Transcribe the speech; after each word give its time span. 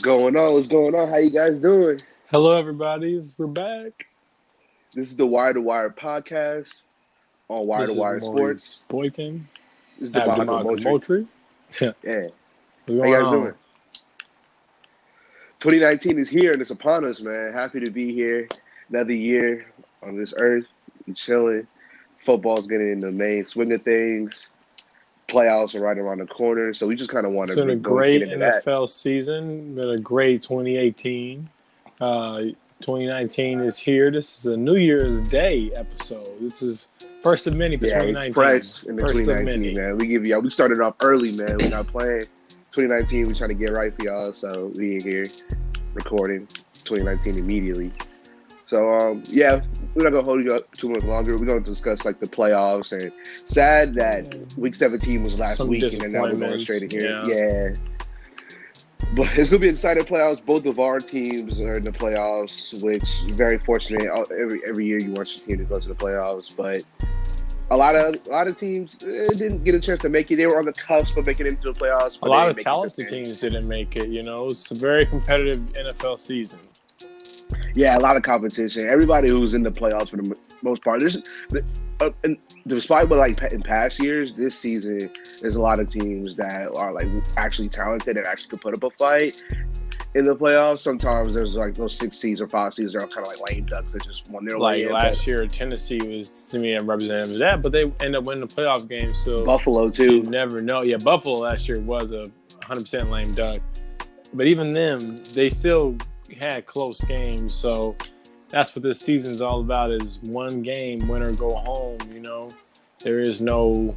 What's 0.00 0.06
going 0.06 0.34
on? 0.34 0.54
What's 0.54 0.66
going 0.66 0.94
on? 0.94 1.10
How 1.10 1.18
you 1.18 1.28
guys 1.28 1.60
doing? 1.60 2.00
Hello, 2.30 2.56
everybody. 2.56 3.20
We're 3.36 3.46
back. 3.46 4.06
This 4.94 5.10
is 5.10 5.18
the 5.18 5.26
Wire 5.26 5.52
to 5.52 5.60
Wire 5.60 5.90
podcast 5.90 6.84
on 7.50 7.66
Wire 7.66 7.86
to 7.86 7.92
Wire 7.92 8.18
Sports. 8.18 8.80
Boykin. 8.88 9.46
This 9.98 10.06
is 10.06 10.12
the 10.12 10.24
Moultrie. 10.82 11.26
Yeah. 11.82 11.92
Yeah. 12.02 12.28
How 12.88 12.94
you 12.94 13.14
guys 13.14 13.26
on? 13.26 13.32
doing? 13.32 13.54
2019 15.58 16.18
is 16.18 16.30
here 16.30 16.52
and 16.52 16.62
it's 16.62 16.70
upon 16.70 17.04
us, 17.04 17.20
man. 17.20 17.52
Happy 17.52 17.80
to 17.80 17.90
be 17.90 18.14
here. 18.14 18.48
Another 18.88 19.12
year 19.12 19.66
on 20.02 20.16
this 20.16 20.32
earth. 20.38 20.64
Chilling. 21.14 21.66
Football's 22.24 22.66
getting 22.68 22.90
in 22.90 23.00
the 23.00 23.12
main 23.12 23.44
swing 23.44 23.70
of 23.74 23.82
things. 23.82 24.48
Playoffs 25.30 25.74
are 25.74 25.80
right 25.80 25.96
around 25.96 26.18
the 26.18 26.26
corner, 26.26 26.74
so 26.74 26.86
we 26.86 26.96
just 26.96 27.10
kind 27.10 27.24
of 27.24 27.32
want 27.32 27.50
It's 27.50 27.56
to 27.56 27.62
been 27.64 27.70
a 27.70 27.76
great 27.76 28.22
into 28.22 28.36
that. 28.38 28.64
NFL 28.64 28.88
season. 28.88 29.74
Been 29.74 29.90
a 29.90 29.98
great 29.98 30.42
2018. 30.42 31.48
Uh, 32.00 32.40
2019 32.80 33.60
is 33.60 33.76
here. 33.78 34.10
This 34.10 34.38
is 34.38 34.46
a 34.46 34.56
New 34.56 34.76
Year's 34.76 35.20
Day 35.20 35.70
episode. 35.76 36.26
This 36.40 36.62
is 36.62 36.88
first 37.22 37.46
of 37.46 37.54
many 37.54 37.76
for 37.76 37.86
Yeah, 37.86 38.00
2019. 38.02 38.28
it's 38.28 38.34
fresh 38.34 38.84
in 38.88 38.96
the 38.96 39.02
First 39.02 39.14
of 39.20 39.24
2019, 39.26 39.60
many. 39.60 39.74
man. 39.78 39.98
We 39.98 40.06
give 40.06 40.26
y'all. 40.26 40.40
we 40.40 40.50
started 40.50 40.80
off 40.80 40.94
early, 41.02 41.32
man. 41.32 41.58
We're 41.58 41.68
not 41.68 41.86
playing 41.86 42.22
2019. 42.72 43.26
We're 43.28 43.34
trying 43.34 43.50
to 43.50 43.54
get 43.56 43.76
right 43.76 43.94
for 43.96 44.04
y'all, 44.06 44.32
so 44.32 44.72
we 44.76 44.96
in 44.96 45.00
here 45.02 45.26
recording 45.94 46.46
2019 46.84 47.38
immediately. 47.38 47.92
So, 48.70 48.94
um, 48.94 49.24
yeah, 49.28 49.62
we're 49.94 50.04
not 50.04 50.12
gonna 50.12 50.24
hold 50.24 50.44
you 50.44 50.54
up 50.54 50.70
too 50.76 50.90
much 50.90 51.02
longer. 51.02 51.36
We're 51.36 51.46
gonna 51.46 51.60
discuss 51.60 52.04
like 52.04 52.20
the 52.20 52.26
playoffs 52.26 52.92
and 52.92 53.10
sad 53.48 53.94
that 53.94 54.32
week 54.56 54.76
17 54.76 55.24
was 55.24 55.40
last 55.40 55.56
Some 55.56 55.66
week, 55.68 55.82
and 55.82 56.00
then 56.00 56.12
now 56.12 56.22
we're 56.22 56.36
going 56.36 56.60
straight 56.60 56.92
here. 56.92 57.24
yeah. 57.26 57.34
Yeah. 57.34 57.74
But 59.16 59.36
it's 59.36 59.50
gonna 59.50 59.58
be 59.58 59.68
exciting 59.68 60.04
playoffs. 60.04 60.44
Both 60.46 60.66
of 60.66 60.78
our 60.78 61.00
teams 61.00 61.58
are 61.58 61.78
in 61.78 61.82
the 61.84 61.90
playoffs, 61.90 62.80
which 62.80 63.02
very 63.36 63.58
fortunate. 63.58 64.06
Uh, 64.08 64.22
Every 64.40 64.60
every 64.64 64.86
year 64.86 65.00
you 65.00 65.10
want 65.10 65.36
your 65.36 65.44
team 65.48 65.58
to 65.58 65.64
go 65.64 65.80
to 65.80 65.88
the 65.88 65.94
playoffs, 65.96 66.54
but 66.56 66.84
a 67.72 67.76
lot 67.76 67.96
of 67.96 68.14
a 68.28 68.30
lot 68.30 68.46
of 68.46 68.56
teams 68.56 69.02
eh, 69.02 69.24
didn't 69.36 69.64
get 69.64 69.74
a 69.74 69.80
chance 69.80 69.98
to 70.02 70.08
make 70.08 70.30
it. 70.30 70.36
They 70.36 70.46
were 70.46 70.58
on 70.60 70.64
the 70.64 70.72
cusp 70.72 71.16
of 71.16 71.26
making 71.26 71.46
it 71.46 71.54
into 71.54 71.72
the 71.72 71.80
playoffs. 71.80 72.18
A 72.22 72.28
lot 72.28 72.46
of 72.46 72.54
didn't 72.54 72.58
make 72.58 72.60
it 72.60 72.64
talented 72.64 73.08
teams 73.08 73.40
didn't 73.40 73.66
make 73.66 73.96
it. 73.96 74.08
You 74.10 74.22
know, 74.22 74.46
it's 74.46 74.70
a 74.70 74.76
very 74.76 75.04
competitive 75.06 75.58
NFL 75.72 76.20
season. 76.20 76.60
Yeah, 77.74 77.96
a 77.96 78.00
lot 78.00 78.16
of 78.16 78.22
competition. 78.22 78.86
Everybody 78.88 79.28
who's 79.30 79.54
in 79.54 79.62
the 79.62 79.70
playoffs 79.70 80.10
for 80.10 80.16
the 80.16 80.36
most 80.62 80.82
part. 80.82 81.00
There's, 81.00 81.16
uh, 82.00 82.10
and 82.24 82.36
despite 82.66 83.08
what 83.08 83.18
like 83.18 83.40
in 83.52 83.62
past 83.62 84.02
years, 84.02 84.32
this 84.36 84.58
season 84.58 85.10
there's 85.40 85.56
a 85.56 85.60
lot 85.60 85.78
of 85.78 85.88
teams 85.88 86.36
that 86.36 86.68
are 86.76 86.92
like 86.92 87.06
actually 87.36 87.68
talented 87.68 88.16
and 88.16 88.26
actually 88.26 88.48
could 88.48 88.60
put 88.60 88.76
up 88.76 88.82
a 88.82 88.96
fight 88.96 89.42
in 90.14 90.24
the 90.24 90.34
playoffs. 90.34 90.78
Sometimes 90.78 91.32
there's 91.34 91.54
like 91.54 91.74
those 91.74 91.96
six 91.96 92.18
seeds 92.18 92.40
or 92.40 92.48
five 92.48 92.74
seeds 92.74 92.94
are 92.94 93.00
kind 93.00 93.18
of 93.18 93.26
like 93.28 93.50
lame 93.50 93.66
ducks 93.66 93.92
that 93.92 94.04
just 94.04 94.30
won 94.30 94.44
their 94.44 94.58
Like 94.58 94.76
way 94.78 94.82
in. 94.84 94.92
last 94.92 95.26
year, 95.26 95.46
Tennessee 95.46 95.98
was 96.04 96.42
to 96.50 96.58
me 96.58 96.74
a 96.74 96.82
representative 96.82 97.34
of 97.34 97.38
that, 97.40 97.62
but 97.62 97.72
they 97.72 97.84
end 98.00 98.16
up 98.16 98.24
winning 98.24 98.46
the 98.46 98.52
playoff 98.54 98.88
game. 98.88 99.14
So 99.14 99.44
Buffalo 99.44 99.84
you 99.86 99.90
too. 99.92 100.22
never 100.30 100.60
know. 100.60 100.82
Yeah, 100.82 100.96
Buffalo 100.96 101.38
last 101.38 101.68
year 101.68 101.80
was 101.80 102.10
a 102.12 102.24
100% 102.62 103.10
lame 103.10 103.30
duck, 103.34 103.60
but 104.34 104.46
even 104.46 104.70
them, 104.72 105.16
they 105.34 105.48
still 105.48 105.96
had 106.38 106.66
close 106.66 107.00
games. 107.02 107.54
So 107.54 107.96
that's 108.48 108.74
what 108.74 108.82
this 108.82 109.00
season's 109.00 109.40
all 109.40 109.60
about: 109.60 109.90
is 109.90 110.18
one 110.24 110.62
game, 110.62 110.98
win 111.08 111.22
or 111.22 111.32
go 111.32 111.50
home. 111.50 111.98
You 112.12 112.20
know, 112.20 112.48
there 113.02 113.20
is 113.20 113.40
no 113.40 113.96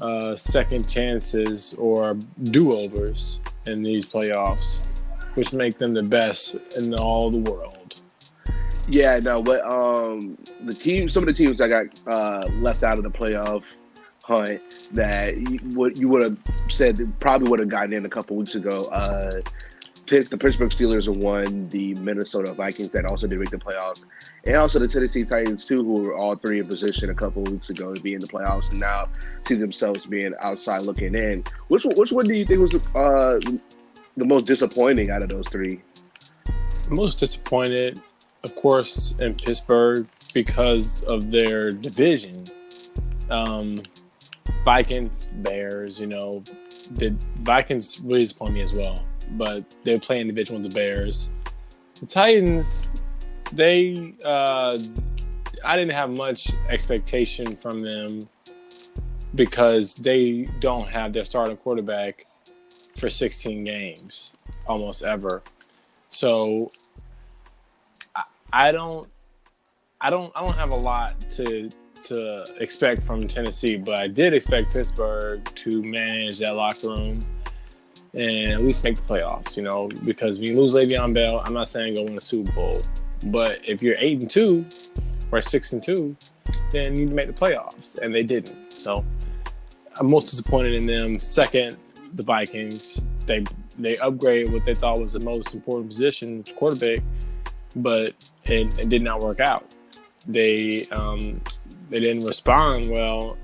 uh, 0.00 0.36
second 0.36 0.88
chances 0.88 1.74
or 1.74 2.14
do 2.44 2.72
overs 2.72 3.40
in 3.66 3.82
these 3.82 4.06
playoffs, 4.06 4.88
which 5.34 5.52
make 5.52 5.78
them 5.78 5.94
the 5.94 6.02
best 6.02 6.56
in 6.76 6.94
all 6.94 7.30
the 7.30 7.50
world. 7.50 8.00
Yeah, 8.88 9.18
no, 9.18 9.42
but 9.42 9.62
um, 9.72 10.38
the 10.62 10.72
team, 10.72 11.08
some 11.10 11.24
of 11.24 11.26
the 11.26 11.32
teams 11.32 11.58
that 11.58 11.70
got 11.70 11.86
uh, 12.06 12.44
left 12.60 12.84
out 12.84 12.98
of 12.98 13.04
the 13.04 13.10
playoff 13.10 13.64
hunt 14.24 14.88
that 14.92 15.36
you 15.36 15.58
would 15.76 15.96
you 15.98 16.08
would 16.08 16.22
have 16.22 16.36
said 16.68 16.98
probably 17.20 17.48
would 17.48 17.60
have 17.60 17.68
gotten 17.68 17.92
in 17.92 18.04
a 18.04 18.08
couple 18.08 18.36
weeks 18.36 18.54
ago. 18.54 18.86
Uh, 18.86 19.40
the 20.06 20.38
Pittsburgh 20.38 20.70
Steelers 20.70 21.08
won 21.22 21.68
the 21.68 21.94
Minnesota 22.00 22.52
Vikings 22.52 22.90
that 22.90 23.04
also 23.06 23.26
did 23.26 23.38
make 23.38 23.50
the 23.50 23.58
playoffs, 23.58 24.02
and 24.46 24.56
also 24.56 24.78
the 24.78 24.88
Tennessee 24.88 25.22
Titans 25.22 25.64
too, 25.66 25.82
who 25.82 26.02
were 26.02 26.14
all 26.14 26.36
three 26.36 26.60
in 26.60 26.66
position 26.66 27.10
a 27.10 27.14
couple 27.14 27.42
weeks 27.42 27.70
ago 27.70 27.92
to 27.92 28.00
be 28.00 28.14
in 28.14 28.20
the 28.20 28.28
playoffs, 28.28 28.70
and 28.70 28.80
now 28.80 29.08
see 29.46 29.54
themselves 29.54 30.06
being 30.06 30.32
outside 30.40 30.82
looking 30.82 31.14
in. 31.14 31.44
Which 31.68 31.84
which 31.96 32.12
one 32.12 32.26
do 32.26 32.34
you 32.34 32.44
think 32.44 32.60
was 32.60 32.88
uh, 32.94 33.40
the 34.16 34.26
most 34.26 34.46
disappointing 34.46 35.10
out 35.10 35.22
of 35.22 35.28
those 35.28 35.48
three? 35.48 35.82
most 36.90 37.18
disappointed, 37.18 38.00
of 38.44 38.54
course, 38.54 39.14
in 39.20 39.34
Pittsburgh 39.34 40.06
because 40.32 41.02
of 41.02 41.30
their 41.30 41.70
division. 41.70 42.44
Um, 43.30 43.82
Vikings, 44.64 45.26
Bears, 45.32 46.00
you 46.00 46.06
know, 46.06 46.42
the 46.92 47.14
Vikings 47.40 48.00
really 48.00 48.20
disappoint 48.20 48.52
me 48.52 48.62
as 48.62 48.74
well, 48.74 48.96
but 49.32 49.76
they're 49.84 49.98
playing 49.98 50.26
division 50.26 50.60
with 50.60 50.70
the 50.70 50.74
Bears. 50.74 51.30
The 52.00 52.06
Titans, 52.06 52.92
they, 53.52 54.14
uh, 54.24 54.78
I 55.64 55.76
didn't 55.76 55.94
have 55.94 56.10
much 56.10 56.50
expectation 56.70 57.56
from 57.56 57.82
them 57.82 58.20
because 59.34 59.94
they 59.96 60.44
don't 60.60 60.86
have 60.86 61.12
their 61.12 61.24
starting 61.24 61.56
quarterback 61.56 62.24
for 62.96 63.10
16 63.10 63.64
games 63.64 64.32
almost 64.66 65.02
ever. 65.02 65.42
So 66.08 66.70
I, 68.14 68.22
I 68.52 68.72
don't 68.72 69.08
I 70.00 70.10
don't 70.10 70.32
I 70.36 70.44
don't 70.44 70.54
have 70.54 70.72
a 70.72 70.76
lot 70.76 71.20
to 71.30 71.68
to 72.04 72.44
expect 72.60 73.02
from 73.02 73.20
Tennessee, 73.20 73.76
but 73.76 73.98
I 73.98 74.08
did 74.08 74.34
expect 74.34 74.72
Pittsburgh 74.72 75.44
to 75.44 75.82
manage 75.82 76.38
that 76.38 76.54
locker 76.54 76.88
room 76.88 77.18
and 78.16 78.48
at 78.48 78.62
least 78.62 78.82
make 78.82 78.96
the 78.96 79.02
playoffs, 79.02 79.56
you 79.56 79.62
know, 79.62 79.88
because 80.04 80.38
when 80.38 80.48
you 80.48 80.60
lose 80.60 80.72
Le'Veon 80.72 81.12
Bell, 81.12 81.42
I'm 81.44 81.52
not 81.52 81.68
saying 81.68 81.96
go 81.96 82.02
win 82.02 82.16
a 82.16 82.20
Super 82.20 82.50
Bowl. 82.52 82.78
But 83.26 83.60
if 83.62 83.82
you're 83.82 83.96
eight 83.98 84.22
and 84.22 84.30
two 84.30 84.64
or 85.30 85.40
six 85.42 85.72
and 85.74 85.82
two, 85.82 86.16
then 86.70 86.96
you 86.96 87.02
need 87.02 87.08
to 87.08 87.14
make 87.14 87.26
the 87.26 87.32
playoffs. 87.32 87.98
And 87.98 88.14
they 88.14 88.20
didn't. 88.20 88.72
So 88.72 89.04
I'm 90.00 90.10
most 90.10 90.30
disappointed 90.30 90.74
in 90.74 90.86
them. 90.86 91.20
Second, 91.20 91.76
the 92.14 92.22
Vikings. 92.22 93.02
They 93.26 93.44
they 93.78 93.96
upgraded 93.96 94.52
what 94.52 94.64
they 94.64 94.72
thought 94.72 95.00
was 95.00 95.12
the 95.12 95.24
most 95.24 95.52
important 95.52 95.90
position, 95.90 96.42
quarterback, 96.56 96.98
but 97.76 98.14
it, 98.44 98.78
it 98.78 98.88
did 98.88 99.02
not 99.02 99.20
work 99.20 99.40
out. 99.40 99.76
They 100.26 100.86
um, 100.92 101.42
they 101.90 102.00
didn't 102.00 102.24
respond 102.24 102.88
well 102.88 103.36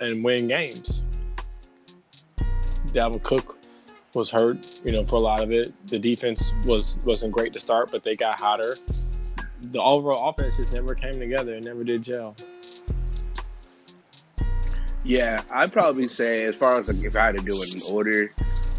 and 0.00 0.24
win 0.24 0.48
games. 0.48 1.02
Dalvin 2.86 3.22
Cook 3.22 3.57
was 4.14 4.30
hurt, 4.30 4.80
you 4.84 4.92
know, 4.92 5.04
for 5.04 5.16
a 5.16 5.20
lot 5.20 5.42
of 5.42 5.52
it. 5.52 5.72
The 5.86 5.98
defense 5.98 6.52
was 6.64 6.98
wasn't 7.04 7.32
great 7.32 7.52
to 7.52 7.60
start, 7.60 7.90
but 7.92 8.02
they 8.02 8.14
got 8.14 8.40
hotter. 8.40 8.76
The 9.60 9.80
overall 9.80 10.30
offense 10.30 10.56
just 10.56 10.72
never 10.72 10.94
came 10.94 11.12
together 11.12 11.54
and 11.54 11.64
never 11.64 11.84
did 11.84 12.02
gel. 12.02 12.34
Yeah, 15.04 15.40
I'd 15.50 15.72
probably 15.72 16.08
say 16.08 16.44
as 16.44 16.58
far 16.58 16.78
as 16.78 16.88
like, 16.88 17.04
if 17.04 17.16
I 17.16 17.26
had 17.26 17.38
to 17.38 17.44
do 17.44 17.54
it 17.54 17.74
in 17.74 17.94
order, 17.94 18.28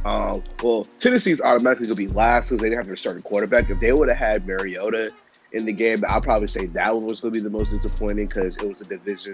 um, 0.06 0.44
well, 0.62 0.86
Tennessee's 1.00 1.42
automatically 1.42 1.88
gonna 1.88 1.96
be 1.96 2.08
last 2.08 2.50
because 2.50 2.62
they 2.62 2.70
didn't 2.70 2.80
have 2.80 2.88
their 2.88 2.96
starting 2.96 3.24
quarterback. 3.24 3.70
If 3.70 3.80
they 3.80 3.92
would 3.92 4.10
have 4.10 4.18
had 4.18 4.46
Mariota 4.46 5.10
in 5.54 5.66
the 5.66 5.74
game, 5.74 6.04
I'd 6.08 6.24
probably 6.24 6.48
say 6.48 6.68
that 6.68 6.94
one 6.94 7.06
was 7.06 7.22
gonna 7.22 7.32
be 7.32 7.40
the 7.40 7.50
most 7.50 7.72
disappointing 7.72 8.26
because 8.26 8.56
it 8.58 8.64
was 8.64 8.80
a 8.82 8.90
division 8.90 9.34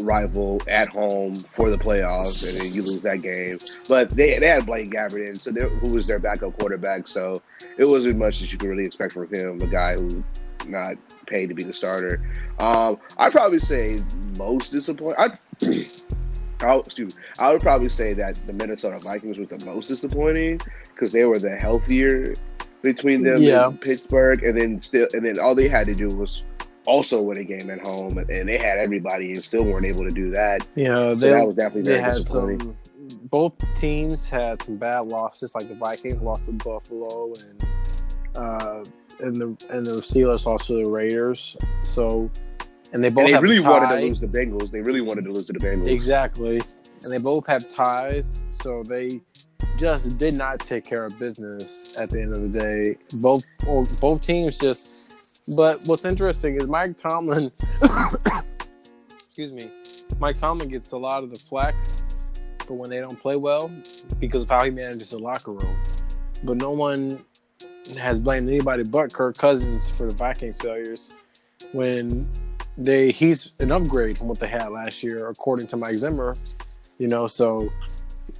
rival 0.00 0.60
at 0.68 0.88
home 0.88 1.34
for 1.36 1.70
the 1.70 1.76
playoffs, 1.78 2.48
and 2.48 2.60
then 2.60 2.72
you 2.74 2.82
lose 2.82 3.02
that 3.02 3.22
game. 3.22 3.58
But 3.88 4.10
they 4.10 4.38
they 4.38 4.46
had 4.48 4.66
Blaine 4.66 4.90
Gabbert 4.90 5.28
in, 5.28 5.36
so 5.38 5.52
who 5.52 5.92
was 5.94 6.06
their 6.06 6.18
backup 6.18 6.58
quarterback, 6.58 7.08
so 7.08 7.40
it 7.78 7.86
wasn't 7.86 8.16
much 8.16 8.40
that 8.40 8.52
you 8.52 8.58
could 8.58 8.68
really 8.68 8.84
expect 8.84 9.12
from 9.14 9.32
him, 9.32 9.58
a 9.60 9.66
guy 9.66 9.94
who 9.94 10.24
not 10.66 10.94
paid 11.26 11.48
to 11.48 11.54
be 11.54 11.62
the 11.64 11.74
starter. 11.74 12.20
Um, 12.58 12.98
I'd 13.18 13.32
probably 13.32 13.60
say 13.60 13.96
most 14.38 14.70
disappointing. 14.70 15.16
I, 15.18 15.28
I'll, 16.62 16.80
excuse 16.80 17.16
me. 17.16 17.22
I 17.38 17.50
would 17.50 17.62
probably 17.62 17.88
say 17.88 18.12
that 18.14 18.34
the 18.46 18.52
Minnesota 18.52 18.98
Vikings 19.02 19.38
was 19.38 19.48
the 19.48 19.64
most 19.64 19.88
disappointing 19.88 20.60
because 20.84 21.12
they 21.12 21.24
were 21.24 21.38
the 21.38 21.56
healthier 21.56 22.34
between 22.82 23.22
them 23.22 23.42
Yeah. 23.42 23.68
and 23.68 23.80
Pittsburgh, 23.80 24.42
and 24.42 24.60
then 24.60 24.82
still, 24.82 25.06
and 25.12 25.24
then 25.24 25.38
all 25.38 25.54
they 25.54 25.68
had 25.68 25.86
to 25.86 25.94
do 25.94 26.08
was 26.08 26.42
also 26.86 27.20
win 27.20 27.38
a 27.38 27.44
game 27.44 27.70
at 27.70 27.86
home, 27.86 28.18
and, 28.18 28.48
they 28.48 28.56
had 28.58 28.78
everybody 28.78 29.32
and 29.32 29.42
still 29.42 29.64
weren't 29.64 29.86
able 29.86 30.02
to 30.08 30.14
do 30.14 30.28
that. 30.30 30.66
Yeah, 30.74 31.10
So 31.10 31.14
that 31.16 31.46
was 31.46 31.56
definitely 31.56 31.82
they 31.82 31.98
very 31.98 32.02
had 32.02 32.14
disappointing. 32.18 32.60
some. 32.60 32.76
Both 33.30 33.54
teams 33.74 34.26
had 34.28 34.62
some 34.62 34.76
bad 34.76 35.06
losses. 35.06 35.54
Like 35.54 35.68
the 35.68 35.74
Vikings 35.74 36.20
lost 36.22 36.44
to 36.46 36.52
Buffalo, 36.52 37.32
and 37.34 37.64
uh, 38.36 38.84
and 39.20 39.36
the 39.36 39.66
and 39.70 39.84
the 39.84 39.96
Steelers 40.00 40.46
lost 40.46 40.66
to 40.68 40.82
the 40.84 40.90
Raiders. 40.90 41.56
So, 41.82 42.28
and 42.92 43.02
they 43.02 43.08
both 43.08 43.26
And 43.26 43.34
they 43.36 43.40
really 43.40 43.60
wanted 43.60 43.96
to 43.96 44.02
lose 44.04 44.20
the 44.20 44.26
Bengals. 44.28 44.70
They 44.70 44.80
really 44.80 45.00
wanted 45.00 45.24
to 45.24 45.32
lose 45.32 45.46
to 45.46 45.52
the 45.52 45.58
Bengals. 45.58 45.88
Exactly. 45.88 46.60
and 47.04 47.12
they 47.12 47.18
both 47.18 47.46
have 47.46 47.68
ties, 47.68 48.42
so 48.50 48.82
they 48.84 49.20
just 49.76 50.18
did 50.18 50.36
not 50.36 50.60
take 50.60 50.84
care 50.84 51.04
of 51.04 51.18
business 51.18 51.94
at 51.98 52.10
the 52.10 52.20
end 52.22 52.32
of 52.32 52.40
the 52.52 52.58
day. 52.60 52.96
Both 53.20 53.44
both 54.00 54.20
teams 54.22 54.56
just. 54.58 55.09
But 55.56 55.84
what's 55.86 56.04
interesting 56.04 56.56
is 56.56 56.66
Mike 56.66 56.98
Tomlin. 57.00 57.50
excuse 59.24 59.52
me, 59.52 59.70
Mike 60.18 60.38
Tomlin 60.38 60.68
gets 60.68 60.92
a 60.92 60.98
lot 60.98 61.24
of 61.24 61.30
the 61.30 61.38
flack 61.38 61.74
for 62.66 62.74
when 62.74 62.90
they 62.90 63.00
don't 63.00 63.18
play 63.18 63.34
well 63.36 63.70
because 64.18 64.44
of 64.44 64.50
how 64.50 64.64
he 64.64 64.70
manages 64.70 65.10
the 65.10 65.18
locker 65.18 65.52
room. 65.52 65.76
But 66.44 66.56
no 66.56 66.70
one 66.70 67.24
has 67.98 68.22
blamed 68.22 68.48
anybody 68.48 68.84
but 68.84 69.12
Kirk 69.12 69.36
Cousins 69.36 69.90
for 69.90 70.08
the 70.08 70.14
Vikings 70.14 70.58
failures 70.58 71.14
when 71.72 72.28
they 72.78 73.10
he's 73.10 73.50
an 73.60 73.72
upgrade 73.72 74.16
from 74.16 74.28
what 74.28 74.38
they 74.38 74.48
had 74.48 74.70
last 74.70 75.02
year, 75.02 75.28
according 75.28 75.66
to 75.68 75.76
Mike 75.76 75.94
Zimmer. 75.94 76.36
You 76.98 77.08
know, 77.08 77.26
so 77.26 77.68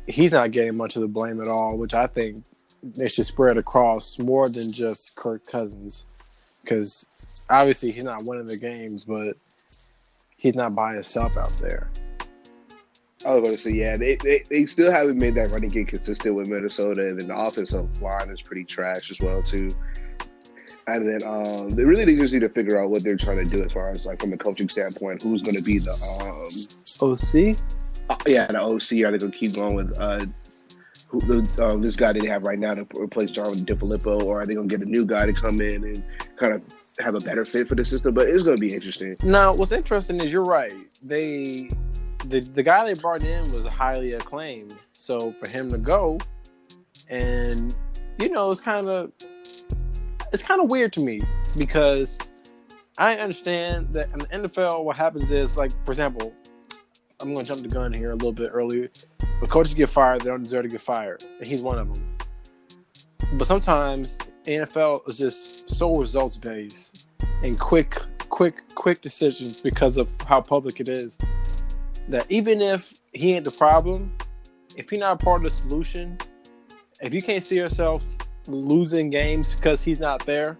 he's 0.06 0.32
not 0.32 0.50
getting 0.50 0.76
much 0.76 0.96
of 0.96 1.02
the 1.02 1.08
blame 1.08 1.40
at 1.40 1.48
all, 1.48 1.76
which 1.76 1.94
I 1.94 2.06
think 2.06 2.44
they 2.82 3.08
should 3.08 3.26
spread 3.26 3.56
across 3.56 4.18
more 4.18 4.48
than 4.48 4.70
just 4.72 5.16
Kirk 5.16 5.46
Cousins, 5.46 6.04
because 6.62 7.46
obviously 7.50 7.90
he's 7.90 8.04
not 8.04 8.24
winning 8.24 8.46
the 8.46 8.58
games, 8.58 9.04
but 9.04 9.36
he's 10.36 10.54
not 10.54 10.74
by 10.74 10.94
himself 10.94 11.36
out 11.36 11.52
there. 11.60 11.90
I 13.26 13.34
was 13.34 13.42
going 13.42 13.56
to 13.56 13.62
say, 13.62 13.72
yeah, 13.72 13.96
they, 13.98 14.16
they, 14.16 14.42
they 14.48 14.64
still 14.64 14.90
haven't 14.90 15.18
made 15.18 15.34
that 15.34 15.50
running 15.50 15.68
game 15.68 15.84
consistent 15.84 16.34
with 16.34 16.48
Minnesota, 16.48 17.02
and 17.02 17.20
then 17.20 17.28
the 17.28 17.38
offensive 17.38 18.00
line 18.00 18.30
is 18.30 18.40
pretty 18.40 18.64
trash 18.64 19.10
as 19.10 19.18
well 19.20 19.42
too. 19.42 19.68
And 20.86 21.06
then 21.06 21.20
um, 21.28 21.68
they 21.68 21.84
really 21.84 22.04
they 22.06 22.16
just 22.16 22.32
need 22.32 22.40
to 22.40 22.48
figure 22.48 22.82
out 22.82 22.90
what 22.90 23.04
they're 23.04 23.16
trying 23.16 23.44
to 23.44 23.50
do 23.50 23.62
as 23.62 23.74
far 23.74 23.90
as 23.90 24.06
like 24.06 24.20
from 24.20 24.32
a 24.32 24.38
coaching 24.38 24.68
standpoint, 24.68 25.22
who's 25.22 25.42
going 25.42 25.54
to 25.54 25.62
be 25.62 25.78
the 25.78 25.92
um, 26.20 26.48
OC. 27.06 27.58
Uh, 28.08 28.16
yeah, 28.26 28.46
the 28.46 28.58
OC. 28.58 29.04
Are 29.06 29.12
they 29.12 29.18
going 29.18 29.30
to 29.30 29.38
keep 29.38 29.54
going 29.54 29.76
with 29.76 29.94
uh, 30.00 30.24
um, 31.12 31.80
this 31.80 31.96
guy 31.96 32.12
they 32.12 32.26
have 32.26 32.42
right 32.44 32.58
now 32.58 32.70
to 32.70 32.86
replace 32.98 33.30
John 33.30 33.54
DeFilippo, 33.54 34.22
or 34.22 34.42
are 34.42 34.46
they 34.46 34.54
going 34.54 34.68
to 34.68 34.76
get 34.76 34.86
a 34.86 34.88
new 34.88 35.04
guy 35.04 35.26
to 35.26 35.32
come 35.32 35.60
in 35.60 35.84
and 35.84 36.04
kind 36.36 36.54
of 36.54 36.62
have 37.00 37.14
a 37.14 37.20
better 37.20 37.44
fit 37.44 37.68
for 37.68 37.74
the 37.74 37.84
system? 37.84 38.14
But 38.14 38.28
it's 38.28 38.44
going 38.44 38.56
to 38.56 38.60
be 38.60 38.74
interesting. 38.74 39.16
Now, 39.24 39.54
what's 39.54 39.72
interesting 39.72 40.20
is 40.20 40.32
you're 40.32 40.42
right. 40.42 40.74
They 41.02 41.68
the 42.26 42.40
the 42.40 42.62
guy 42.62 42.84
they 42.84 42.94
brought 42.94 43.24
in 43.24 43.42
was 43.52 43.66
highly 43.72 44.12
acclaimed, 44.12 44.74
so 44.92 45.32
for 45.32 45.48
him 45.48 45.68
to 45.70 45.78
go, 45.78 46.18
and 47.08 47.74
you 48.18 48.28
know, 48.28 48.50
it's 48.50 48.60
kind 48.60 48.88
of 48.88 49.12
it's 50.32 50.42
kind 50.42 50.60
of 50.62 50.70
weird 50.70 50.92
to 50.94 51.00
me 51.00 51.20
because 51.58 52.50
I 52.98 53.16
understand 53.16 53.94
that 53.94 54.10
in 54.12 54.18
the 54.18 54.48
NFL, 54.48 54.84
what 54.84 54.96
happens 54.96 55.30
is 55.30 55.56
like, 55.56 55.72
for 55.84 55.90
example, 55.90 56.32
I'm 57.20 57.32
going 57.32 57.44
to 57.44 57.50
jump 57.50 57.62
the 57.62 57.74
gun 57.74 57.92
here 57.92 58.10
a 58.10 58.14
little 58.14 58.32
bit 58.32 58.48
early. 58.52 58.88
But 59.40 59.50
coaches 59.50 59.74
get 59.74 59.90
fired, 59.90 60.22
they 60.22 60.30
don't 60.30 60.42
deserve 60.42 60.64
to 60.64 60.68
get 60.68 60.80
fired, 60.80 61.24
and 61.38 61.46
he's 61.46 61.62
one 61.62 61.78
of 61.78 61.92
them. 61.92 62.16
But 63.38 63.46
sometimes 63.46 64.18
NFL 64.46 65.08
is 65.08 65.18
just 65.18 65.70
so 65.70 65.94
results 65.94 66.36
based 66.36 67.06
and 67.44 67.58
quick, 67.58 67.96
quick, 68.28 68.62
quick 68.74 69.02
decisions 69.02 69.60
because 69.60 69.98
of 69.98 70.08
how 70.26 70.40
public 70.40 70.80
it 70.80 70.88
is 70.88 71.18
that 72.08 72.26
even 72.28 72.60
if 72.60 72.92
he 73.12 73.34
ain't 73.34 73.44
the 73.44 73.50
problem, 73.50 74.10
if 74.76 74.90
he's 74.90 75.00
not 75.00 75.22
part 75.22 75.40
of 75.40 75.44
the 75.44 75.50
solution, 75.50 76.18
if 77.00 77.14
you 77.14 77.22
can't 77.22 77.44
see 77.44 77.56
yourself 77.56 78.04
losing 78.48 79.10
games 79.10 79.54
because 79.54 79.82
he's 79.82 80.00
not 80.00 80.24
there, 80.26 80.58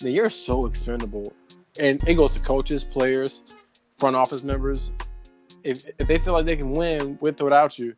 then 0.00 0.12
you're 0.12 0.30
so 0.30 0.66
expendable. 0.66 1.32
And 1.78 2.02
it 2.08 2.14
goes 2.14 2.34
to 2.34 2.40
coaches, 2.40 2.84
players, 2.84 3.42
front 3.98 4.16
office 4.16 4.42
members. 4.42 4.90
If, 5.62 5.84
if 5.98 6.06
they 6.06 6.18
feel 6.18 6.34
like 6.34 6.46
they 6.46 6.56
can 6.56 6.72
win 6.72 7.18
with 7.20 7.40
or 7.40 7.44
without 7.44 7.78
you, 7.78 7.94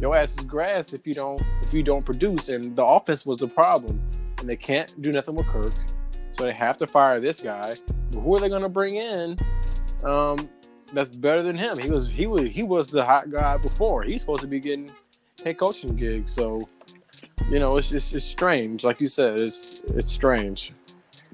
your 0.00 0.16
ass 0.16 0.30
is 0.30 0.44
grass 0.44 0.92
if 0.92 1.06
you 1.06 1.14
don't 1.14 1.40
if 1.62 1.72
you 1.72 1.82
don't 1.82 2.04
produce. 2.04 2.48
And 2.48 2.76
the 2.76 2.84
offense 2.84 3.24
was 3.24 3.38
the 3.38 3.48
problem, 3.48 4.00
and 4.40 4.48
they 4.48 4.56
can't 4.56 5.00
do 5.00 5.12
nothing 5.12 5.34
with 5.34 5.46
Kirk, 5.46 5.72
so 6.32 6.44
they 6.44 6.52
have 6.52 6.78
to 6.78 6.86
fire 6.86 7.20
this 7.20 7.40
guy. 7.40 7.74
But 8.12 8.20
who 8.20 8.34
are 8.34 8.40
they 8.40 8.48
going 8.48 8.62
to 8.62 8.68
bring 8.68 8.96
in? 8.96 9.36
Um, 10.04 10.48
that's 10.92 11.16
better 11.16 11.42
than 11.42 11.56
him. 11.56 11.78
He 11.78 11.90
was 11.90 12.14
he 12.14 12.26
was 12.26 12.48
he 12.48 12.62
was 12.62 12.90
the 12.90 13.04
hot 13.04 13.30
guy 13.30 13.56
before. 13.58 14.02
He's 14.02 14.20
supposed 14.20 14.42
to 14.42 14.48
be 14.48 14.60
getting 14.60 14.88
head 15.44 15.58
coaching 15.58 15.96
gigs. 15.96 16.32
So 16.32 16.60
you 17.50 17.60
know, 17.60 17.76
it's 17.76 17.90
just 17.90 18.14
it's 18.14 18.24
strange. 18.24 18.84
Like 18.84 19.00
you 19.00 19.08
said, 19.08 19.40
it's 19.40 19.82
it's 19.94 20.10
strange. 20.10 20.72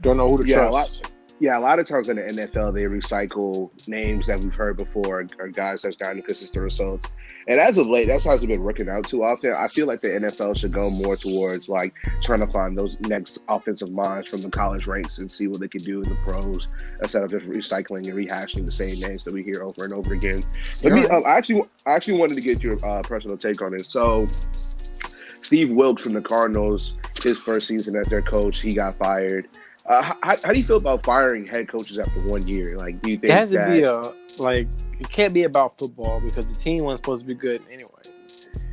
Don't 0.00 0.16
know 0.16 0.28
who 0.28 0.42
to 0.42 0.48
yeah, 0.48 0.68
trust. 0.68 1.12
Yeah, 1.40 1.58
a 1.58 1.60
lot 1.60 1.80
of 1.80 1.86
times 1.86 2.08
in 2.08 2.16
the 2.16 2.22
NFL, 2.22 2.78
they 2.78 2.84
recycle 2.84 3.70
names 3.88 4.28
that 4.28 4.38
we've 4.40 4.54
heard 4.54 4.76
before 4.76 5.26
or 5.38 5.48
guys 5.48 5.82
that's 5.82 5.96
gotten 5.96 6.22
consistent 6.22 6.62
results. 6.62 7.08
And 7.48 7.60
as 7.60 7.76
of 7.76 7.88
late, 7.88 8.06
that's 8.06 8.24
how 8.24 8.34
it's 8.34 8.46
been 8.46 8.62
working 8.62 8.88
out 8.88 9.08
too 9.08 9.24
often. 9.24 9.52
I 9.52 9.66
feel 9.66 9.86
like 9.86 10.00
the 10.00 10.08
NFL 10.08 10.56
should 10.58 10.72
go 10.72 10.88
more 10.90 11.16
towards 11.16 11.68
like 11.68 11.92
trying 12.22 12.40
to 12.40 12.46
find 12.46 12.78
those 12.78 12.98
next 13.00 13.38
offensive 13.48 13.90
minds 13.90 14.30
from 14.30 14.42
the 14.42 14.50
college 14.50 14.86
ranks 14.86 15.18
and 15.18 15.28
see 15.30 15.48
what 15.48 15.60
they 15.60 15.68
can 15.68 15.82
do 15.82 16.00
in 16.00 16.08
the 16.08 16.14
pros 16.16 16.82
instead 17.02 17.22
of 17.24 17.30
just 17.30 17.44
recycling 17.44 18.04
and 18.04 18.14
rehashing 18.14 18.64
the 18.64 18.72
same 18.72 19.08
names 19.08 19.24
that 19.24 19.34
we 19.34 19.42
hear 19.42 19.62
over 19.64 19.84
and 19.84 19.92
over 19.92 20.12
again. 20.12 20.40
Let 20.84 20.92
me. 20.92 21.06
Um, 21.06 21.24
I 21.26 21.36
actually, 21.36 21.62
I 21.84 21.90
actually 21.90 22.18
wanted 22.18 22.36
to 22.36 22.42
get 22.42 22.62
your 22.62 22.82
uh, 22.86 23.02
personal 23.02 23.36
take 23.36 23.60
on 23.60 23.74
it. 23.74 23.86
So, 23.86 24.24
Steve 24.26 25.74
Wilks 25.74 26.02
from 26.02 26.14
the 26.14 26.22
Cardinals, 26.22 26.94
his 27.22 27.38
first 27.38 27.66
season 27.66 27.96
as 27.96 28.06
their 28.06 28.22
coach, 28.22 28.60
he 28.60 28.74
got 28.74 28.94
fired. 28.94 29.48
Uh, 29.86 30.02
how, 30.02 30.36
how, 30.42 30.52
do 30.52 30.58
you 30.58 30.66
feel 30.66 30.76
about 30.76 31.04
firing 31.04 31.46
head 31.46 31.68
coaches 31.68 31.98
after 31.98 32.20
one 32.30 32.46
year? 32.46 32.76
Like, 32.78 33.00
do 33.02 33.10
you 33.10 33.18
think 33.18 33.32
it 33.32 33.36
has 33.36 33.50
that, 33.50 33.68
to 33.68 33.76
be 33.76 33.82
a 33.82 34.14
like 34.38 34.66
it 34.98 35.10
can't 35.10 35.34
be 35.34 35.44
about 35.44 35.76
football 35.78 36.20
because 36.20 36.46
the 36.46 36.54
team 36.54 36.84
wasn't 36.84 37.00
supposed 37.00 37.28
to 37.28 37.34
be 37.34 37.38
good 37.38 37.62
anyway. 37.70 37.90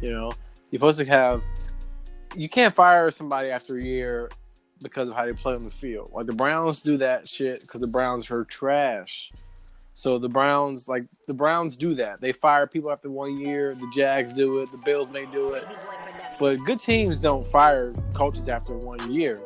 You 0.01 0.11
know, 0.11 0.31
you're 0.69 0.79
supposed 0.79 0.99
to 0.99 1.05
have 1.05 1.43
you 2.35 2.47
can't 2.47 2.73
fire 2.73 3.11
somebody 3.11 3.49
after 3.49 3.77
a 3.77 3.83
year 3.83 4.29
because 4.81 5.09
of 5.09 5.15
how 5.15 5.25
they 5.25 5.33
play 5.33 5.53
on 5.53 5.63
the 5.63 5.69
field. 5.69 6.11
Like 6.13 6.27
the 6.27 6.33
Browns 6.33 6.81
do 6.81 6.97
that 6.97 7.27
shit 7.27 7.61
because 7.61 7.81
the 7.81 7.87
Browns 7.87 8.31
are 8.31 8.45
trash. 8.45 9.31
So 9.93 10.17
the 10.17 10.29
Browns, 10.29 10.87
like 10.87 11.03
the 11.27 11.33
Browns, 11.33 11.75
do 11.77 11.93
that. 11.95 12.21
They 12.21 12.31
fire 12.31 12.65
people 12.65 12.91
after 12.91 13.11
one 13.11 13.37
year. 13.37 13.75
The 13.75 13.91
Jags 13.93 14.33
do 14.33 14.59
it. 14.59 14.71
The 14.71 14.81
Bills 14.85 15.11
may 15.11 15.25
do 15.25 15.53
it, 15.53 15.65
but 16.39 16.55
good 16.65 16.79
teams 16.79 17.19
don't 17.19 17.45
fire 17.51 17.93
coaches 18.15 18.47
after 18.47 18.75
one 18.77 19.13
year. 19.13 19.41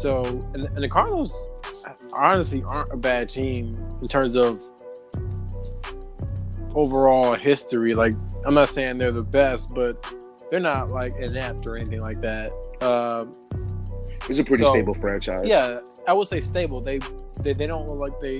So, 0.00 0.22
and, 0.54 0.66
and 0.66 0.76
the 0.76 0.88
Cardinals 0.88 1.34
honestly 2.14 2.62
aren't 2.62 2.92
a 2.92 2.96
bad 2.96 3.28
team 3.28 3.72
in 4.00 4.08
terms 4.08 4.36
of 4.36 4.62
overall 6.74 7.34
history. 7.34 7.94
Like, 7.94 8.14
I'm 8.46 8.54
not 8.54 8.68
saying 8.68 8.98
they're 8.98 9.12
the 9.12 9.22
best, 9.22 9.74
but 9.74 10.14
they're 10.50 10.60
not 10.60 10.90
like 10.90 11.14
inept 11.16 11.66
or 11.66 11.76
anything 11.76 12.00
like 12.00 12.20
that. 12.20 12.50
Um, 12.80 13.32
it's 14.28 14.38
a 14.38 14.44
pretty 14.44 14.64
so, 14.64 14.70
stable 14.70 14.94
franchise. 14.94 15.46
Yeah, 15.46 15.78
I 16.06 16.12
would 16.12 16.28
say 16.28 16.40
stable. 16.40 16.80
They 16.80 16.98
they, 17.42 17.52
they 17.52 17.66
don't 17.66 17.86
look 17.88 17.98
like 17.98 18.20
they 18.20 18.38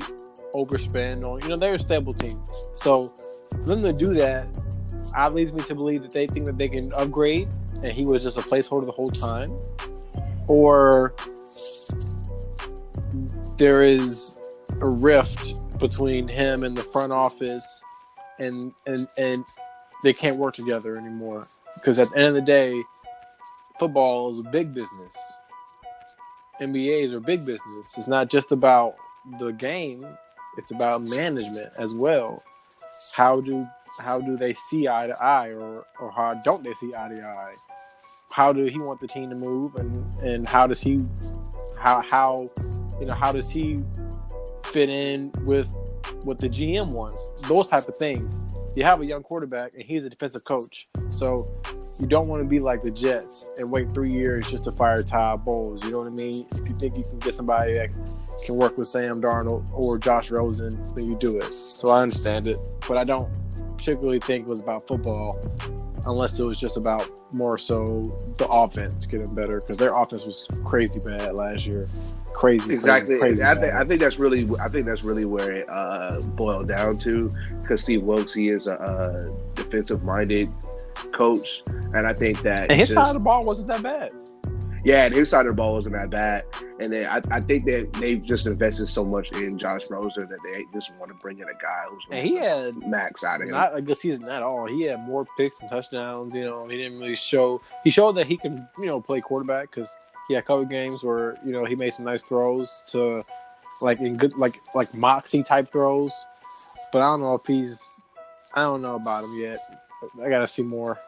overspend 0.54 1.24
or 1.24 1.40
you 1.40 1.48
know 1.48 1.56
they're 1.56 1.74
a 1.74 1.78
stable 1.78 2.12
team. 2.12 2.40
So 2.74 3.08
for 3.50 3.74
them 3.74 3.82
to 3.82 3.92
do 3.92 4.12
that, 4.14 4.46
I 5.14 5.28
leads 5.28 5.52
me 5.52 5.60
to 5.64 5.74
believe 5.74 6.02
that 6.02 6.12
they 6.12 6.26
think 6.26 6.46
that 6.46 6.58
they 6.58 6.68
can 6.68 6.90
upgrade, 6.96 7.48
and 7.82 7.92
he 7.92 8.04
was 8.04 8.22
just 8.22 8.38
a 8.38 8.42
placeholder 8.42 8.84
the 8.84 8.92
whole 8.92 9.10
time, 9.10 9.50
or 10.46 11.14
there 13.58 13.82
is 13.82 14.38
a 14.80 14.88
rift 14.88 15.54
between 15.78 16.26
him 16.28 16.62
and 16.62 16.76
the 16.76 16.82
front 16.84 17.12
office, 17.12 17.82
and 18.38 18.72
and 18.86 19.06
and 19.18 19.44
they 20.04 20.12
can't 20.12 20.36
work 20.36 20.54
together 20.54 20.96
anymore 20.96 21.44
because 21.74 21.98
at 21.98 22.08
the 22.10 22.16
end 22.16 22.26
of 22.28 22.34
the 22.34 22.40
day, 22.40 22.78
football 23.78 24.30
is 24.30 24.46
a 24.46 24.50
big 24.50 24.72
business. 24.72 25.16
NBAs 26.60 27.12
are 27.12 27.20
big 27.20 27.40
business. 27.40 27.94
It's 27.96 28.08
not 28.08 28.30
just 28.30 28.52
about 28.52 28.94
the 29.38 29.50
game; 29.52 30.00
it's 30.56 30.70
about 30.70 31.02
management 31.02 31.68
as 31.78 31.92
well. 31.92 32.40
How 33.16 33.40
do 33.40 33.64
how 34.00 34.20
do 34.20 34.36
they 34.36 34.54
see 34.54 34.88
eye 34.88 35.08
to 35.08 35.24
eye, 35.24 35.48
or 35.48 35.84
or 36.00 36.12
how 36.12 36.34
don't 36.44 36.62
they 36.62 36.74
see 36.74 36.94
eye 36.94 37.08
to 37.08 37.22
eye? 37.22 37.52
How 38.32 38.52
do 38.52 38.64
he 38.64 38.78
want 38.78 39.00
the 39.00 39.08
team 39.08 39.30
to 39.30 39.37
move, 39.37 39.75
and 39.76 40.14
and 40.23 40.47
how 40.47 40.66
does 40.66 40.80
he 40.80 41.00
how 41.78 42.02
how 42.08 42.49
you 43.00 43.06
know 43.06 43.14
how 43.14 43.32
does 43.32 43.50
he 43.50 43.78
fit 44.64 44.88
in 44.88 45.32
with 45.42 45.68
what 46.25 46.38
the 46.38 46.48
GM 46.48 46.92
wants? 46.92 47.42
Those 47.48 47.68
type 47.68 47.88
of 47.88 47.96
things. 47.96 48.44
You 48.76 48.84
have 48.84 49.00
a 49.00 49.06
young 49.06 49.22
quarterback, 49.22 49.72
and 49.75 49.82
he's 49.82 50.04
a 50.04 50.10
defensive 50.10 50.44
coach, 50.44 50.87
so 51.10 51.44
you 52.00 52.06
don't 52.06 52.28
want 52.28 52.42
to 52.42 52.48
be 52.48 52.60
like 52.60 52.82
the 52.82 52.92
Jets 52.92 53.50
and 53.56 53.70
wait 53.70 53.90
three 53.90 54.10
years 54.10 54.48
just 54.48 54.64
to 54.64 54.70
fire 54.70 55.02
Todd 55.02 55.44
Bowles. 55.44 55.84
You 55.84 55.90
know 55.90 55.98
what 55.98 56.06
I 56.06 56.10
mean? 56.10 56.46
If 56.52 56.68
you 56.68 56.76
think 56.76 56.96
you 56.96 57.02
can 57.02 57.18
get 57.18 57.34
somebody 57.34 57.72
that 57.72 57.90
can 58.46 58.54
work 58.54 58.78
with 58.78 58.87
Sam 58.88 59.20
Darnold 59.20 59.68
or 59.72 59.98
Josh 59.98 60.30
Rosen, 60.30 60.70
then 60.94 61.06
you 61.06 61.16
do 61.16 61.37
it. 61.38 61.52
So 61.52 61.88
I 61.88 62.02
understand 62.02 62.46
it, 62.46 62.58
but 62.87 62.98
I 62.98 63.04
don't 63.04 63.28
particularly 63.76 64.20
think 64.20 64.42
it 64.42 64.48
was 64.48 64.60
about 64.60 64.87
football. 64.87 65.40
unless 66.06 66.38
it 66.38 66.44
was 66.44 66.58
just 66.58 66.76
about 66.76 67.08
more 67.32 67.58
so 67.58 68.16
the 68.38 68.46
offense 68.48 69.04
getting 69.06 69.34
better 69.34 69.60
because 69.60 69.76
their 69.76 69.94
offense 70.00 70.25
was 70.25 70.60
crazy 70.64 71.00
bad 71.00 71.34
last 71.34 71.66
year. 71.66 71.84
Crazy, 72.32 72.75
exactly. 72.75 73.18
Crazy, 73.18 73.37
crazy 73.37 73.42
I, 73.42 73.54
think, 73.54 73.75
I 73.75 73.84
think 73.84 74.00
that's 74.00 74.18
really, 74.18 74.48
I 74.62 74.68
think 74.68 74.87
that's 74.87 75.04
really 75.04 75.25
where 75.25 75.52
it 75.52 75.68
uh, 75.68 76.07
uh, 76.08 76.20
boiled 76.36 76.68
down 76.68 76.98
to 76.98 77.30
because 77.62 77.82
Steve 77.82 78.02
Wilks 78.02 78.34
he 78.34 78.48
is 78.48 78.66
a, 78.66 78.74
a 78.74 79.54
defensive 79.54 80.04
minded 80.04 80.48
coach, 81.12 81.62
and 81.66 82.06
I 82.06 82.12
think 82.12 82.42
that 82.42 82.70
and 82.70 82.78
his 82.78 82.88
just, 82.88 82.94
side 82.94 83.08
of 83.08 83.14
the 83.14 83.24
ball 83.24 83.44
wasn't 83.44 83.68
that 83.68 83.82
bad. 83.82 84.10
Yeah, 84.84 85.06
and 85.06 85.14
his 85.14 85.30
side 85.30 85.46
of 85.46 85.52
the 85.52 85.56
ball 85.56 85.74
wasn't 85.74 85.96
that 85.96 86.10
bad. 86.10 86.44
And 86.80 86.92
then 86.92 87.06
I, 87.06 87.20
I 87.30 87.40
think 87.40 87.64
that 87.64 87.92
they've 87.94 88.22
just 88.22 88.46
invested 88.46 88.88
so 88.88 89.04
much 89.04 89.30
in 89.32 89.58
Josh 89.58 89.82
Rosen 89.90 90.28
that 90.28 90.38
they 90.44 90.64
just 90.72 90.98
want 91.00 91.10
to 91.10 91.18
bring 91.20 91.40
in 91.40 91.48
a 91.48 91.58
guy 91.60 91.84
who's 91.90 92.02
and 92.10 92.26
he 92.26 92.36
had 92.36 92.76
max 92.86 93.24
out 93.24 93.42
of 93.42 93.48
him. 93.48 93.54
Not 93.54 93.76
a 93.76 93.82
good 93.82 93.96
season 93.96 94.28
at 94.28 94.42
all. 94.42 94.66
He 94.66 94.82
had 94.82 95.00
more 95.00 95.26
picks 95.36 95.60
and 95.60 95.68
touchdowns. 95.68 96.34
You 96.34 96.44
know, 96.44 96.66
he 96.68 96.76
didn't 96.76 97.00
really 97.00 97.16
show. 97.16 97.58
He 97.82 97.90
showed 97.90 98.12
that 98.12 98.26
he 98.26 98.36
can, 98.36 98.68
you 98.78 98.86
know, 98.86 99.00
play 99.00 99.20
quarterback 99.20 99.70
because 99.70 99.92
he 100.28 100.34
had 100.34 100.44
a 100.44 100.46
couple 100.46 100.64
games 100.66 101.02
where 101.02 101.36
you 101.44 101.52
know 101.52 101.64
he 101.64 101.74
made 101.74 101.92
some 101.92 102.04
nice 102.04 102.22
throws 102.22 102.82
to, 102.92 103.22
like 103.82 104.00
in 104.00 104.16
good, 104.16 104.37
like 104.37 104.61
like 104.75 104.94
moxie 104.97 105.42
type 105.42 105.66
throws. 105.66 106.12
But 106.92 107.02
I 107.02 107.06
don't 107.06 107.20
know 107.20 107.35
if 107.35 107.47
he's. 107.47 108.02
I 108.54 108.62
don't 108.62 108.82
know 108.82 108.97
about 108.97 109.25
him 109.25 109.38
yet. 109.38 109.58
I 110.23 110.28
gotta 110.28 110.47
see 110.47 110.62
more. 110.62 110.99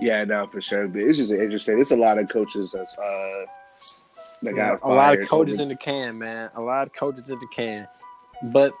Yeah, 0.00 0.24
no, 0.24 0.46
for 0.46 0.60
sure. 0.60 0.88
But 0.88 1.02
it's 1.02 1.18
just 1.18 1.32
interesting. 1.32 1.80
It's 1.80 1.90
a 1.90 1.96
lot 1.96 2.18
of 2.18 2.28
coaches 2.28 2.72
that's 2.72 2.98
uh 2.98 3.44
that 4.42 4.54
got 4.54 4.80
a 4.82 4.88
lot 4.88 5.18
of 5.18 5.28
coaches 5.28 5.60
in 5.60 5.68
the 5.68 5.76
can, 5.76 6.18
man. 6.18 6.50
A 6.56 6.60
lot 6.60 6.86
of 6.86 6.92
coaches 6.92 7.30
in 7.30 7.38
the 7.38 7.46
can. 7.54 7.86
But 8.52 8.72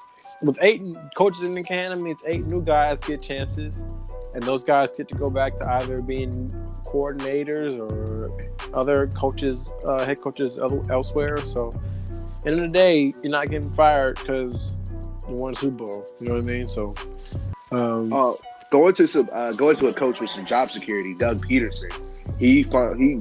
with 0.42 0.58
eight 0.60 0.82
coaches 1.16 1.42
in 1.42 1.50
the 1.50 1.62
can, 1.62 1.92
I 1.92 1.94
mean, 1.94 2.12
it's 2.12 2.26
eight 2.26 2.44
new 2.46 2.62
guys 2.62 2.98
get 2.98 3.22
chances, 3.22 3.82
and 4.34 4.42
those 4.42 4.64
guys 4.64 4.90
get 4.90 5.08
to 5.08 5.14
go 5.14 5.30
back 5.30 5.56
to 5.58 5.68
either 5.68 6.02
being 6.02 6.48
coordinators 6.86 7.78
or 7.78 8.36
other 8.74 9.06
coaches, 9.08 9.72
uh, 9.84 10.04
head 10.04 10.20
coaches 10.20 10.58
elsewhere. 10.58 11.38
So, 11.38 11.72
end 12.46 12.56
of 12.56 12.62
the 12.62 12.68
day, 12.68 13.12
you're 13.22 13.32
not 13.32 13.48
getting 13.50 13.68
fired 13.70 14.16
because 14.18 14.76
you 15.28 15.34
won 15.34 15.54
Super 15.54 15.76
Bowl. 15.78 16.04
You 16.20 16.28
know 16.28 16.34
what 16.34 16.42
I 16.42 16.46
mean? 16.46 16.68
So, 16.68 16.94
um, 17.70 18.12
Uh, 18.12 18.32
going 18.70 18.94
to 18.94 19.06
some 19.06 19.28
uh, 19.32 19.52
going 19.52 19.76
to 19.76 19.88
a 19.88 19.92
coach 19.92 20.20
with 20.20 20.30
some 20.30 20.44
job 20.44 20.70
security, 20.70 21.14
Doug 21.14 21.38
Pederson. 21.46 21.92
He 22.38 22.62
found, 22.62 22.96
he 23.00 23.14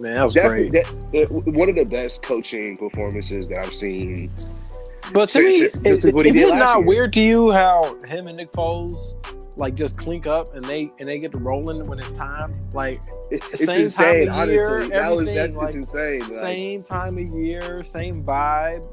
man, 0.00 0.14
that 0.14 0.24
was 0.24 0.34
definitely 0.34 0.70
great. 0.70 0.86
that, 1.12 1.42
one 1.46 1.68
of 1.68 1.74
the 1.74 1.84
best 1.84 2.22
coaching 2.22 2.76
performances 2.76 3.48
that 3.48 3.60
I've 3.60 3.74
seen. 3.74 4.28
But 5.12 5.30
to 5.30 5.38
Since- 5.40 5.44
me, 5.44 5.58
since- 5.58 5.76
is, 5.86 6.04
is 6.04 6.14
is 6.14 6.36
it 6.36 6.54
not 6.54 6.78
year. 6.78 6.86
weird 6.86 7.12
to 7.14 7.20
you 7.20 7.50
how 7.50 7.96
him 8.06 8.26
and 8.26 8.36
Nick 8.36 8.50
Foles 8.52 9.14
like 9.58 9.74
just 9.74 9.98
clink 9.98 10.26
up 10.26 10.54
and 10.54 10.64
they 10.64 10.90
and 10.98 11.08
they 11.08 11.18
get 11.18 11.32
to 11.32 11.38
rolling 11.38 11.86
when 11.86 11.98
it's 11.98 12.12
time? 12.12 12.52
Like 12.72 13.00
It's, 13.30 13.50
The 13.50 13.54
it's 13.54 13.64
same 13.64 13.84
insane, 13.86 14.28
time 14.28 14.48
of 14.48 14.54
year, 14.54 14.76
honestly. 14.76 14.90
That 14.94 15.12
was 15.12 15.26
that's 15.26 15.56
like, 15.56 15.74
insane. 15.74 16.20
Like, 16.20 16.30
same 16.30 16.82
time 16.82 17.18
of 17.18 17.28
year, 17.28 17.84
same 17.84 18.24
vibe. 18.24 18.86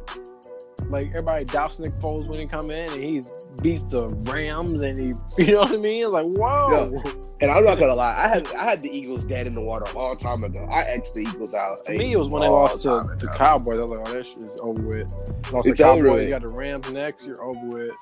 Like 0.89 1.07
everybody 1.09 1.45
doubts 1.45 1.79
Nick 1.79 1.93
Foles 1.93 2.27
when 2.27 2.39
he 2.39 2.45
come 2.45 2.69
in 2.69 2.91
and 2.91 3.03
he 3.03 3.21
beats 3.61 3.83
the 3.83 4.07
Rams 4.31 4.81
and 4.81 4.97
he, 4.97 5.13
you 5.43 5.53
know 5.53 5.61
what 5.61 5.71
I 5.71 5.77
mean? 5.77 6.03
It's 6.03 6.11
like 6.11 6.25
whoa. 6.25 6.95
And 7.41 7.49
I'm 7.49 7.63
not 7.63 7.79
gonna 7.79 7.95
lie, 7.95 8.15
I 8.23 8.27
had 8.27 8.47
I 8.53 8.63
had 8.63 8.81
the 8.81 8.95
Eagles 8.95 9.23
dead 9.23 9.47
in 9.47 9.53
the 9.53 9.61
water 9.61 9.85
a 9.91 9.97
long 9.97 10.17
time 10.17 10.43
ago. 10.43 10.67
I 10.71 10.81
X 10.83 11.11
the 11.11 11.21
Eagles 11.21 11.53
out. 11.53 11.85
For 11.85 11.93
me, 11.93 12.11
it 12.13 12.19
was 12.19 12.27
when 12.27 12.41
they 12.41 12.49
lost 12.49 12.83
to 12.83 12.89
the. 13.17 13.33
Cowboys. 13.35 13.79
I 13.79 13.83
was 13.83 13.91
like, 13.91 14.07
oh, 14.07 14.13
that 14.13 14.25
shit 14.25 14.37
is 14.37 14.59
over 14.61 14.81
with. 14.81 15.11
Lost 15.51 15.67
It's 15.67 15.77
the 15.77 15.83
Cowboys. 15.83 16.23
You 16.23 16.29
got 16.29 16.41
the 16.41 16.49
Rams 16.49 16.91
next. 16.91 17.25
You're 17.25 17.43
over 17.43 17.65
with. 17.65 17.95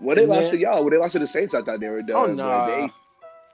When 0.00 0.16
they 0.16 0.26
lost 0.26 0.50
to 0.50 0.58
y'all, 0.58 0.82
when 0.82 0.92
they 0.92 0.98
lost 0.98 1.12
to 1.12 1.18
the 1.18 1.28
Saints, 1.28 1.54
I 1.54 1.62
thought 1.62 1.80
they 1.80 1.88
were 1.88 2.02
oh, 2.02 2.06
done. 2.06 2.40
Oh 2.40 2.66
no. 2.66 2.66
They, 2.66 2.86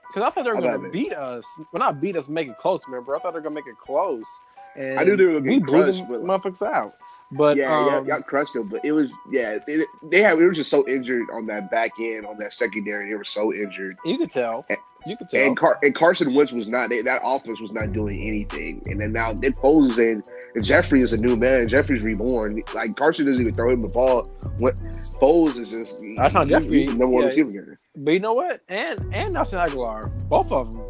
Because 0.09 0.23
I 0.23 0.29
thought 0.29 0.43
they 0.43 0.51
were 0.51 0.57
I 0.57 0.61
going 0.61 0.71
love 0.73 0.81
to 0.81 0.87
it. 0.87 0.93
beat 0.93 1.13
us. 1.13 1.45
Well, 1.71 1.79
not 1.79 2.01
beat 2.01 2.15
us, 2.15 2.29
make 2.29 2.49
it 2.49 2.57
close, 2.57 2.81
remember? 2.87 3.15
I 3.15 3.19
thought 3.19 3.33
they 3.33 3.39
were 3.39 3.41
going 3.41 3.55
to 3.55 3.61
make 3.61 3.67
it 3.67 3.77
close. 3.77 4.25
And 4.75 4.99
I 4.99 5.03
knew 5.03 5.17
they 5.17 5.25
were 5.25 5.41
gonna 5.41 5.59
blew 5.59 5.83
crushed, 5.83 6.07
them 6.07 6.25
but- 6.27 6.41
motherfuckers 6.41 6.61
out. 6.65 6.93
But 7.33 7.57
yeah, 7.57 7.77
um, 7.77 8.07
yeah, 8.07 8.15
y'all 8.15 8.23
crushed 8.23 8.53
them. 8.53 8.69
But 8.69 8.85
it 8.85 8.93
was 8.93 9.09
yeah, 9.29 9.57
they, 9.67 9.79
they 10.09 10.21
had 10.21 10.37
we 10.37 10.45
were 10.45 10.53
just 10.53 10.69
so 10.69 10.87
injured 10.87 11.27
on 11.33 11.45
that 11.47 11.69
back 11.69 11.91
end, 11.99 12.25
on 12.25 12.37
that 12.37 12.53
secondary. 12.53 13.09
They 13.09 13.15
were 13.15 13.23
so 13.25 13.53
injured. 13.53 13.97
you 14.05 14.17
could 14.17 14.29
tell. 14.31 14.65
You 15.05 15.17
could 15.17 15.29
tell. 15.29 15.45
And, 15.45 15.57
Car- 15.57 15.77
and 15.81 15.93
Carson 15.93 16.33
Wentz 16.33 16.53
was 16.53 16.67
not 16.69 16.89
they, 16.89 17.01
that 17.01 17.21
offense 17.23 17.59
was 17.59 17.71
not 17.71 17.91
doing 17.91 18.21
anything. 18.25 18.81
And 18.85 18.99
then 19.01 19.11
now 19.11 19.33
Nick 19.33 19.55
Foles 19.55 19.91
is 19.91 19.99
in, 19.99 20.23
and 20.55 20.63
Jeffery 20.63 21.01
is 21.01 21.11
a 21.11 21.17
new 21.17 21.35
man. 21.35 21.67
Jeffery's 21.67 22.01
reborn. 22.01 22.61
Like 22.73 22.95
Carson 22.95 23.25
doesn't 23.25 23.41
even 23.41 23.53
throw 23.53 23.71
him 23.71 23.81
the 23.81 23.89
ball. 23.89 24.23
What 24.57 24.75
Foles 25.19 25.57
is 25.57 25.69
just 25.69 25.97
That's 26.17 26.33
not 26.33 26.41
he's, 26.43 26.49
Jeffery. 26.49 26.77
he's 26.83 26.87
the 26.87 26.91
number 26.93 27.07
one 27.07 27.23
Yeah. 27.23 27.27
receiver. 27.27 27.51
guy. 27.51 27.73
but 27.97 28.11
you 28.11 28.19
know 28.19 28.33
what? 28.33 28.61
And 28.69 28.99
and 29.13 29.33
Nelson 29.33 29.59
Agholor. 29.59 30.11
Both 30.29 30.51
of 30.51 30.71
them. 30.71 30.85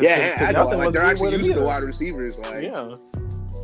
Yeah, 0.00 0.48
and 0.48 0.56
I 0.56 0.62
know, 0.62 0.68
like 0.78 0.92
they're 0.94 1.02
actually 1.02 1.32
using 1.32 1.54
the 1.54 1.60
Yeah. 1.60 1.66
wide 1.66 1.82
receivers. 1.82 2.38
Like 2.38 2.62
Yeah. 2.64 2.94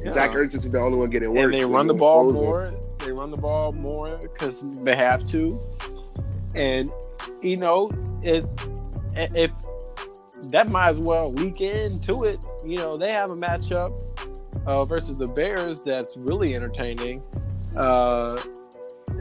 Yeah. 0.06 0.12
Zach 0.12 0.30
Ertz 0.30 0.54
is 0.54 0.70
the 0.70 0.78
only 0.78 0.98
one 0.98 1.10
getting 1.10 1.32
worse. 1.32 1.44
and 1.44 1.54
they 1.54 1.64
run 1.64 1.86
the 1.86 1.94
ball 1.94 2.32
more. 2.32 2.72
They 3.04 3.12
run 3.12 3.30
the 3.30 3.36
ball 3.36 3.72
more 3.72 4.18
because 4.18 4.82
they 4.82 4.96
have 4.96 5.26
to. 5.28 5.52
And 6.54 6.90
you 7.42 7.56
know, 7.56 7.90
if 8.22 8.44
if 9.14 9.50
that 10.50 10.70
might 10.70 10.88
as 10.88 11.00
well 11.00 11.32
leak 11.32 11.60
into 11.60 12.24
it. 12.24 12.38
You 12.64 12.76
know, 12.76 12.96
they 12.96 13.12
have 13.12 13.30
a 13.30 13.36
matchup 13.36 13.92
uh, 14.66 14.84
versus 14.84 15.18
the 15.18 15.26
Bears 15.26 15.82
that's 15.82 16.16
really 16.16 16.54
entertaining. 16.54 17.22
Uh, 17.76 18.30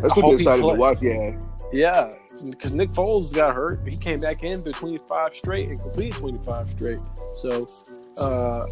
That's 0.01 0.15
what 0.15 0.25
he 0.25 0.37
decided 0.37 0.61
play- 0.61 0.75
to 0.75 0.79
watch. 0.79 1.01
Yeah, 1.01 1.39
yeah, 1.71 2.11
because 2.49 2.73
Nick 2.73 2.91
Foles 2.91 3.33
got 3.33 3.53
hurt. 3.53 3.87
He 3.87 3.97
came 3.97 4.19
back 4.19 4.43
in 4.43 4.59
through 4.59 4.73
25 4.73 5.35
straight 5.35 5.69
and 5.69 5.79
completed 5.79 6.13
25 6.13 6.69
straight. 6.77 6.99
So 7.41 7.67
uh, 8.23 8.65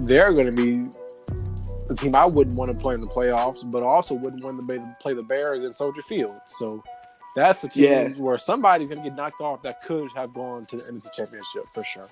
they're 0.00 0.32
going 0.32 0.46
to 0.46 0.52
be 0.52 0.88
the 1.96 2.02
team 2.02 2.14
I 2.14 2.24
wouldn't 2.26 2.56
want 2.56 2.70
to 2.70 2.76
play 2.76 2.94
in 2.94 3.00
the 3.00 3.06
playoffs, 3.06 3.68
but 3.70 3.82
also 3.82 4.14
wouldn't 4.14 4.42
want 4.44 4.56
to 4.58 4.62
be- 4.62 4.84
play 5.00 5.14
the 5.14 5.22
Bears 5.22 5.62
in 5.62 5.72
Soldier 5.72 6.02
Field. 6.02 6.32
So 6.46 6.82
that's 7.36 7.62
the 7.62 7.68
team 7.68 7.84
Yeah. 7.84 8.08
where 8.18 8.38
somebody's 8.38 8.88
going 8.88 9.02
to 9.02 9.08
get 9.08 9.16
knocked 9.16 9.40
off 9.40 9.62
that 9.62 9.82
could 9.82 10.10
have 10.14 10.32
gone 10.34 10.64
to 10.66 10.76
the 10.76 10.92
the 10.92 11.10
championship 11.14 11.62
for 11.72 11.82
sure. 11.84 12.06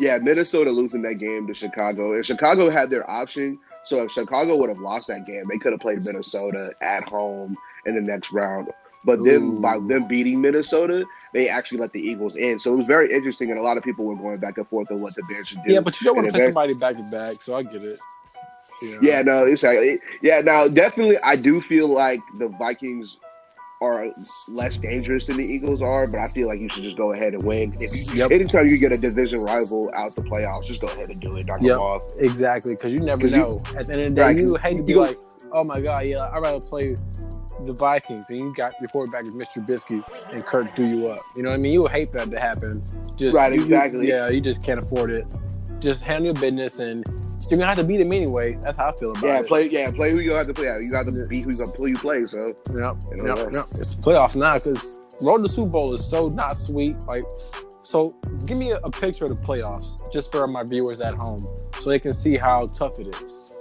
yeah. 0.00 0.18
Minnesota 0.18 0.70
losing 0.70 1.02
that 1.02 1.14
game 1.14 1.46
to 1.46 1.54
Chicago, 1.54 2.14
and 2.14 2.24
Chicago 2.24 2.70
had 2.70 2.90
their 2.90 3.08
option. 3.10 3.58
So 3.86 4.02
if 4.04 4.12
Chicago 4.12 4.56
would 4.56 4.68
have 4.68 4.78
lost 4.78 5.08
that 5.08 5.26
game, 5.26 5.42
they 5.50 5.58
could 5.58 5.72
have 5.72 5.80
played 5.80 5.98
Minnesota 6.04 6.70
at 6.82 7.02
home 7.04 7.56
in 7.86 7.94
the 7.94 8.00
next 8.00 8.30
round. 8.32 8.68
But 9.06 9.24
then 9.24 9.60
by 9.60 9.78
them 9.78 10.06
beating 10.06 10.42
Minnesota, 10.42 11.04
they 11.32 11.48
actually 11.48 11.78
let 11.78 11.92
the 11.92 12.00
Eagles 12.00 12.36
in. 12.36 12.60
So 12.60 12.74
it 12.74 12.76
was 12.76 12.86
very 12.86 13.10
interesting, 13.12 13.50
and 13.50 13.58
a 13.58 13.62
lot 13.62 13.78
of 13.78 13.82
people 13.82 14.04
were 14.04 14.14
going 14.16 14.36
back 14.38 14.58
and 14.58 14.68
forth 14.68 14.90
on 14.90 15.00
what 15.00 15.14
the 15.14 15.22
Bears 15.28 15.48
should 15.48 15.62
do. 15.66 15.72
Yeah, 15.72 15.80
but 15.80 15.98
you 16.00 16.04
don't 16.04 16.16
want 16.16 16.26
to 16.28 16.32
play 16.32 16.42
if 16.42 16.46
somebody 16.48 16.74
back 16.74 16.96
to 16.96 17.02
back, 17.10 17.42
so 17.42 17.56
I 17.56 17.62
get 17.62 17.82
it. 17.82 17.98
Know? 18.82 18.98
Yeah, 19.02 19.22
no, 19.22 19.44
it's 19.46 19.62
like, 19.62 19.78
yeah. 20.22 20.40
Now, 20.40 20.68
definitely, 20.68 21.16
I 21.24 21.36
do 21.36 21.60
feel 21.60 21.88
like 21.88 22.20
the 22.38 22.48
Vikings 22.48 23.16
are 23.82 24.12
less 24.48 24.76
dangerous 24.76 25.26
than 25.26 25.38
the 25.38 25.44
Eagles 25.44 25.80
are, 25.82 26.06
but 26.06 26.18
I 26.20 26.28
feel 26.28 26.48
like 26.48 26.60
you 26.60 26.68
should 26.68 26.82
just 26.82 26.96
go 26.98 27.12
ahead 27.12 27.32
and 27.32 27.42
win. 27.42 27.72
If 27.80 28.12
you, 28.14 28.20
Yep. 28.20 28.30
anytime 28.30 28.66
you 28.66 28.76
get 28.78 28.92
a 28.92 28.98
division 28.98 29.40
rival 29.40 29.90
out 29.94 30.14
the 30.14 30.20
playoffs, 30.22 30.66
just 30.66 30.82
go 30.82 30.88
ahead 30.88 31.08
and 31.08 31.18
do 31.20 31.36
it. 31.36 31.46
Knock 31.46 31.62
Yep. 31.62 31.72
them 31.72 31.80
off. 31.80 32.02
Exactly, 32.18 32.74
because 32.74 32.92
you 32.92 33.00
never 33.00 33.22
'Cause 33.22 33.32
you- 33.32 33.38
know. 33.38 33.62
At 33.78 33.86
the 33.86 33.92
end 33.94 34.02
of 34.02 34.08
the 34.10 34.10
day, 34.16 34.22
Right, 34.22 34.36
you 34.36 34.54
hate 34.56 34.76
to 34.76 34.82
be 34.82 34.94
like, 34.94 35.18
"Oh 35.52 35.64
my 35.64 35.80
god, 35.80 36.04
yeah, 36.06 36.26
I'd 36.30 36.42
rather 36.42 36.60
play 36.60 36.94
the 37.64 37.72
Vikings," 37.72 38.26
and 38.28 38.38
you 38.38 38.54
got 38.54 38.74
your 38.82 38.88
quarterback 38.90 39.24
is 39.24 39.30
Mr. 39.30 39.64
Trubisky 39.64 40.04
and 40.32 40.44
Kurt 40.44 40.74
threw 40.76 40.84
you 40.86 41.08
up. 41.08 41.20
You 41.34 41.42
know 41.42 41.48
what 41.48 41.54
I 41.54 41.58
mean? 41.58 41.72
You 41.72 41.80
would 41.82 41.90
hate 41.90 42.12
that 42.12 42.30
to 42.30 42.38
happen. 42.38 42.82
Just 43.16 43.34
Right, 43.34 43.50
you- 43.52 43.60
you- 43.60 43.64
exactly. 43.64 44.08
yeah, 44.08 44.28
you 44.28 44.42
just 44.42 44.62
can't 44.62 44.80
afford 44.80 45.10
it. 45.10 45.24
Just 45.78 46.02
handle 46.04 46.26
your 46.26 46.34
business, 46.34 46.80
and 46.80 47.02
you're 47.50 47.58
gonna 47.58 47.68
have 47.68 47.78
to 47.78 47.84
beat 47.84 48.00
him 48.00 48.12
anyway. 48.12 48.54
That's 48.62 48.76
how 48.76 48.88
I 48.88 48.92
feel 48.96 49.10
about 49.10 49.24
Yeah, 49.24 49.40
it. 49.40 49.46
play. 49.48 49.68
Yeah, 49.68 49.90
play 49.90 50.10
who 50.12 50.18
you 50.20 50.32
have 50.32 50.46
to 50.46 50.54
play. 50.54 50.66
You 50.80 50.90
got 50.90 51.06
to 51.06 51.26
beat 51.28 51.42
who 51.44 51.50
you 51.50 51.56
to 51.56 51.66
play. 51.76 51.90
You 51.90 51.96
play. 51.96 52.24
So 52.24 52.46
Yep, 52.46 52.56
You 52.68 53.16
know 53.16 53.36
yep, 53.36 53.52
yep. 53.52 53.64
It's 53.64 53.94
playoffs 53.94 54.34
now 54.34 54.54
because 54.54 55.00
road 55.22 55.38
to 55.38 55.42
the 55.44 55.48
Super 55.48 55.68
Bowl 55.70 55.92
is 55.92 56.04
so 56.04 56.28
not 56.28 56.56
sweet. 56.58 56.96
Like, 57.00 57.24
so 57.82 58.14
give 58.46 58.56
me 58.58 58.70
a, 58.70 58.76
a 58.78 58.90
picture 58.90 59.24
of 59.24 59.30
the 59.30 59.36
playoffs 59.36 60.10
just 60.12 60.30
for 60.32 60.46
my 60.46 60.62
viewers 60.62 61.00
at 61.00 61.14
home, 61.14 61.46
so 61.82 61.90
they 61.90 61.98
can 61.98 62.14
see 62.14 62.36
how 62.36 62.66
tough 62.68 62.98
it 63.00 63.08
is. 63.22 63.52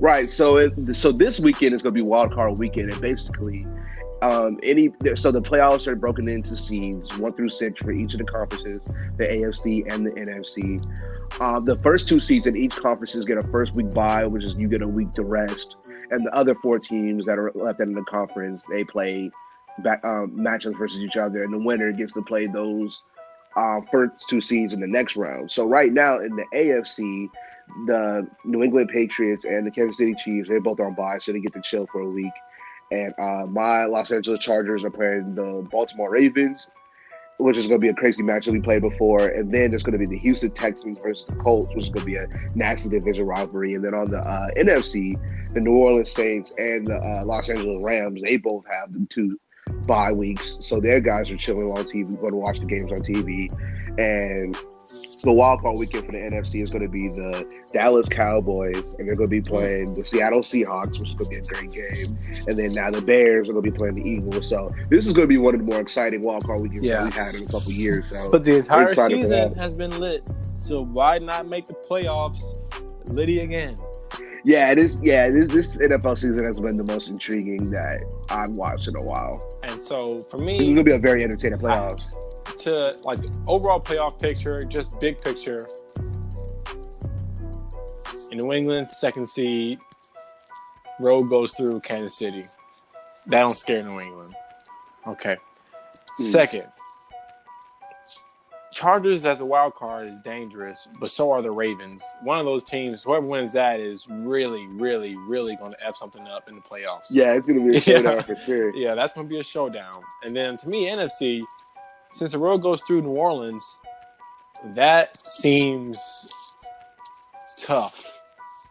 right. 0.00 0.26
So 0.26 0.58
it, 0.58 0.94
so 0.94 1.10
this 1.12 1.40
weekend 1.40 1.74
is 1.74 1.82
going 1.82 1.94
to 1.94 2.02
be 2.02 2.06
wild 2.06 2.32
card 2.32 2.58
weekend, 2.58 2.90
and 2.90 3.00
basically. 3.00 3.66
Um, 4.22 4.58
any 4.62 4.92
so 5.14 5.30
the 5.30 5.40
playoffs 5.40 5.86
are 5.86 5.96
broken 5.96 6.28
into 6.28 6.56
seeds 6.56 7.16
one 7.18 7.32
through 7.32 7.50
six 7.50 7.82
for 7.82 7.90
each 7.90 8.12
of 8.12 8.18
the 8.18 8.24
conferences, 8.24 8.82
the 9.16 9.24
AFC 9.24 9.90
and 9.92 10.06
the 10.06 10.12
NFC. 10.12 11.40
Um, 11.40 11.64
the 11.64 11.76
first 11.76 12.06
two 12.06 12.20
seeds 12.20 12.46
in 12.46 12.56
each 12.56 12.76
conferences 12.76 13.24
get 13.24 13.38
a 13.38 13.46
first 13.48 13.74
week 13.74 13.92
bye, 13.94 14.26
which 14.26 14.44
is 14.44 14.54
you 14.56 14.68
get 14.68 14.82
a 14.82 14.88
week 14.88 15.12
to 15.12 15.22
rest, 15.22 15.76
and 16.10 16.26
the 16.26 16.34
other 16.34 16.54
four 16.56 16.78
teams 16.78 17.24
that 17.24 17.38
are 17.38 17.50
left 17.54 17.80
in 17.80 17.94
the 17.94 18.04
conference 18.04 18.62
they 18.70 18.84
play 18.84 19.30
back 19.78 20.04
um, 20.04 20.32
matchups 20.32 20.76
versus 20.76 20.98
each 20.98 21.16
other, 21.16 21.42
and 21.42 21.52
the 21.52 21.58
winner 21.58 21.90
gets 21.92 22.12
to 22.14 22.22
play 22.22 22.46
those 22.46 23.02
uh, 23.56 23.80
first 23.90 24.12
two 24.28 24.40
seeds 24.40 24.72
in 24.72 24.80
the 24.80 24.86
next 24.86 25.16
round. 25.16 25.50
So 25.50 25.66
right 25.66 25.92
now 25.92 26.18
in 26.18 26.36
the 26.36 26.44
AFC, 26.54 27.28
the 27.86 28.26
New 28.44 28.62
England 28.62 28.90
Patriots 28.92 29.44
and 29.44 29.66
the 29.66 29.70
Kansas 29.70 29.98
City 29.98 30.14
Chiefs 30.14 30.48
they're 30.48 30.60
both 30.60 30.80
on 30.80 30.94
bye, 30.94 31.18
so 31.20 31.32
they 31.32 31.40
get 31.40 31.52
to 31.54 31.62
chill 31.62 31.86
for 31.86 32.00
a 32.00 32.10
week. 32.10 32.32
And 32.90 33.14
uh, 33.18 33.46
my 33.50 33.84
Los 33.84 34.10
Angeles 34.10 34.40
Chargers 34.40 34.82
are 34.84 34.90
playing 34.90 35.34
the 35.34 35.66
Baltimore 35.70 36.10
Ravens. 36.10 36.66
which 37.38 37.56
is 37.56 37.66
going 37.66 37.80
to 37.80 37.84
be 37.84 37.88
a 37.88 37.94
crazy 37.94 38.22
match 38.22 38.44
that 38.44 38.52
we 38.52 38.60
played 38.60 38.82
before. 38.82 39.28
And 39.28 39.52
then 39.52 39.70
there's 39.70 39.82
going 39.82 39.98
to 39.98 39.98
be 39.98 40.04
the 40.06 40.18
Houston 40.18 40.50
Texans 40.50 40.98
versus 40.98 41.24
the 41.26 41.36
Colts, 41.36 41.68
which 41.74 41.84
is 41.84 41.90
going 41.90 42.00
to 42.00 42.04
be 42.04 42.16
a 42.16 42.26
nasty 42.54 42.90
division 42.90 43.24
rivalry. 43.24 43.72
And 43.74 43.84
then 43.84 43.94
on 43.94 44.10
the 44.10 44.18
uh, 44.18 44.48
NFC, 44.58 45.16
the 45.54 45.60
New 45.60 45.74
Orleans 45.76 46.12
Saints 46.12 46.52
and 46.58 46.86
the 46.86 46.96
uh, 46.96 47.24
Los 47.24 47.48
Angeles 47.48 47.82
Rams, 47.82 48.20
they 48.22 48.36
both 48.36 48.64
have 48.66 48.92
the 48.92 49.06
two 49.08 49.38
bye 49.86 50.12
weeks. 50.12 50.58
So 50.60 50.80
their 50.80 51.00
guys 51.00 51.30
are 51.30 51.36
chilling 51.36 51.68
on 51.68 51.84
TV, 51.84 52.18
going 52.20 52.32
to 52.32 52.38
watch 52.38 52.60
the 52.60 52.66
games 52.66 52.92
on 52.92 52.98
TV. 52.98 53.48
And 53.98 54.54
the 55.22 55.32
wild 55.32 55.60
card 55.60 55.78
weekend 55.78 56.06
for 56.06 56.12
the 56.12 56.18
NFC 56.18 56.62
is 56.62 56.70
going 56.70 56.82
to 56.82 56.88
be 56.88 57.08
the 57.08 57.62
Dallas 57.72 58.08
Cowboys, 58.08 58.94
and 58.98 59.08
they're 59.08 59.16
going 59.16 59.28
to 59.28 59.30
be 59.30 59.40
playing 59.40 59.94
the 59.94 60.04
Seattle 60.04 60.40
Seahawks, 60.40 60.98
which 60.98 61.10
is 61.10 61.14
going 61.14 61.30
to 61.30 61.30
be 61.30 61.36
a 61.36 61.42
great 61.42 61.70
game. 61.70 62.16
And 62.48 62.58
then 62.58 62.72
now 62.72 62.90
the 62.90 63.02
Bears 63.02 63.48
are 63.48 63.52
going 63.52 63.64
to 63.64 63.70
be 63.70 63.76
playing 63.76 63.94
the 63.96 64.08
Eagles. 64.08 64.48
So 64.48 64.74
this 64.88 65.06
is 65.06 65.12
going 65.12 65.24
to 65.24 65.28
be 65.28 65.38
one 65.38 65.54
of 65.54 65.60
the 65.60 65.66
more 65.66 65.80
exciting 65.80 66.22
wild 66.22 66.44
card 66.44 66.62
weekends 66.62 66.88
yeah. 66.88 67.04
we've 67.04 67.12
had 67.12 67.34
in 67.34 67.42
a 67.42 67.46
couple 67.46 67.72
years. 67.72 68.04
So 68.10 68.30
but 68.30 68.44
the 68.44 68.56
entire 68.56 68.94
season 68.94 69.54
has 69.56 69.76
been 69.76 69.98
lit. 69.98 70.26
So 70.56 70.84
why 70.84 71.18
not 71.18 71.48
make 71.48 71.66
the 71.66 71.74
playoffs 71.74 72.40
litty 73.08 73.40
again? 73.40 73.76
Yeah, 74.44 74.72
it 74.72 74.78
is. 74.78 74.98
Yeah, 75.02 75.30
this, 75.30 75.52
this 75.52 75.76
NFL 75.76 76.18
season 76.18 76.44
has 76.44 76.58
been 76.58 76.76
the 76.76 76.84
most 76.84 77.10
intriguing 77.10 77.70
that 77.70 78.02
I've 78.30 78.52
watched 78.52 78.88
in 78.88 78.96
a 78.96 79.02
while. 79.02 79.58
And 79.62 79.82
so 79.82 80.20
for 80.20 80.38
me, 80.38 80.56
it's 80.56 80.68
gonna 80.70 80.82
be 80.82 80.92
a 80.92 80.98
very 80.98 81.22
entertaining 81.24 81.58
playoffs. 81.58 82.00
I, 82.00 82.29
to 82.60 82.96
like 83.04 83.18
overall 83.46 83.80
playoff 83.80 84.20
picture, 84.20 84.64
just 84.64 84.98
big 85.00 85.20
picture. 85.20 85.66
In 88.30 88.38
New 88.38 88.52
England, 88.52 88.88
second 88.88 89.26
seed, 89.26 89.78
road 91.00 91.24
goes 91.24 91.52
through 91.52 91.80
Kansas 91.80 92.16
City. 92.16 92.44
That 93.26 93.40
don't 93.40 93.50
scare 93.50 93.82
New 93.82 94.00
England. 94.00 94.34
Okay. 95.06 95.36
Mm. 96.20 96.30
Second, 96.30 96.66
Chargers 98.80 99.26
as 99.26 99.40
a 99.40 99.44
wild 99.44 99.74
card 99.74 100.08
is 100.08 100.22
dangerous, 100.22 100.88
but 101.00 101.10
so 101.10 101.30
are 101.30 101.42
the 101.42 101.50
Ravens. 101.50 102.02
One 102.22 102.38
of 102.38 102.46
those 102.46 102.64
teams, 102.64 103.02
whoever 103.02 103.26
wins 103.26 103.52
that, 103.52 103.78
is 103.78 104.08
really, 104.08 104.66
really, 104.68 105.16
really 105.16 105.54
going 105.56 105.72
to 105.72 105.86
f 105.86 105.96
something 105.96 106.26
up 106.26 106.48
in 106.48 106.54
the 106.54 106.62
playoffs. 106.62 107.08
Yeah, 107.10 107.34
it's 107.34 107.46
going 107.46 107.62
to 107.62 107.70
be 107.70 107.76
a 107.76 107.80
showdown 107.82 108.14
yeah. 108.14 108.22
for 108.22 108.36
sure. 108.36 108.74
Yeah, 108.74 108.94
that's 108.94 109.12
going 109.12 109.26
to 109.26 109.30
be 109.30 109.38
a 109.38 109.42
showdown. 109.42 109.92
And 110.24 110.34
then 110.34 110.56
to 110.56 110.68
me, 110.70 110.86
NFC, 110.90 111.42
since 112.10 112.32
the 112.32 112.38
road 112.38 112.58
goes 112.58 112.82
through 112.82 113.02
New 113.02 113.10
Orleans, 113.10 113.78
that 114.74 115.16
seems 115.16 116.10
tough. 117.60 118.06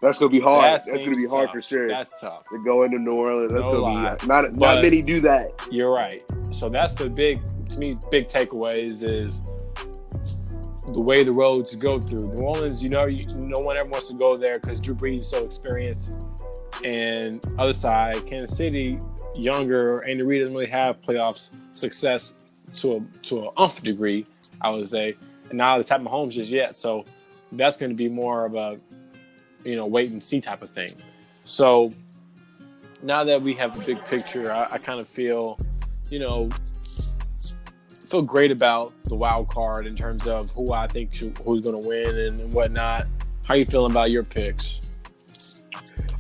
That's 0.01 0.17
gonna 0.17 0.31
be 0.31 0.39
hard. 0.39 0.63
That 0.63 0.86
That's 0.86 1.03
gonna 1.03 1.15
be 1.17 1.27
hard 1.27 1.48
tough. 1.48 1.55
for 1.55 1.62
sure. 1.62 1.88
That's 1.89 2.19
tough. 2.22 2.43
To 2.51 2.63
go 2.63 2.84
into 2.84 3.00
New 3.00 3.15
Orleans, 3.15 3.51
that's 3.51 3.65
no 3.65 3.81
gonna 3.81 3.84
lie. 3.84 4.15
be 4.15 4.27
not 4.27 4.55
not 4.55 4.81
many 4.81 5.01
do 5.01 5.19
that. 5.22 5.51
You're 5.69 5.91
right. 5.91 6.24
So 6.51 6.69
that's 6.69 6.96
the 6.96 7.10
big 7.10 7.41
to 7.72 7.79
me 7.79 7.98
big 8.10 8.27
takeaways 8.29 9.03
is 9.03 9.41
the 10.93 11.01
way 11.01 11.24
the 11.24 11.31
roads 11.31 11.75
go 11.75 12.00
through 12.00 12.34
New 12.34 12.41
Orleans. 12.41 12.81
You 12.81 12.89
know, 12.89 13.05
you, 13.08 13.25
no 13.36 13.60
one 13.60 13.77
ever 13.77 13.89
wants 13.89 14.08
to 14.08 14.13
go 14.13 14.38
there 14.38 14.55
because 14.60 14.79
Drew 14.79 14.96
Brees 14.96 15.19
is 15.19 15.29
so 15.29 15.43
experienced. 15.43 16.13
And 16.84 17.43
other 17.60 17.74
side, 17.74 18.25
Kansas 18.25 18.55
City, 18.55 18.98
younger, 19.36 20.01
Andy 20.03 20.24
Reid 20.24 20.41
doesn't 20.41 20.53
really 20.55 20.69
have 20.69 21.01
playoffs 21.01 21.50
success 21.72 22.46
to 22.73 22.97
a 22.97 23.01
to 23.23 23.43
an 23.43 23.49
umph 23.57 23.81
degree, 23.81 24.25
I 24.61 24.71
would 24.71 24.88
say. 24.88 25.15
And 25.49 25.57
now 25.57 25.77
the 25.77 25.83
type 25.83 26.01
of 26.01 26.07
homes 26.07 26.35
just 26.35 26.51
yet, 26.51 26.75
so 26.75 27.05
that's 27.53 27.77
going 27.77 27.89
to 27.89 27.95
be 27.95 28.09
more 28.09 28.45
of 28.45 28.55
a 28.55 28.79
you 29.63 29.75
know 29.75 29.85
wait 29.85 30.11
and 30.11 30.21
see 30.21 30.41
type 30.41 30.61
of 30.61 30.69
thing. 30.69 30.89
So 31.17 31.89
now 33.01 33.23
that 33.23 33.41
we 33.41 33.53
have 33.55 33.77
the 33.77 33.85
big 33.85 34.03
picture, 34.05 34.51
I, 34.51 34.67
I 34.73 34.77
kind 34.77 34.99
of 34.99 35.08
feel 35.08 35.58
you 36.10 36.19
know 36.19 36.49
feel 38.10 38.21
great 38.21 38.51
about 38.51 38.93
the 39.03 39.15
wild 39.15 39.47
card 39.47 39.86
in 39.86 39.95
terms 39.95 40.27
of 40.27 40.49
who 40.51 40.73
I 40.73 40.88
think 40.88 41.13
should, 41.13 41.38
who's 41.39 41.62
going 41.62 41.82
to 41.82 41.88
win 41.88 42.08
and, 42.08 42.41
and 42.41 42.53
whatnot. 42.53 43.08
How 43.47 43.55
you 43.55 43.65
feeling 43.65 43.91
about 43.91 44.12
your 44.12 44.23
picks? 44.23 44.79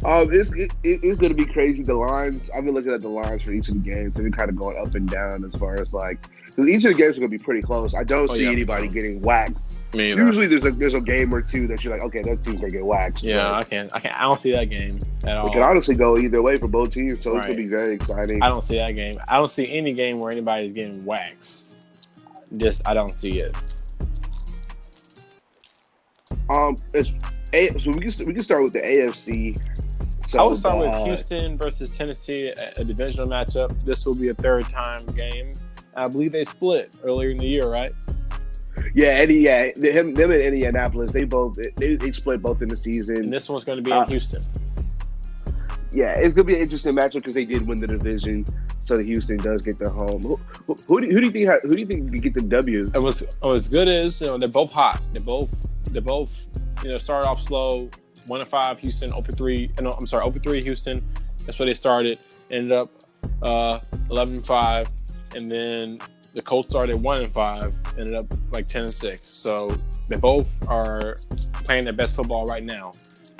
Um, 0.05 0.29
it's 0.31 0.51
it, 0.51 0.71
it's 0.83 1.19
going 1.19 1.35
to 1.35 1.45
be 1.45 1.51
crazy. 1.51 1.83
The 1.83 1.93
lines. 1.93 2.49
I've 2.55 2.63
been 2.63 2.73
looking 2.73 2.93
at 2.93 3.01
the 3.01 3.09
lines 3.09 3.41
for 3.41 3.51
each 3.51 3.67
of 3.67 3.73
the 3.73 3.91
games. 3.91 4.13
They've 4.13 4.23
been 4.23 4.31
kind 4.31 4.49
of 4.49 4.55
going 4.55 4.77
up 4.79 4.95
and 4.95 5.09
down 5.09 5.43
as 5.43 5.53
far 5.59 5.73
as 5.73 5.91
like 5.91 6.19
each 6.57 6.85
of 6.85 6.93
the 6.93 6.97
games 6.97 7.17
are 7.17 7.21
going 7.21 7.31
to 7.31 7.37
be 7.37 7.43
pretty 7.43 7.61
close. 7.61 7.93
I 7.93 8.03
don't 8.03 8.29
oh, 8.29 8.33
see 8.33 8.43
yeah, 8.43 8.51
anybody 8.51 8.87
getting 8.87 9.21
waxed. 9.21 9.75
Usually, 9.93 10.45
there's 10.45 10.65
a 10.65 10.71
there's 10.71 10.93
a 10.93 11.01
game 11.01 11.33
or 11.33 11.41
two 11.41 11.65
that 11.67 11.83
you're 11.83 11.91
like, 11.91 12.03
okay, 12.03 12.21
that 12.21 12.43
team's 12.43 12.57
gonna 12.57 12.69
get 12.69 12.85
waxed. 12.85 13.23
Yeah, 13.23 13.51
I 13.51 13.63
can't, 13.63 13.89
I 13.93 13.99
can't, 13.99 14.15
I 14.15 14.21
don't 14.21 14.37
see 14.37 14.51
that 14.53 14.65
game 14.65 14.99
at 15.25 15.35
all. 15.35 15.47
It 15.47 15.53
can 15.53 15.63
honestly 15.63 15.95
go 15.95 16.15
either 16.15 16.43
way 16.43 16.57
for 16.57 16.67
both 16.67 16.93
teams, 16.93 17.23
so 17.23 17.31
right. 17.31 17.49
it's 17.49 17.57
gonna 17.57 17.67
be 17.67 17.75
very 17.75 17.95
exciting. 17.95 18.43
I 18.43 18.49
don't 18.49 18.63
see 18.63 18.77
that 18.77 18.91
game. 18.91 19.17
I 19.27 19.37
don't 19.37 19.49
see 19.49 19.69
any 19.71 19.93
game 19.93 20.19
where 20.19 20.31
anybody's 20.31 20.73
getting 20.73 21.03
waxed. 21.05 21.77
Just, 22.57 22.87
I 22.87 22.93
don't 22.93 23.13
see 23.13 23.39
it. 23.39 23.55
Um, 26.49 26.77
it's 26.93 27.09
a, 27.53 27.69
so 27.79 27.91
we 27.91 27.99
can 27.99 28.25
we 28.25 28.33
can 28.33 28.43
start 28.43 28.63
with 28.63 28.73
the 28.73 28.81
AFC. 28.81 29.59
So, 30.29 30.37
I 30.37 30.47
would 30.47 30.57
start 30.57 30.77
with 30.77 30.93
Houston 31.07 31.57
versus 31.57 31.97
Tennessee, 31.97 32.51
a, 32.55 32.81
a, 32.81 32.83
divisional 32.83 33.25
matchup. 33.25 33.83
This 33.83 34.05
will 34.05 34.15
be 34.15 34.29
a 34.29 34.35
third 34.35 34.69
time 34.69 35.03
game. 35.07 35.53
I 35.95 36.07
believe 36.07 36.31
they 36.31 36.43
split 36.43 36.95
earlier 37.03 37.31
in 37.31 37.37
the 37.37 37.47
year, 37.47 37.67
right? 37.67 37.91
Yeah, 38.93 39.07
Eddie. 39.07 39.39
Yeah, 39.39 39.69
him, 39.81 40.13
them 40.13 40.31
in 40.31 40.39
Indianapolis, 40.39 41.11
they 41.11 41.23
both 41.23 41.57
they, 41.77 41.95
they 41.95 42.11
split 42.11 42.43
both 42.43 42.61
in 42.61 42.67
the 42.67 42.77
season. 42.77 43.17
And 43.17 43.33
this 43.33 43.49
one's 43.49 43.65
going 43.65 43.79
to 43.79 43.81
be 43.81 43.89
in 43.89 43.97
uh, 43.97 44.05
Houston. 44.05 44.43
Yeah, 45.93 46.11
it's 46.11 46.35
going 46.35 46.35
to 46.35 46.43
be 46.43 46.55
an 46.57 46.61
interesting 46.61 46.93
matchup 46.93 47.13
because 47.13 47.33
they 47.33 47.45
did 47.45 47.65
win 47.65 47.79
the 47.79 47.87
division, 47.87 48.45
so 48.83 48.97
the 48.97 49.03
Houston 49.03 49.37
does 49.37 49.65
get 49.65 49.79
the 49.79 49.89
home. 49.89 50.21
Who, 50.21 50.39
who, 50.67 50.75
who, 50.87 51.01
do, 51.01 51.07
who 51.07 51.21
do 51.21 51.25
you 51.25 51.31
think? 51.31 51.49
Who 51.63 51.69
do 51.69 51.79
you 51.79 51.87
think 51.87 52.21
get 52.21 52.35
the 52.35 52.41
W? 52.41 52.85
It 52.93 52.99
was 52.99 53.23
oh, 53.41 53.55
as 53.55 53.67
good 53.67 53.87
as 53.87 54.21
you 54.21 54.27
know. 54.27 54.37
They're 54.37 54.47
both 54.47 54.71
hot. 54.71 55.01
They're 55.11 55.25
both 55.25 55.65
they're 55.85 56.03
both 56.03 56.39
you 56.83 56.91
know 56.91 56.99
started 56.99 57.27
off 57.27 57.41
slow 57.41 57.89
one 58.29 58.39
and 58.39 58.49
five 58.49 58.79
Houston, 58.79 59.11
over 59.13 59.31
three. 59.31 59.71
No, 59.81 59.91
I'm 59.91 60.07
sorry, 60.07 60.23
over 60.23 60.39
three 60.39 60.63
Houston. 60.63 61.05
That's 61.45 61.59
where 61.59 61.65
they 61.65 61.73
started. 61.73 62.19
Ended 62.51 62.71
up 62.71 62.91
uh, 63.41 63.79
11 64.09 64.35
and 64.35 64.45
five, 64.45 64.87
and 65.35 65.51
then 65.51 65.99
the 66.33 66.41
Colts 66.41 66.69
started 66.69 66.95
one 66.95 67.21
and 67.21 67.31
five. 67.31 67.75
Ended 67.97 68.15
up 68.15 68.25
like 68.51 68.67
10 68.67 68.83
and 68.83 68.91
six. 68.91 69.21
So 69.27 69.75
they 70.07 70.15
both 70.15 70.55
are 70.67 71.17
playing 71.65 71.83
their 71.83 71.93
best 71.93 72.15
football 72.15 72.45
right 72.45 72.63
now, 72.63 72.91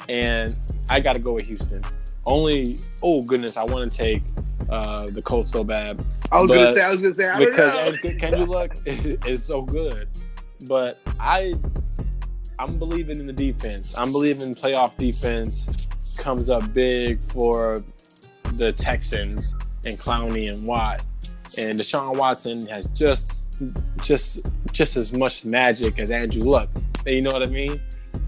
and 0.10 0.56
I 0.90 1.00
got 1.00 1.14
to 1.14 1.20
go 1.20 1.34
with 1.34 1.46
Houston. 1.46 1.82
Only 2.26 2.78
oh 3.02 3.24
goodness, 3.24 3.58
I 3.58 3.64
want 3.64 3.92
to 3.92 3.98
take 3.98 4.24
uh, 4.70 5.06
the 5.10 5.22
Colts 5.22 5.52
so 5.52 5.64
bad. 5.64 6.04
I 6.32 6.42
was 6.42 6.52
gonna 6.52 6.74
say, 6.74 6.82
I 6.82 6.92
was 6.92 7.02
gonna 7.02 7.16
say, 7.16 7.28
I 7.28 7.40
because 7.40 8.00
Kendrick 8.20 8.50
Luck 8.50 8.76
is 8.86 9.44
so 9.44 9.62
good, 9.62 10.08
but 10.68 11.00
I 11.20 11.54
I'm 12.60 12.78
believing 12.78 13.22
in 13.22 13.26
the 13.26 13.34
defense. 13.34 13.98
I'm 13.98 14.12
believing 14.12 14.54
playoff 14.54 14.98
defense 14.98 15.88
comes 16.18 16.50
up 16.50 16.74
big 16.74 17.22
for 17.22 17.82
the 18.56 18.74
Texans 18.74 19.56
and 19.86 19.98
Clowney 19.98 20.54
and 20.54 20.66
Watt. 20.66 21.02
And 21.58 21.80
Deshaun 21.80 22.18
Watson 22.18 22.68
has 22.68 22.88
just 22.88 23.48
just 24.04 24.42
just 24.74 24.98
as 24.98 25.14
much 25.14 25.46
magic 25.46 26.00
as 26.00 26.12
Andrew 26.12 26.44
Luck. 26.44 26.70
You 27.06 27.22
know 27.22 27.30
what 27.32 27.44
I 27.44 27.50
mean? 27.50 27.82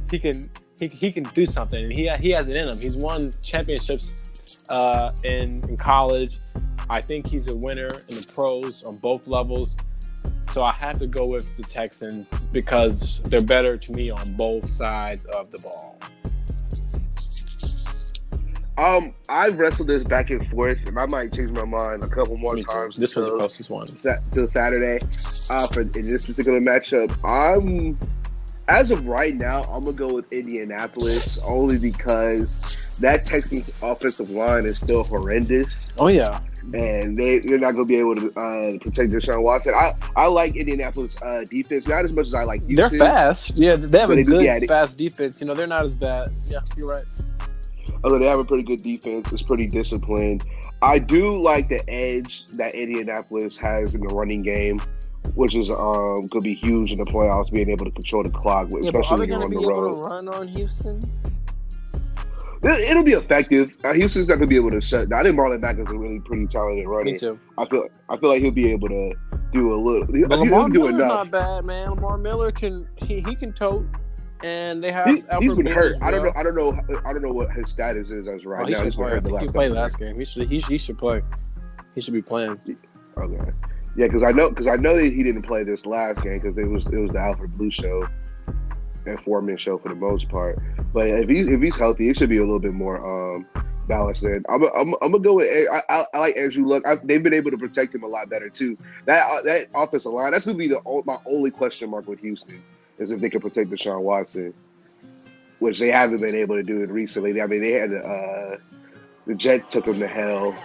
He 0.10 0.18
can 0.18 0.50
he, 0.80 0.88
he 0.88 1.12
can 1.12 1.24
do 1.24 1.46
something. 1.46 1.92
He 1.92 2.10
he 2.20 2.30
has 2.32 2.48
it 2.48 2.56
in 2.56 2.70
him. 2.70 2.80
He's 2.80 2.96
won 2.96 3.30
championships 3.44 4.64
uh, 4.70 5.12
in 5.26 5.62
in 5.68 5.76
college. 5.76 6.40
I 6.90 7.02
think 7.02 7.28
he's 7.28 7.48
a 7.48 7.56
winner 7.56 7.88
in 7.88 8.16
the 8.16 8.32
pros 8.34 8.84
on 8.84 8.96
both 8.96 9.28
levels. 9.28 9.78
So 10.52 10.64
I 10.64 10.74
have 10.74 10.98
to 11.00 11.08
go 11.08 11.26
with 11.26 11.56
the 11.56 11.64
Texans 11.64 12.42
because 12.52 13.22
they're 13.24 13.42
better 13.42 13.78
to 13.78 13.92
me 13.94 14.10
on 14.10 14.34
both 14.34 14.70
sides 14.70 15.26
of 15.26 15.50
the 15.50 15.60
ball. 15.60 15.98
Um, 18.78 19.14
I 19.30 19.50
wrestled 19.50 19.88
this 19.88 20.04
back 20.04 20.30
and 20.30 20.46
forth, 20.50 20.80
and 20.88 20.98
I 21.00 21.06
might 21.06 21.32
change 21.34 21.52
my 21.52 21.66
mind 21.66 22.04
a 22.04 22.08
couple 22.08 22.38
more 22.38 22.58
times. 22.58 22.98
This 22.98 23.16
was 23.16 23.28
the 23.28 23.38
closest 23.38 23.70
one. 23.70 23.86
Till 23.86 24.48
Saturday, 24.48 24.98
uh, 25.52 25.68
for 25.68 25.82
in 25.82 25.92
this 25.92 26.28
particular 26.28 26.60
matchup, 26.60 27.14
I'm 27.24 27.98
as 28.68 28.92
of 28.92 29.06
right 29.06 29.36
now, 29.36 29.62
I'm 29.64 29.84
gonna 29.84 29.98
go 29.98 30.14
with 30.14 30.32
Indianapolis 30.32 31.44
only 31.48 31.78
because 31.78 33.00
that 33.02 33.22
Texans 33.22 33.84
offensive 33.84 34.32
line 34.32 34.66
is 34.66 34.78
still 34.78 35.04
horrendous. 35.04 35.78
Oh 36.00 36.08
yeah, 36.08 36.42
and 36.74 37.18
they 37.18 37.40
they're 37.40 37.60
not 37.60 37.74
going 37.74 37.88
to 37.88 37.88
be 37.88 37.98
able 37.98 38.16
to 38.16 38.28
uh, 38.40 38.78
protect 38.80 39.12
Deshaun 39.12 39.42
Watson. 39.42 39.74
I 39.74 39.94
I 40.16 40.28
like 40.28 40.56
Indianapolis 40.56 41.22
uh, 41.22 41.42
defense 41.50 41.88
not 41.88 42.06
as 42.06 42.14
much 42.14 42.28
as 42.28 42.36
I 42.36 42.44
like. 42.44 42.66
Houston, 42.68 42.98
they're 42.98 43.00
fast. 43.00 43.56
Yeah, 43.56 43.76
they 43.76 44.00
have 44.00 44.12
a 44.12 44.16
they, 44.16 44.24
good 44.24 44.42
yeah, 44.42 44.60
they, 44.60 44.68
fast 44.68 44.98
defense. 44.98 45.42
You 45.42 45.48
know, 45.48 45.54
they're 45.54 45.68
not 45.68 45.86
as 45.86 45.96
bad. 45.96 46.28
Yeah, 46.50 46.60
you're 46.78 46.90
right. 46.90 47.06
Although 48.04 48.20
they 48.20 48.28
have 48.28 48.40
a 48.40 48.46
pretty 48.46 48.64
good 48.64 48.82
defense, 48.82 49.32
it's 49.32 49.44
pretty 49.44 49.68
disciplined. 49.68 50.44
I 50.82 50.98
do 50.98 51.32
like 51.32 51.70
the 51.70 51.88
edge 51.90 52.46
that 52.54 52.74
Indianapolis 52.74 53.58
has 53.58 53.94
in 53.94 54.02
the 54.02 54.14
running 54.14 54.42
game, 54.42 54.80
which 55.36 55.56
is 55.56 55.70
um 55.70 56.28
could 56.32 56.44
be 56.44 56.56
huge 56.56 56.92
in 56.92 56.98
the 56.98 57.06
playoffs, 57.06 57.52
being 57.52 57.70
able 57.70 57.86
to 57.86 57.92
control 57.92 58.24
the 58.24 58.30
clock, 58.30 58.70
yeah, 58.72 58.90
especially 58.90 59.20
when 59.20 59.30
you're 59.30 59.44
on 59.44 59.52
the 59.52 59.60
road. 59.60 60.12
run 60.12 60.30
on 60.30 60.48
Houston? 60.48 61.02
It'll 62.64 63.04
be 63.04 63.14
effective. 63.14 63.72
Uh, 63.84 63.94
Houston's 63.94 64.28
not 64.28 64.36
gonna 64.36 64.48
be 64.48 64.56
able 64.56 64.70
to 64.72 64.82
shut. 64.82 65.10
Down. 65.10 65.20
I 65.20 65.24
think 65.24 65.36
Marlon 65.36 65.60
Mack 65.62 65.78
is 65.80 65.88
a 65.88 65.94
really 65.94 66.20
pretty 66.20 66.46
talented 66.48 66.88
runner. 66.88 67.06
Me 67.06 67.18
too. 67.18 67.40
I 67.58 67.66
feel 67.66 67.88
I 68.10 68.18
feel 68.18 68.30
like 68.30 68.42
he'll 68.42 68.52
be 68.52 68.72
able 68.72 68.88
to 68.90 69.14
do 69.52 69.74
a 69.74 69.78
little. 69.78 70.06
But 70.06 70.16
he'll 70.16 70.28
Lamar 70.30 70.70
do 70.70 70.74
Miller's 70.80 70.96
enough. 70.96 71.08
not 71.10 71.32
bad, 71.32 71.66
man. 71.66 71.90
Lamar 71.92 72.18
Miller 72.20 72.52
can 72.52 72.88
he, 72.98 73.22
he 73.22 73.36
can 73.36 73.52
tote, 73.54 73.86
and 74.44 74.84
they 74.84 74.92
have 74.92 75.08
He, 75.08 75.24
he's 75.40 75.56
been 75.56 75.66
Morris 75.66 75.76
hurt. 75.78 75.96
as 75.96 76.02
I 76.04 76.12
don't 76.12 76.24
know. 76.24 76.32
I 76.36 76.44
don't 76.44 76.56
know. 76.56 77.00
I 77.04 77.14
don't 77.14 77.24
know 77.24 77.34
what 77.34 77.52
his 77.52 77.68
status 77.70 78.12
is 78.12 78.28
as 78.28 78.42
Oh, 78.46 78.50
right 78.50 78.68
he 78.68 78.74
now. 78.74 78.80
should 78.80 78.86
He's 78.86 78.96
been 78.96 79.06
play. 79.06 79.12
Hurt 79.14 79.24
the 79.24 79.30
think 79.32 79.42
he 79.42 79.48
played 79.48 79.72
last 79.72 79.98
game. 79.98 80.20
He 80.20 80.26
should 80.26 80.48
he, 80.48 80.60
he 80.60 80.78
should 80.78 80.98
play. 81.00 81.22
He 81.96 82.02
should 82.02 82.14
be 82.14 82.22
playing. 82.22 82.60
Okay. 83.18 83.52
Yeah, 83.98 84.08
because 84.08 84.24
I 84.24 84.32
know 84.32 84.50
because 84.50 84.68
I 84.68 84.76
know 84.76 84.96
that 84.96 85.04
he 85.04 85.24
didn't 85.24 85.42
play 85.42 85.64
this 85.64 85.86
last 85.88 86.22
game 86.22 86.40
because 86.40 86.56
it 86.58 86.66
was 86.68 86.86
it 86.86 86.96
was 86.98 87.10
the 87.12 87.20
Alfred 87.20 87.58
Blue 87.58 87.72
show 87.72 88.08
and 89.06 89.20
four 89.22 89.42
man 89.42 89.58
show 89.58 89.78
for 89.78 89.90
the 89.90 89.96
most 89.96 90.30
part. 90.30 90.60
But 90.94 91.08
if 91.08 91.30
he's 91.30 91.48
if 91.48 91.62
he's 91.62 91.76
healthy, 91.76 92.10
it 92.10 92.18
should 92.18 92.30
be 92.30 92.38
a 92.38 92.42
little 92.42 92.60
bit 92.60 92.74
more 92.74 93.36
um 93.36 93.48
balanced. 93.88 94.24
In 94.24 94.44
I'm 94.50 94.64
I'm, 94.76 94.94
I'm 95.02 95.12
gonna 95.12 95.20
go 95.20 95.36
with 95.36 95.50
I, 95.72 95.82
I, 95.90 96.04
I 96.14 96.20
like 96.20 96.38
Andrew 96.38 96.64
Luck. 96.64 96.84
I, 96.86 96.96
they've 97.04 97.24
been 97.24 97.34
able 97.34 97.52
to 97.52 97.58
protect 97.58 97.94
him 97.96 98.04
a 98.04 98.08
lot 98.08 98.30
better 98.30 98.50
too. 98.50 98.78
That 99.06 99.30
uh, 99.30 99.42
that 99.44 99.68
offensive 99.74 100.12
line 100.12 100.32
that's 100.32 100.46
gonna 100.46 100.58
be 100.58 100.68
the 100.68 100.82
my 101.06 101.18
only 101.26 101.52
question 101.52 101.90
mark 101.90 102.08
with 102.08 102.20
Houston 102.20 102.62
is 102.98 103.12
if 103.12 103.20
they 103.20 103.30
can 103.30 103.42
protect 103.42 103.70
Deshaun 103.70 104.04
Watson, 104.04 104.54
which 105.60 105.80
they 105.80 105.90
haven't 105.90 106.22
been 106.22 106.36
able 106.36 106.56
to 106.56 106.64
do 106.64 106.82
it 106.84 106.90
recently. 106.90 107.42
I 107.42 107.48
mean 107.48 107.62
they 107.62 107.72
had 107.72 107.94
uh 107.94 108.58
the 109.28 109.36
Jets 109.36 109.68
took 109.68 109.86
him 109.86 110.00
to 110.00 110.08
hell 110.08 110.56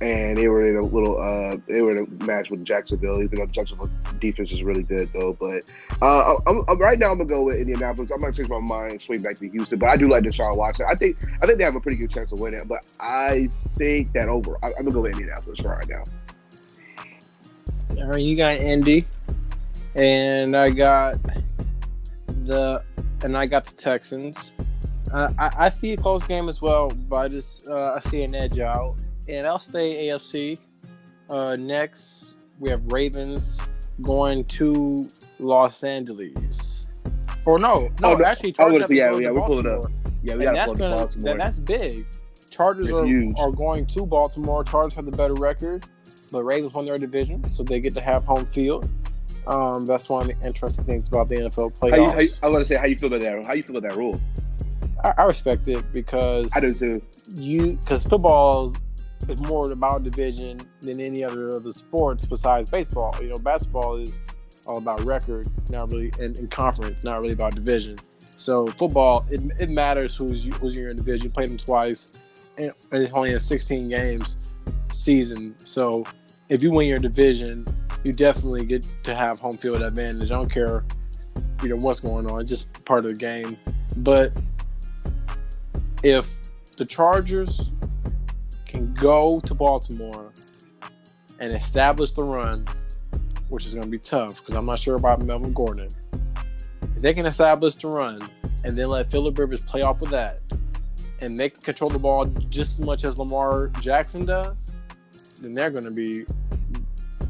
and 0.00 0.36
they 0.36 0.48
were 0.48 0.64
in 0.68 0.76
a 0.76 0.86
little 0.86 1.20
uh 1.20 1.56
they 1.68 1.82
were 1.82 1.96
in 1.96 2.04
a 2.04 2.24
match 2.24 2.50
with 2.50 2.64
Jacksonville, 2.64 3.22
even 3.22 3.38
though 3.38 3.46
Jacksonville 3.46 3.90
defense 4.28 4.52
is 4.52 4.62
really 4.62 4.82
good 4.82 5.10
though. 5.12 5.36
But 5.40 5.64
uh 6.02 6.34
I'm, 6.46 6.60
I'm, 6.68 6.78
right 6.78 6.98
now 6.98 7.10
I'm 7.10 7.18
gonna 7.18 7.28
go 7.28 7.44
with 7.44 7.56
Indianapolis. 7.56 8.10
I'm 8.10 8.20
gonna 8.20 8.32
change 8.32 8.48
my 8.48 8.60
mind, 8.60 9.02
swing 9.02 9.22
back 9.22 9.36
to 9.36 9.48
Houston, 9.48 9.78
but 9.78 9.88
I 9.88 9.96
do 9.96 10.06
like 10.06 10.24
Deshaun 10.24 10.56
Watson. 10.56 10.86
I 10.90 10.94
think 10.94 11.22
I 11.42 11.46
think 11.46 11.58
they 11.58 11.64
have 11.64 11.76
a 11.76 11.80
pretty 11.80 11.96
good 11.96 12.10
chance 12.10 12.32
of 12.32 12.40
winning, 12.40 12.62
but 12.66 12.86
I 13.00 13.48
think 13.74 14.12
that 14.12 14.28
over 14.28 14.56
I, 14.62 14.68
I'm 14.68 14.84
gonna 14.84 14.90
go 14.90 15.00
with 15.02 15.12
Indianapolis 15.12 15.60
right 15.62 15.88
now. 15.88 16.02
All 17.98 18.10
right, 18.10 18.20
you 18.20 18.36
got 18.36 18.60
Indy, 18.60 19.04
and 19.94 20.56
I 20.56 20.70
got 20.70 21.16
the 22.44 22.82
and 23.22 23.36
I 23.36 23.46
got 23.46 23.64
the 23.64 23.74
Texans. 23.74 24.52
Uh, 25.12 25.32
I, 25.38 25.50
I 25.58 25.68
see 25.68 25.92
a 25.92 25.96
close 25.96 26.24
game 26.24 26.48
as 26.48 26.60
well, 26.60 26.90
but 26.90 27.16
I 27.16 27.28
just 27.28 27.68
uh, 27.68 27.94
I 27.96 28.10
see 28.10 28.22
an 28.22 28.34
edge 28.34 28.58
out, 28.58 28.96
and 29.28 29.46
I'll 29.46 29.58
stay 29.58 30.08
AFC. 30.08 30.58
Uh, 31.30 31.56
next, 31.56 32.36
we 32.58 32.70
have 32.70 32.82
Ravens 32.92 33.60
going 34.02 34.44
to 34.46 35.04
Los 35.38 35.82
Angeles. 35.84 36.86
Or 37.46 37.58
no, 37.58 37.90
no, 38.00 38.16
Oh, 38.16 38.22
actually, 38.24 38.50
I 38.50 38.52
Chargers 38.52 38.72
would 38.72 38.80
have 38.82 38.88
say, 38.88 38.94
to 38.94 39.00
yeah, 39.00 39.18
yeah, 39.18 39.30
we 39.30 39.40
pull 39.40 39.58
it 39.60 39.66
up. 39.66 39.84
Yeah, 40.22 40.36
we 40.36 40.46
And 40.46 40.54
gotta 40.54 40.70
that's 40.70 40.78
gonna 40.78 40.96
Baltimore. 40.96 41.38
that's 41.38 41.58
big. 41.58 42.06
Chargers 42.50 42.90
are, 42.92 43.04
are 43.38 43.50
going 43.50 43.84
to 43.86 44.06
Baltimore. 44.06 44.64
Chargers 44.64 44.94
have 44.94 45.04
the 45.06 45.10
better 45.16 45.34
record, 45.34 45.84
but 46.32 46.44
Ravens 46.44 46.72
won 46.72 46.86
their 46.86 46.96
division, 46.96 47.48
so 47.50 47.62
they 47.62 47.80
get 47.80 47.94
to 47.94 48.00
have 48.00 48.24
home 48.24 48.46
field. 48.46 48.88
Um, 49.46 49.84
that's 49.84 50.08
one 50.08 50.22
of 50.30 50.38
the 50.40 50.46
interesting 50.46 50.84
things 50.84 51.08
about 51.08 51.28
the 51.28 51.36
NFL 51.36 51.72
how 51.82 51.88
you, 51.88 51.92
playoffs. 51.94 52.12
how 52.14 52.20
you, 52.20 52.28
I 52.42 52.48
want 52.48 52.60
to 52.60 52.64
say 52.64 52.76
how 52.80 52.86
you 52.86 52.96
feel 52.96 53.08
about 53.08 53.20
that. 53.20 53.44
How 53.46 53.52
you 53.52 53.62
feel 53.62 53.76
about 53.76 53.90
that 53.90 53.98
rule? 53.98 54.18
I, 55.04 55.12
I 55.18 55.24
respect 55.24 55.68
it 55.68 55.84
because 55.92 56.48
I 56.54 56.60
do 56.60 56.72
too. 56.72 57.02
you 57.34 57.72
because 57.74 58.04
football 58.04 58.72
is 59.28 59.38
more 59.40 59.70
about 59.70 60.02
division 60.02 60.58
than 60.80 61.00
any 61.00 61.24
other 61.24 61.48
of 61.48 61.64
the 61.64 61.72
sports 61.72 62.24
besides 62.26 62.70
baseball. 62.70 63.14
You 63.20 63.30
know, 63.30 63.36
basketball 63.36 63.96
is 63.96 64.18
all 64.66 64.78
about 64.78 65.02
record, 65.04 65.46
not 65.70 65.92
really, 65.92 66.12
and, 66.18 66.38
and 66.38 66.50
conference, 66.50 67.02
not 67.04 67.20
really 67.20 67.34
about 67.34 67.54
division. 67.54 67.96
So 68.36 68.66
football, 68.66 69.26
it, 69.30 69.40
it 69.60 69.70
matters 69.70 70.16
who's 70.16 70.44
you, 70.44 70.52
who's 70.52 70.76
your 70.76 70.92
division. 70.94 71.26
You 71.26 71.30
play 71.30 71.46
them 71.46 71.56
twice, 71.56 72.12
and, 72.58 72.72
and 72.92 73.02
it's 73.02 73.12
only 73.12 73.34
a 73.34 73.40
16 73.40 73.88
games 73.88 74.38
season. 74.90 75.54
So 75.58 76.04
if 76.48 76.62
you 76.62 76.70
win 76.70 76.88
your 76.88 76.98
division, 76.98 77.66
you 78.02 78.12
definitely 78.12 78.66
get 78.66 78.86
to 79.04 79.14
have 79.14 79.38
home 79.38 79.56
field 79.56 79.82
advantage. 79.82 80.30
I 80.30 80.34
don't 80.34 80.50
care, 80.50 80.84
you 81.62 81.70
know, 81.70 81.76
what's 81.76 82.00
going 82.00 82.30
on, 82.30 82.40
it's 82.40 82.50
just 82.50 82.84
part 82.84 83.00
of 83.00 83.06
the 83.06 83.14
game. 83.14 83.56
But 84.02 84.38
if 86.02 86.28
the 86.76 86.84
Chargers 86.84 87.70
can 88.74 88.92
go 88.94 89.40
to 89.40 89.54
Baltimore 89.54 90.32
and 91.40 91.54
establish 91.54 92.12
the 92.12 92.22
run, 92.22 92.64
which 93.48 93.66
is 93.66 93.72
going 93.72 93.84
to 93.84 93.90
be 93.90 93.98
tough 93.98 94.36
because 94.38 94.54
I'm 94.54 94.66
not 94.66 94.78
sure 94.78 94.96
about 94.96 95.22
Melvin 95.24 95.52
Gordon. 95.52 95.88
If 96.96 97.02
they 97.02 97.14
can 97.14 97.26
establish 97.26 97.76
the 97.76 97.88
run 97.88 98.20
and 98.64 98.76
then 98.76 98.88
let 98.88 99.10
Philip 99.10 99.38
Rivers 99.38 99.62
play 99.62 99.82
off 99.82 100.02
of 100.02 100.10
that, 100.10 100.40
and 101.20 101.38
can 101.38 101.50
control 101.50 101.90
the 101.90 101.98
ball 101.98 102.26
just 102.50 102.78
as 102.78 102.86
much 102.86 103.04
as 103.04 103.16
Lamar 103.16 103.68
Jackson 103.80 104.26
does, 104.26 104.72
then 105.40 105.54
they're 105.54 105.70
going 105.70 105.84
to 105.84 105.90
be 105.90 106.26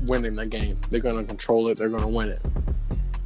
winning 0.02 0.34
the 0.34 0.46
game. 0.46 0.76
They're 0.90 1.00
going 1.00 1.18
to 1.18 1.24
control 1.24 1.68
it. 1.68 1.78
They're 1.78 1.88
going 1.88 2.02
to 2.02 2.08
win 2.08 2.30
it. 2.30 2.42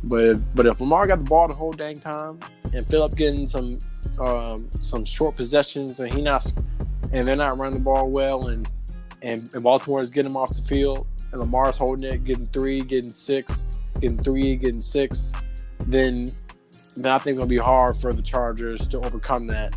But 0.04 0.24
if, 0.24 0.38
but 0.54 0.66
if 0.66 0.80
Lamar 0.80 1.06
got 1.06 1.20
the 1.20 1.24
ball 1.24 1.48
the 1.48 1.54
whole 1.54 1.72
dang 1.72 1.96
time 1.96 2.38
and 2.72 2.86
Philip 2.88 3.16
getting 3.16 3.46
some 3.46 3.78
um, 4.20 4.68
some 4.80 5.04
short 5.04 5.36
possessions 5.36 6.00
and 6.00 6.12
he 6.12 6.22
not 6.22 6.52
and 7.12 7.26
they're 7.26 7.36
not 7.36 7.58
running 7.58 7.78
the 7.78 7.84
ball 7.84 8.10
well 8.10 8.48
and 8.48 8.68
and, 9.22 9.48
and 9.52 9.62
Baltimore 9.62 10.00
is 10.00 10.10
getting 10.10 10.32
them 10.32 10.36
off 10.36 10.54
the 10.54 10.62
field 10.62 11.06
and 11.32 11.40
Lamar's 11.40 11.76
holding 11.76 12.04
it, 12.04 12.24
getting 12.24 12.46
three, 12.48 12.80
getting 12.80 13.10
six, 13.10 13.60
getting 14.00 14.16
three, 14.16 14.56
getting 14.56 14.80
six, 14.80 15.32
then 15.86 16.32
then 16.96 17.12
I 17.12 17.18
think 17.18 17.32
it's 17.32 17.38
gonna 17.38 17.48
be 17.48 17.58
hard 17.58 17.96
for 17.96 18.12
the 18.12 18.22
Chargers 18.22 18.86
to 18.88 18.98
overcome 18.98 19.46
that 19.48 19.76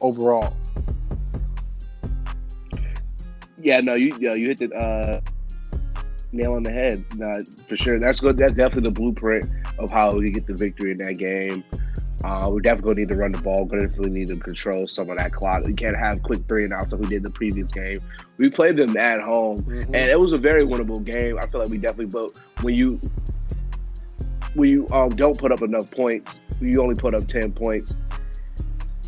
overall. 0.00 0.56
Yeah, 3.60 3.80
no, 3.80 3.94
you 3.94 4.16
you 4.18 4.48
hit 4.48 4.58
the 4.58 4.74
uh, 4.74 5.20
nail 6.32 6.54
on 6.54 6.62
the 6.62 6.72
head. 6.72 7.04
For 7.68 7.76
sure. 7.76 7.98
That's 7.98 8.20
good. 8.20 8.36
That's 8.36 8.54
definitely 8.54 8.90
the 8.90 9.00
blueprint 9.00 9.46
of 9.78 9.90
how 9.90 10.12
we 10.12 10.30
get 10.30 10.46
the 10.46 10.54
victory 10.54 10.92
in 10.92 10.98
that 10.98 11.18
game. 11.18 11.64
Uh, 12.24 12.48
we're 12.48 12.60
definitely 12.60 12.94
need 12.94 13.08
to 13.08 13.16
run 13.16 13.32
the 13.32 13.40
ball. 13.42 13.64
Gonna 13.64 13.88
definitely 13.88 14.10
need 14.10 14.28
to 14.28 14.36
control 14.36 14.86
some 14.86 15.10
of 15.10 15.18
that 15.18 15.32
clock. 15.32 15.64
We 15.66 15.72
can't 15.72 15.96
have 15.96 16.22
quick 16.22 16.46
three 16.46 16.64
and 16.64 16.72
outs 16.72 16.92
like 16.92 17.00
we 17.00 17.08
did 17.08 17.24
the 17.24 17.32
previous 17.32 17.66
game. 17.68 17.98
We 18.38 18.48
played 18.48 18.76
them 18.76 18.96
at 18.96 19.20
home, 19.20 19.58
and 19.70 19.94
it 19.94 20.18
was 20.18 20.32
a 20.32 20.38
very 20.38 20.64
winnable 20.64 21.02
game. 21.04 21.38
I 21.38 21.46
feel 21.46 21.60
like 21.60 21.68
we 21.68 21.78
definitely, 21.78 22.06
but 22.06 22.38
when 22.62 22.74
you 22.74 23.00
when 24.54 24.70
you 24.70 24.86
um, 24.92 25.08
don't 25.10 25.36
put 25.36 25.50
up 25.50 25.62
enough 25.62 25.90
points, 25.90 26.32
you 26.60 26.80
only 26.80 26.94
put 26.94 27.14
up 27.14 27.26
ten 27.26 27.52
points. 27.52 27.94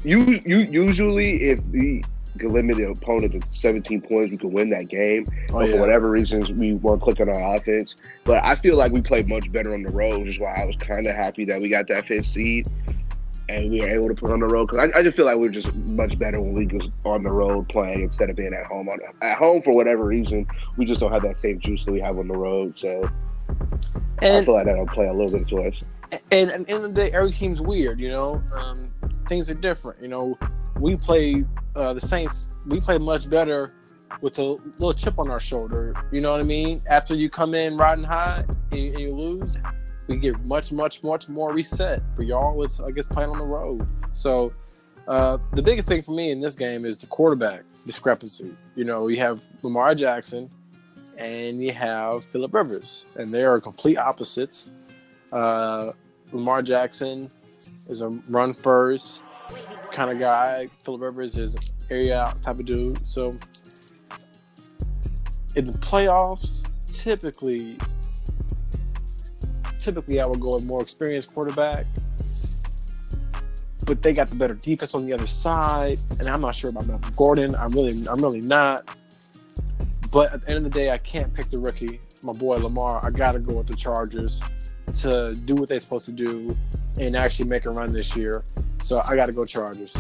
You 0.02 0.40
you 0.44 0.58
usually 0.70 1.42
if 1.42 1.60
we 1.66 2.02
can 2.38 2.48
limit 2.48 2.76
the 2.76 2.88
opponent 2.88 3.40
to 3.40 3.54
17 3.54 4.00
points, 4.00 4.32
we 4.32 4.36
can 4.36 4.50
win 4.50 4.68
that 4.70 4.88
game. 4.88 5.24
Oh, 5.50 5.60
but 5.60 5.66
yeah. 5.66 5.72
for 5.72 5.80
whatever 5.80 6.10
reasons, 6.10 6.50
we 6.50 6.72
weren't 6.74 7.00
clicking 7.00 7.28
on 7.28 7.54
offense. 7.54 7.94
But 8.24 8.42
I 8.44 8.56
feel 8.56 8.76
like 8.76 8.90
we 8.90 9.00
played 9.00 9.28
much 9.28 9.52
better 9.52 9.72
on 9.72 9.84
the 9.84 9.92
road, 9.92 10.20
which 10.20 10.30
is 10.30 10.40
why 10.40 10.54
I 10.56 10.64
was 10.64 10.74
kind 10.74 11.06
of 11.06 11.14
happy 11.14 11.44
that 11.44 11.60
we 11.60 11.68
got 11.68 11.86
that 11.88 12.06
fifth 12.06 12.26
seed 12.26 12.66
and 13.48 13.70
we 13.70 13.80
were 13.80 13.90
able 13.90 14.09
to 14.09 14.14
put 14.14 14.30
on 14.30 14.40
the 14.40 14.46
road. 14.46 14.68
Because 14.68 14.90
I, 14.94 14.98
I 14.98 15.02
just 15.02 15.16
feel 15.16 15.26
like 15.26 15.37
we 15.37 15.48
are 15.48 15.50
just 15.50 15.74
much 15.92 16.18
better 16.18 16.40
when 16.40 16.54
we 16.54 16.66
was 16.66 16.88
on 17.04 17.22
the 17.22 17.30
road 17.30 17.68
playing 17.68 18.02
instead 18.02 18.30
of 18.30 18.37
being 18.37 18.54
at 18.54 18.66
home. 18.66 18.88
On 18.88 18.98
at 19.22 19.38
home 19.38 19.62
for 19.62 19.74
whatever 19.74 20.04
reason, 20.04 20.46
we 20.76 20.85
just 20.85 21.00
don't 21.00 21.12
have 21.12 21.22
that 21.22 21.38
same 21.38 21.59
juice 21.59 21.85
that 21.85 21.92
we 21.92 22.00
have 22.00 22.18
on 22.18 22.28
the 22.28 22.37
road. 22.37 22.76
So 22.78 23.09
I 24.22 24.44
feel 24.44 24.54
like 24.54 24.66
that'll 24.66 24.87
play 24.87 25.07
a 25.07 25.12
little 25.12 25.38
bit 25.38 25.48
to 25.48 25.68
us. 25.68 25.83
and 26.33 26.50
at 26.50 26.66
the 26.66 26.72
end 26.72 26.85
of 26.85 26.94
the 26.94 27.02
day, 27.02 27.11
every 27.12 27.33
team's 27.33 27.61
weird, 27.61 28.00
you 28.00 28.09
know. 28.09 28.42
Um, 28.57 28.90
things 29.28 29.50
are 29.50 29.54
different, 29.54 30.02
you 30.02 30.09
know. 30.09 30.38
We 30.80 30.96
play 30.96 31.44
uh, 31.76 31.94
the 31.94 32.00
Saints. 32.00 32.48
We 32.68 32.80
play 32.80 32.98
much 32.98 33.28
better 33.28 33.74
with 34.22 34.38
a 34.38 34.42
little 34.42 34.94
chip 34.94 35.18
on 35.18 35.30
our 35.30 35.40
shoulder. 35.40 35.94
You 36.12 36.20
know 36.20 36.33
what 36.33 36.40
I 36.40 36.44
mean? 36.44 36.80
After 36.88 37.14
you 37.14 37.28
come 37.30 37.54
in 37.54 37.76
riding 37.76 38.04
high 38.04 38.44
and, 38.70 38.80
and 38.94 38.98
you 38.98 39.11
lose, 39.11 39.57
we 40.06 40.16
get 40.16 40.44
much, 40.44 40.72
much, 40.72 41.02
much 41.02 41.28
more 41.28 41.52
reset. 41.52 42.02
For 42.16 42.22
y'all, 42.22 42.62
it's 42.62 42.80
I 42.80 42.90
guess 42.90 43.06
playing 43.06 43.30
on 43.30 43.38
the 43.38 43.44
road. 43.44 43.86
So 44.12 44.52
uh, 45.08 45.38
the 45.52 45.62
biggest 45.62 45.88
thing 45.88 46.02
for 46.02 46.12
me 46.12 46.30
in 46.30 46.40
this 46.40 46.54
game 46.54 46.84
is 46.84 46.98
the 46.98 47.06
quarterback 47.06 47.62
discrepancy. 47.86 48.54
You 48.74 48.84
know, 48.84 49.08
you 49.08 49.18
have 49.18 49.40
Lamar 49.62 49.94
Jackson 49.94 50.50
and 51.18 51.62
you 51.62 51.72
have 51.72 52.24
Philip 52.24 52.52
Rivers, 52.52 53.04
and 53.16 53.26
they 53.28 53.44
are 53.44 53.60
complete 53.60 53.96
opposites. 53.96 54.72
Uh, 55.32 55.92
Lamar 56.32 56.62
Jackson 56.62 57.30
is 57.88 58.00
a 58.00 58.08
run 58.08 58.54
first 58.54 59.24
kind 59.92 60.10
of 60.10 60.18
guy. 60.18 60.66
Philip 60.84 61.00
Rivers 61.00 61.36
is 61.36 61.54
area 61.90 62.20
out 62.20 62.42
type 62.42 62.58
of 62.58 62.64
dude. 62.64 63.06
So 63.06 63.36
in 65.54 65.66
the 65.66 65.78
playoffs, 65.78 66.68
typically, 66.92 67.78
typically 69.85 70.18
I 70.20 70.27
would 70.27 70.40
go 70.40 70.55
with 70.55 70.64
more 70.64 70.81
experienced 70.81 71.35
quarterback. 71.35 71.87
But 73.85 74.01
they 74.01 74.14
got 74.14 74.29
the 74.29 74.35
better 74.35 74.55
defense 74.55 74.94
on 74.94 75.03
the 75.03 75.12
other 75.12 75.27
side, 75.27 75.99
and 76.18 76.29
I'm 76.29 76.40
not 76.40 76.55
sure 76.55 76.70
about 76.70 76.87
Melvin 76.87 77.12
Gordon. 77.16 77.55
I'm 77.55 77.70
really, 77.70 77.92
I'm 78.11 78.20
really 78.20 78.40
not. 78.40 78.88
But 80.11 80.33
at 80.33 80.40
the 80.40 80.49
end 80.49 80.64
of 80.64 80.73
the 80.73 80.79
day, 80.79 80.90
I 80.90 80.97
can't 80.97 81.33
pick 81.35 81.51
the 81.51 81.59
rookie, 81.59 82.01
my 82.23 82.33
boy 82.33 82.57
Lamar. 82.57 83.05
I 83.05 83.11
got 83.11 83.33
to 83.33 83.40
go 83.40 83.57
with 83.57 83.66
the 83.66 83.77
Chargers 83.77 84.40
to 85.01 85.35
do 85.35 85.55
what 85.55 85.68
they're 85.68 85.81
supposed 85.81 86.07
to 86.07 86.12
do 86.12 86.55
and 86.99 87.14
actually 87.14 87.49
make 87.49 87.66
a 87.66 87.70
run 87.70 87.92
this 87.92 88.16
year. 88.16 88.42
So 88.83 89.03
I 89.07 89.16
got 89.16 89.27
to 89.27 89.33
go 89.33 89.44
Chargers. 89.44 89.94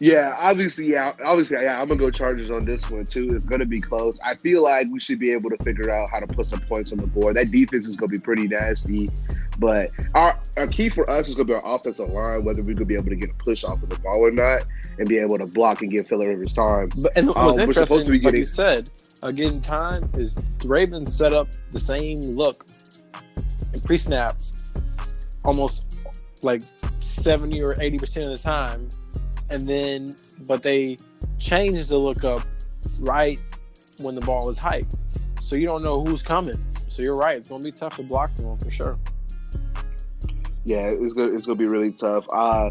Yeah, 0.00 0.34
obviously, 0.40 0.90
yeah, 0.90 1.12
obviously, 1.24 1.62
yeah. 1.62 1.80
I'm 1.80 1.88
gonna 1.88 2.00
go 2.00 2.10
Chargers 2.10 2.50
on 2.50 2.64
this 2.64 2.88
one 2.88 3.04
too. 3.04 3.28
It's 3.32 3.46
gonna 3.46 3.66
be 3.66 3.80
close. 3.80 4.18
I 4.24 4.34
feel 4.34 4.62
like 4.62 4.86
we 4.92 5.00
should 5.00 5.18
be 5.18 5.32
able 5.32 5.50
to 5.50 5.56
figure 5.58 5.90
out 5.92 6.08
how 6.10 6.20
to 6.20 6.26
put 6.26 6.48
some 6.48 6.60
points 6.60 6.92
on 6.92 6.98
the 6.98 7.06
board. 7.06 7.36
That 7.36 7.50
defense 7.50 7.86
is 7.86 7.96
gonna 7.96 8.10
be 8.10 8.18
pretty 8.18 8.48
nasty, 8.48 9.08
but 9.58 9.90
our, 10.14 10.38
our 10.56 10.66
key 10.68 10.88
for 10.88 11.08
us 11.10 11.28
is 11.28 11.34
gonna 11.34 11.46
be 11.46 11.54
our 11.54 11.74
offensive 11.74 12.08
line, 12.10 12.44
whether 12.44 12.62
we're 12.62 12.74
gonna 12.74 12.86
be 12.86 12.94
able 12.94 13.08
to 13.08 13.16
get 13.16 13.30
a 13.30 13.34
push 13.34 13.64
off 13.64 13.82
of 13.82 13.88
the 13.88 13.98
ball 13.98 14.18
or 14.18 14.30
not, 14.30 14.64
and 14.98 15.08
be 15.08 15.18
able 15.18 15.38
to 15.38 15.46
block 15.46 15.82
and 15.82 15.90
give 15.90 16.06
Philip 16.06 16.26
Rivers 16.26 16.52
time. 16.52 16.90
But 17.02 17.16
and 17.16 17.26
what's 17.26 17.38
um, 17.38 17.58
interesting, 17.58 18.04
to 18.04 18.10
be 18.10 18.18
getting, 18.18 18.24
like 18.24 18.38
you 18.38 18.44
said, 18.44 18.90
uh, 19.22 19.30
getting 19.30 19.60
time 19.60 20.08
is 20.14 20.58
the 20.58 20.68
Ravens 20.68 21.14
set 21.14 21.32
up 21.32 21.48
the 21.72 21.80
same 21.80 22.20
look 22.20 22.64
in 23.72 23.80
pre-snap 23.80 24.36
almost 25.44 25.96
like 26.42 26.62
70 26.64 27.62
or 27.62 27.74
80 27.80 27.98
percent 27.98 28.26
of 28.26 28.36
the 28.36 28.42
time 28.42 28.88
and 29.50 29.68
then 29.68 30.14
but 30.46 30.62
they 30.62 30.96
change 31.38 31.86
the 31.88 31.96
look 31.98 32.24
up 32.24 32.40
right 33.00 33.38
when 34.00 34.14
the 34.14 34.20
ball 34.20 34.48
is 34.48 34.58
hiked 34.58 34.94
so 35.48 35.56
you 35.56 35.64
don't 35.64 35.82
know 35.82 36.04
who's 36.04 36.20
coming. 36.20 36.60
So 36.70 37.02
you're 37.02 37.16
right 37.16 37.38
it's 37.38 37.48
to 37.48 37.62
be 37.62 37.72
tough 37.72 37.96
to 37.96 38.02
block 38.02 38.30
them 38.34 38.58
for 38.58 38.70
sure. 38.70 38.98
Yeah 40.66 40.90
it's 40.92 41.14
gonna 41.14 41.30
it's 41.30 41.46
gonna 41.46 41.56
be 41.56 41.66
really 41.66 41.92
tough. 41.92 42.26
Uh 42.30 42.70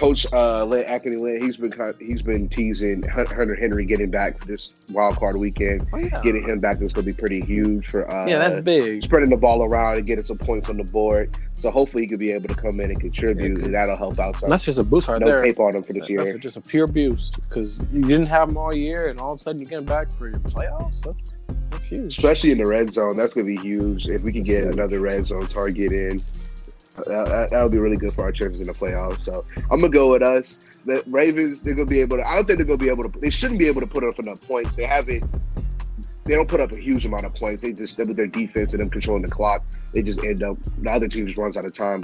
Coach 0.00 0.26
uh, 0.32 0.66
Anthony 0.72 1.18
Lynn, 1.18 1.42
he's 1.42 1.58
been 1.58 1.74
he's 2.00 2.22
been 2.22 2.48
teasing 2.48 3.02
Hunter 3.02 3.54
Henry 3.54 3.84
getting 3.84 4.10
back 4.10 4.38
for 4.38 4.46
this 4.46 4.86
wild 4.90 5.16
card 5.16 5.36
weekend. 5.36 5.82
Oh, 5.92 5.98
yeah. 5.98 6.22
Getting 6.22 6.48
him 6.48 6.58
back 6.58 6.80
is 6.80 6.94
going 6.94 7.04
to 7.04 7.12
be 7.12 7.16
pretty 7.18 7.42
huge 7.42 7.90
for 7.90 8.10
uh, 8.10 8.24
yeah, 8.26 8.38
that's 8.38 8.62
big. 8.62 9.04
Spreading 9.04 9.28
the 9.28 9.36
ball 9.36 9.62
around 9.62 9.98
and 9.98 10.06
getting 10.06 10.24
some 10.24 10.38
points 10.38 10.70
on 10.70 10.78
the 10.78 10.84
board. 10.84 11.36
So 11.56 11.70
hopefully 11.70 12.04
he 12.04 12.08
could 12.08 12.18
be 12.18 12.32
able 12.32 12.48
to 12.48 12.54
come 12.54 12.80
in 12.80 12.90
and 12.90 12.98
contribute, 12.98 13.58
yeah, 13.58 13.64
and 13.66 13.74
that'll 13.74 13.96
help 13.98 14.18
out. 14.18 14.36
Some. 14.36 14.48
That's 14.48 14.64
just 14.64 14.78
a 14.78 14.84
boost 14.84 15.06
right 15.06 15.20
no 15.20 15.26
there. 15.26 15.42
No 15.42 15.46
tape 15.46 15.60
on 15.60 15.76
him 15.76 15.82
for 15.82 15.92
this 15.92 16.08
year. 16.08 16.24
That's 16.24 16.38
just 16.38 16.56
a 16.56 16.62
pure 16.62 16.86
boost 16.86 17.38
because 17.46 17.94
you 17.94 18.02
didn't 18.06 18.28
have 18.28 18.48
him 18.48 18.56
all 18.56 18.74
year, 18.74 19.08
and 19.08 19.20
all 19.20 19.34
of 19.34 19.40
a 19.40 19.42
sudden 19.42 19.60
you 19.60 19.66
get 19.66 19.80
him 19.80 19.84
back 19.84 20.10
for 20.12 20.28
your 20.28 20.40
playoffs. 20.40 21.02
That's 21.02 21.34
that's 21.68 21.84
huge. 21.84 22.16
Especially 22.16 22.52
in 22.52 22.58
the 22.58 22.66
red 22.66 22.90
zone, 22.90 23.16
that's 23.16 23.34
going 23.34 23.46
to 23.46 23.54
be 23.54 23.60
huge. 23.60 24.08
If 24.08 24.22
we 24.22 24.32
can 24.32 24.42
get 24.42 24.64
another 24.64 25.00
red 25.00 25.26
zone 25.26 25.44
target 25.44 25.92
in, 25.92 26.18
that, 27.06 27.50
that 27.50 27.62
would 27.62 27.72
be 27.72 27.78
really 27.78 27.96
good 27.96 28.12
for 28.12 28.22
our 28.22 28.32
chances 28.32 28.60
in 28.60 28.66
the 28.66 28.72
playoffs. 28.72 29.18
So 29.18 29.44
I'm 29.70 29.80
gonna 29.80 29.88
go 29.88 30.12
with 30.12 30.22
us. 30.22 30.78
The 30.84 31.02
Ravens, 31.08 31.62
they're 31.62 31.74
gonna 31.74 31.86
be 31.86 32.00
able 32.00 32.18
to. 32.18 32.26
I 32.26 32.34
don't 32.34 32.46
think 32.46 32.58
they're 32.58 32.66
gonna 32.66 32.78
be 32.78 32.88
able 32.88 33.04
to. 33.04 33.20
They 33.20 33.30
shouldn't 33.30 33.58
be 33.58 33.66
able 33.66 33.80
to 33.80 33.86
put 33.86 34.04
up 34.04 34.18
enough 34.18 34.40
points. 34.46 34.74
They 34.74 34.84
haven't. 34.84 35.24
They 36.24 36.34
don't 36.34 36.48
put 36.48 36.60
up 36.60 36.72
a 36.72 36.78
huge 36.78 37.06
amount 37.06 37.24
of 37.24 37.34
points. 37.34 37.62
They 37.62 37.72
just 37.72 37.98
with 37.98 38.16
their 38.16 38.26
defense 38.26 38.72
and 38.72 38.80
them 38.80 38.90
controlling 38.90 39.22
the 39.22 39.30
clock, 39.30 39.64
they 39.92 40.02
just 40.02 40.22
end 40.24 40.44
up. 40.44 40.58
The 40.78 40.90
other 40.90 41.08
team 41.08 41.26
just 41.26 41.38
runs 41.38 41.56
out 41.56 41.64
of 41.64 41.72
time 41.72 42.02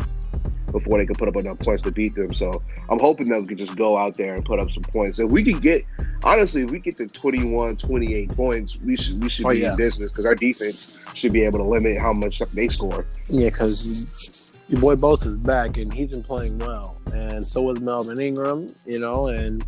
before 0.72 0.98
they 0.98 1.06
can 1.06 1.14
put 1.14 1.28
up 1.28 1.36
enough 1.36 1.58
points 1.58 1.82
to 1.82 1.90
beat 1.90 2.14
them. 2.14 2.34
So 2.34 2.62
I'm 2.88 2.98
hoping 2.98 3.28
that 3.28 3.40
we 3.40 3.46
can 3.46 3.56
just 3.56 3.76
go 3.76 3.96
out 3.96 4.14
there 4.14 4.34
and 4.34 4.44
put 4.44 4.60
up 4.60 4.70
some 4.70 4.82
points. 4.82 5.18
If 5.18 5.30
we 5.30 5.42
can 5.42 5.60
get, 5.60 5.84
honestly, 6.24 6.62
if 6.62 6.70
we 6.70 6.78
get 6.78 6.96
to 6.98 7.06
21, 7.06 7.76
28 7.76 8.36
points, 8.36 8.80
we 8.82 8.96
should 8.96 9.22
we 9.22 9.28
should 9.28 9.46
oh, 9.46 9.50
be 9.50 9.60
yeah. 9.60 9.72
in 9.72 9.76
business 9.76 10.10
because 10.10 10.26
our 10.26 10.34
defense 10.34 11.10
should 11.14 11.32
be 11.32 11.42
able 11.44 11.58
to 11.58 11.64
limit 11.64 12.00
how 12.00 12.12
much 12.12 12.38
they 12.38 12.68
score. 12.68 13.06
Yeah, 13.28 13.50
because 13.50 14.55
your 14.68 14.80
boy 14.80 14.96
Bosa 14.96 15.26
is 15.26 15.36
back 15.38 15.76
and 15.76 15.92
he's 15.92 16.08
been 16.08 16.22
playing 16.22 16.58
well, 16.58 16.96
and 17.12 17.44
so 17.44 17.70
is 17.70 17.80
Melvin 17.80 18.20
Ingram. 18.20 18.68
You 18.84 19.00
know, 19.00 19.26
and 19.28 19.64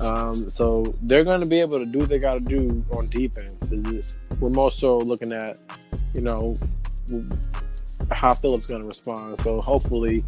um, 0.00 0.34
so 0.50 0.94
they're 1.02 1.24
going 1.24 1.40
to 1.40 1.46
be 1.46 1.60
able 1.60 1.78
to 1.78 1.86
do 1.86 2.00
what 2.00 2.08
they 2.08 2.18
got 2.18 2.38
to 2.38 2.44
do 2.44 2.84
on 2.92 3.06
defense. 3.08 3.70
Just, 3.70 4.18
we're 4.40 4.50
more 4.50 4.70
so 4.70 4.98
looking 4.98 5.32
at, 5.32 5.60
you 6.14 6.22
know, 6.22 6.54
how 8.10 8.34
Philip's 8.34 8.66
going 8.66 8.82
to 8.82 8.88
respond. 8.88 9.38
So 9.40 9.60
hopefully, 9.60 10.24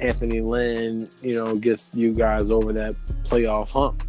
Anthony 0.00 0.40
Lynn, 0.40 1.06
you 1.22 1.34
know, 1.34 1.54
gets 1.54 1.94
you 1.94 2.14
guys 2.14 2.50
over 2.50 2.72
that 2.72 2.94
playoff 3.24 3.70
hump. 3.72 4.02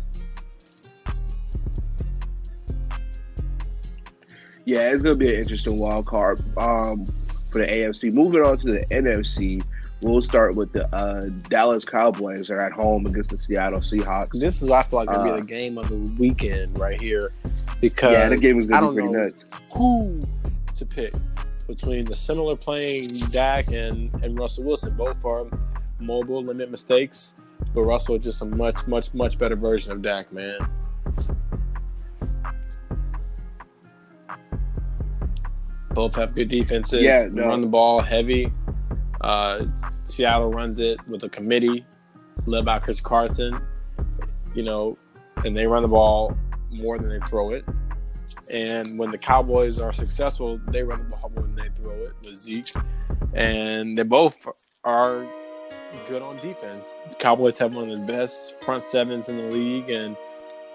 Yeah, 4.63 4.93
it's 4.93 5.01
gonna 5.01 5.15
be 5.15 5.33
an 5.33 5.41
interesting 5.41 5.79
wild 5.79 6.05
card. 6.05 6.39
Um, 6.55 7.05
for 7.51 7.59
the 7.59 7.67
AFC. 7.67 8.13
Moving 8.13 8.41
on 8.41 8.57
to 8.57 8.71
the 8.71 8.85
NFC, 8.85 9.63
we'll 10.01 10.21
start 10.21 10.55
with 10.55 10.71
the 10.71 10.93
uh, 10.95 11.21
Dallas 11.49 11.85
Cowboys 11.85 12.49
are 12.49 12.59
at 12.59 12.71
home 12.71 13.05
against 13.05 13.29
the 13.29 13.37
Seattle 13.37 13.79
Seahawks. 13.79 14.39
This 14.39 14.61
is 14.61 14.71
I 14.71 14.81
feel 14.83 14.99
like 14.99 15.07
gonna 15.09 15.31
uh, 15.31 15.35
be 15.35 15.41
the 15.41 15.47
game 15.47 15.77
of 15.77 15.89
the 15.89 16.15
weekend 16.17 16.77
right 16.79 16.99
here 16.99 17.31
because 17.79 18.13
yeah, 18.13 18.29
the 18.29 18.37
game 18.37 18.59
is 18.59 18.65
gonna 18.65 18.89
be 18.89 19.01
pretty 19.01 19.11
nuts. 19.11 19.61
Who 19.75 20.19
to 20.75 20.85
pick 20.85 21.13
between 21.67 22.05
the 22.05 22.15
similar 22.15 22.55
playing 22.55 23.07
Dak 23.31 23.67
and, 23.71 24.13
and 24.23 24.39
Russell 24.39 24.63
Wilson? 24.63 24.95
Both 24.95 25.23
are 25.25 25.45
mobile, 25.99 26.43
limit 26.43 26.71
mistakes, 26.71 27.33
but 27.73 27.83
Russell 27.83 28.17
just 28.17 28.41
a 28.41 28.45
much, 28.45 28.87
much, 28.87 29.13
much 29.13 29.37
better 29.37 29.55
version 29.55 29.91
of 29.91 30.01
Dak, 30.01 30.31
man. 30.33 30.57
Both 35.93 36.15
have 36.15 36.35
good 36.35 36.47
defenses. 36.47 37.01
Yeah, 37.01 37.27
no. 37.31 37.47
run 37.47 37.61
the 37.61 37.67
ball 37.67 38.01
heavy. 38.01 38.51
Uh, 39.21 39.65
Seattle 40.05 40.51
runs 40.51 40.79
it 40.79 41.05
with 41.07 41.23
a 41.23 41.29
committee 41.29 41.85
led 42.45 42.65
by 42.65 42.79
Chris 42.79 43.01
Carson. 43.01 43.59
You 44.53 44.63
know, 44.63 44.97
and 45.45 45.55
they 45.55 45.67
run 45.67 45.81
the 45.81 45.87
ball 45.87 46.37
more 46.71 46.97
than 46.97 47.09
they 47.09 47.25
throw 47.27 47.51
it. 47.51 47.65
And 48.53 48.97
when 48.97 49.11
the 49.11 49.17
Cowboys 49.17 49.81
are 49.81 49.93
successful, 49.93 50.59
they 50.67 50.83
run 50.83 50.99
the 50.99 51.15
ball 51.15 51.31
more 51.35 51.43
than 51.43 51.55
they 51.55 51.69
throw 51.69 51.91
it 51.91 52.13
with 52.25 52.35
Zeke. 52.35 52.65
And 53.35 53.97
they 53.97 54.03
both 54.03 54.45
are 54.83 55.25
good 56.07 56.21
on 56.21 56.37
defense. 56.37 56.95
The 57.09 57.15
Cowboys 57.15 57.57
have 57.59 57.75
one 57.75 57.89
of 57.89 57.99
the 57.99 58.05
best 58.05 58.55
front 58.61 58.83
sevens 58.83 59.29
in 59.29 59.37
the 59.37 59.43
league, 59.43 59.89
and 59.89 60.15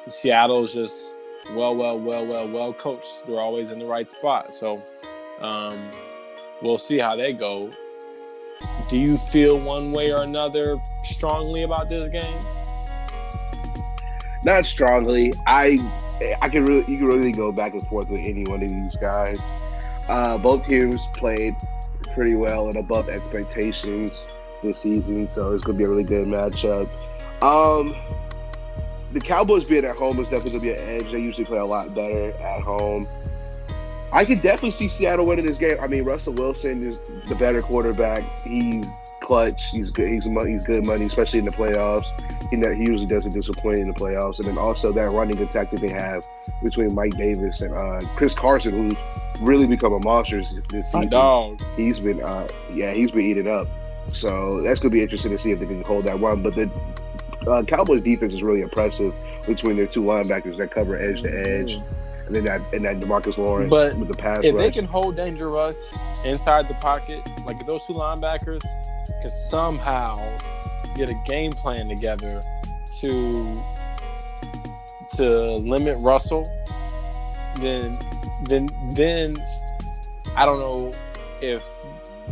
the 0.05 0.11
Seattle's 0.11 0.73
just 0.75 1.15
well, 1.55 1.77
well, 1.77 1.99
well, 1.99 2.27
well, 2.27 2.49
well 2.49 2.73
coached. 2.73 3.27
They're 3.27 3.41
always 3.41 3.71
in 3.71 3.79
the 3.79 3.87
right 3.87 4.11
spot. 4.11 4.53
So 4.53 4.83
um, 5.41 5.91
we'll 6.63 6.79
see 6.79 6.99
how 6.99 7.17
they 7.17 7.33
go. 7.33 7.71
Do 8.89 8.97
you 8.97 9.19
feel 9.19 9.59
one 9.59 9.93
way 9.93 10.13
or 10.13 10.23
another 10.23 10.81
strongly 11.05 11.63
about 11.63 11.89
this 11.89 12.09
game? 12.09 12.43
Not 14.45 14.67
strongly. 14.67 15.33
I 15.47 15.79
I 16.41 16.49
can 16.49 16.65
really 16.65 16.85
you 16.89 16.99
can 16.99 17.07
really 17.07 17.33
go 17.33 17.53
back 17.53 17.73
and 17.73 17.83
forth 17.89 18.09
with 18.09 18.27
any 18.27 18.45
one 18.45 18.63
of 18.63 18.71
these 18.71 18.97
guys. 18.97 19.41
Uh, 20.09 20.39
both 20.39 20.67
teams 20.67 21.01
played 21.15 21.55
pretty 22.15 22.37
well 22.37 22.69
and 22.69 22.77
above 22.77 23.09
expectations 23.09 24.13
this 24.63 24.79
season, 24.79 25.29
so 25.31 25.53
it's 25.53 25.65
gonna 25.65 25.77
be 25.77 25.85
a 25.85 25.89
really 25.89 26.05
good 26.05 26.29
matchup. 26.29 26.89
Um, 27.43 27.95
the 29.13 29.21
Cowboys 29.21 29.69
being 29.69 29.85
at 29.85 29.97
home 29.97 30.19
is 30.21 30.31
definitely 30.31 30.61
gonna 30.61 30.63
be 30.63 30.81
an 30.81 31.01
edge. 31.01 31.13
They 31.13 31.21
usually 31.21 31.45
play 31.45 31.59
a 31.59 31.65
lot 31.65 31.95
better 31.95 32.31
at 32.41 32.61
home. 32.61 33.05
I 34.13 34.25
could 34.25 34.41
definitely 34.41 34.71
see 34.71 34.89
Seattle 34.89 35.27
winning 35.27 35.47
this 35.47 35.59
game. 35.59 35.77
I 35.81 35.87
mean, 35.87 36.05
Russell 36.05 36.33
Wilson 36.35 36.87
is 36.87 37.09
the 37.27 37.35
better 37.37 37.61
quarterback. 37.63 38.23
He's 38.43 38.87
clutch. 39.21 39.71
He's 39.71 39.91
good. 39.91 40.09
He's 40.09 40.23
he's 40.23 40.67
good 40.67 40.87
money, 40.87 41.05
especially 41.05 41.41
in 41.41 41.45
the 41.45 41.51
playoffs. 41.51 42.05
He, 42.51 42.57
he 42.57 42.91
usually 42.91 43.07
doesn't 43.07 43.33
disappoint 43.33 43.79
in 43.79 43.89
the 43.89 43.95
playoffs. 43.95 44.39
And 44.39 44.45
then 44.49 44.59
also 44.59 44.93
that 44.93 45.13
running 45.13 45.39
attack 45.39 45.71
that 45.73 45.81
they 45.81 45.89
have 45.89 46.25
between 46.63 46.95
Mike 46.95 47.17
Davis 47.17 47.61
and 47.61 47.75
uh, 47.75 48.01
Chris 48.17 48.35
Carson, 48.35 48.73
who's 48.73 48.97
really 49.41 49.67
become 49.67 49.93
a 49.93 50.01
monster 50.01 50.41
this 50.41 50.93
season. 50.93 51.09
dog. 51.09 51.61
He's 51.77 51.99
been, 51.99 52.23
uh, 52.23 52.49
yeah, 52.73 52.93
he's 52.93 53.11
been 53.11 53.27
eating 53.27 53.49
up. 53.49 53.67
So 54.15 54.63
that's 54.63 54.79
gonna 54.79 54.91
be 54.91 55.03
interesting 55.03 55.33
to 55.33 55.39
see 55.39 55.51
if 55.51 55.59
they 55.59 55.67
can 55.67 55.83
hold 55.83 56.05
that 56.05 56.19
one. 56.19 56.43
But 56.43 56.55
the 56.55 56.71
uh, 57.49 57.63
Cowboys 57.65 58.03
defense 58.03 58.35
is 58.35 58.43
really 58.43 58.63
impressive 58.63 59.15
between 59.47 59.77
their 59.77 59.87
two 59.87 60.03
linebackers 60.03 60.57
that 60.57 60.71
cover 60.71 60.97
edge 60.97 61.23
to 61.23 61.47
edge. 61.47 61.81
And 62.27 62.35
then 62.35 62.45
that 62.45 62.61
and 62.73 62.83
that 62.83 62.99
Demarcus 62.99 63.37
Lawrence 63.37 63.71
but 63.71 63.97
with 63.97 64.09
the 64.09 64.15
pass. 64.15 64.41
If 64.43 64.55
rush. 64.55 64.61
they 64.61 64.71
can 64.73 64.85
hold 64.85 65.17
Danger 65.17 65.47
Russ 65.47 66.25
inside 66.27 66.67
the 66.69 66.75
pocket, 66.75 67.23
like 67.45 67.61
if 67.61 67.67
those 67.67 67.87
two 67.87 67.93
linebackers 67.93 68.63
can 69.21 69.29
somehow 69.29 70.19
get 70.97 71.09
a 71.09 71.15
game 71.27 71.53
plan 71.53 71.89
together 71.89 72.43
to 73.01 73.63
to 75.17 75.53
limit 75.55 75.97
Russell, 76.03 76.45
then 77.59 77.97
then 78.49 78.69
then 78.97 79.37
I 80.37 80.45
don't 80.45 80.61
know 80.61 80.93
if 81.41 81.65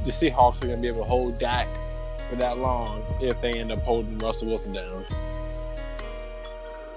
the 0.04 0.10
Seahawks 0.10 0.62
are 0.62 0.66
going 0.66 0.82
to 0.82 0.82
be 0.82 0.88
able 0.88 1.04
to 1.04 1.10
hold 1.10 1.38
Dak 1.38 1.68
for 2.28 2.36
that 2.36 2.58
long 2.58 3.00
if 3.20 3.40
they 3.40 3.52
end 3.52 3.70
up 3.70 3.78
holding 3.80 4.18
Russell 4.18 4.48
Wilson 4.48 4.74
down 4.74 5.04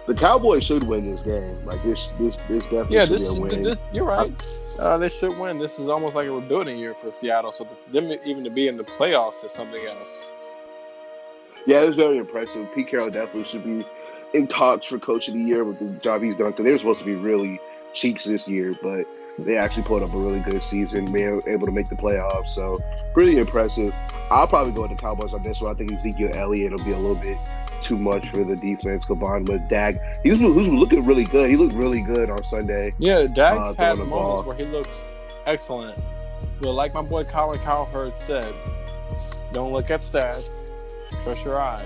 the 0.07 0.15
Cowboys 0.15 0.63
should 0.63 0.83
win 0.83 1.03
this 1.03 1.21
game. 1.21 1.43
Like 1.65 1.81
this, 1.83 2.17
this, 2.17 2.35
this 2.47 2.63
definitely 2.63 2.95
yeah, 2.95 3.05
this, 3.05 3.27
should 3.27 3.33
be 3.33 3.37
a 3.37 3.41
win. 3.41 3.63
This, 3.63 3.77
you're 3.93 4.05
right. 4.05 4.31
Uh, 4.79 4.97
they 4.97 5.09
should 5.09 5.37
win. 5.37 5.59
This 5.59 5.79
is 5.79 5.89
almost 5.89 6.15
like 6.15 6.27
a 6.27 6.31
rebuilding 6.31 6.77
year 6.77 6.93
for 6.93 7.11
Seattle. 7.11 7.51
So 7.51 7.67
them 7.91 8.11
even 8.25 8.43
to 8.45 8.49
be 8.49 8.67
in 8.69 8.77
the 8.77 8.85
playoffs 8.85 9.43
is 9.43 9.51
something 9.51 9.85
else. 9.85 10.31
Yeah, 11.67 11.83
it 11.83 11.87
was 11.87 11.97
very 11.97 12.17
impressive. 12.17 12.73
Pete 12.73 12.87
Carroll 12.89 13.09
definitely 13.09 13.51
should 13.51 13.65
be 13.65 13.85
in 14.33 14.47
talks 14.47 14.85
for 14.85 14.97
Coach 14.97 15.27
of 15.27 15.33
the 15.33 15.41
Year 15.41 15.65
with 15.65 15.79
the 15.79 15.89
job 16.01 16.21
he's 16.21 16.37
done. 16.37 16.51
Because 16.51 16.63
they 16.63 16.71
were 16.71 16.77
supposed 16.77 16.99
to 16.99 17.05
be 17.05 17.15
really 17.15 17.59
cheeks 17.93 18.23
this 18.23 18.47
year, 18.47 18.75
but 18.81 19.05
they 19.37 19.57
actually 19.57 19.83
put 19.83 20.03
up 20.03 20.13
a 20.13 20.17
really 20.17 20.39
good 20.39 20.63
season, 20.63 21.11
being 21.11 21.41
able 21.47 21.65
to 21.65 21.71
make 21.71 21.89
the 21.89 21.95
playoffs. 21.95 22.49
So 22.49 22.77
pretty 23.13 23.39
impressive. 23.39 23.91
I'll 24.31 24.47
probably 24.47 24.73
go 24.73 24.83
with 24.83 24.91
the 24.91 24.97
Cowboys 24.97 25.33
on 25.33 25.43
this 25.43 25.59
one. 25.59 25.71
I 25.71 25.73
think 25.73 25.93
Ezekiel 25.93 26.31
Elliott 26.33 26.71
will 26.71 26.85
be 26.85 26.93
a 26.93 26.97
little 26.97 27.15
bit 27.15 27.37
too 27.87 27.97
much 27.97 28.27
for 28.29 28.43
the 28.43 28.55
defense 28.55 29.05
combined 29.05 29.47
with 29.47 29.67
Dak. 29.69 29.95
He 30.21 30.29
was, 30.31 30.39
he 30.39 30.45
was 30.45 30.67
looking 30.67 31.05
really 31.05 31.23
good. 31.23 31.49
He 31.49 31.55
looked 31.55 31.73
really 31.73 32.01
good 32.01 32.29
on 32.29 32.43
Sunday. 32.43 32.91
Yeah, 32.99 33.25
Dak 33.33 33.53
uh, 33.53 33.73
had 33.73 33.97
moments 33.97 34.09
ball. 34.09 34.43
where 34.43 34.55
he 34.55 34.63
looks 34.63 35.13
excellent. 35.45 36.01
But 36.61 36.73
like 36.73 36.93
my 36.93 37.01
boy 37.01 37.23
Colin 37.23 37.59
Cowherd 37.59 38.13
said, 38.13 38.53
don't 39.53 39.71
look 39.71 39.89
at 39.89 40.01
stats, 40.01 40.73
trust 41.23 41.45
your 41.45 41.61
eyes. 41.61 41.85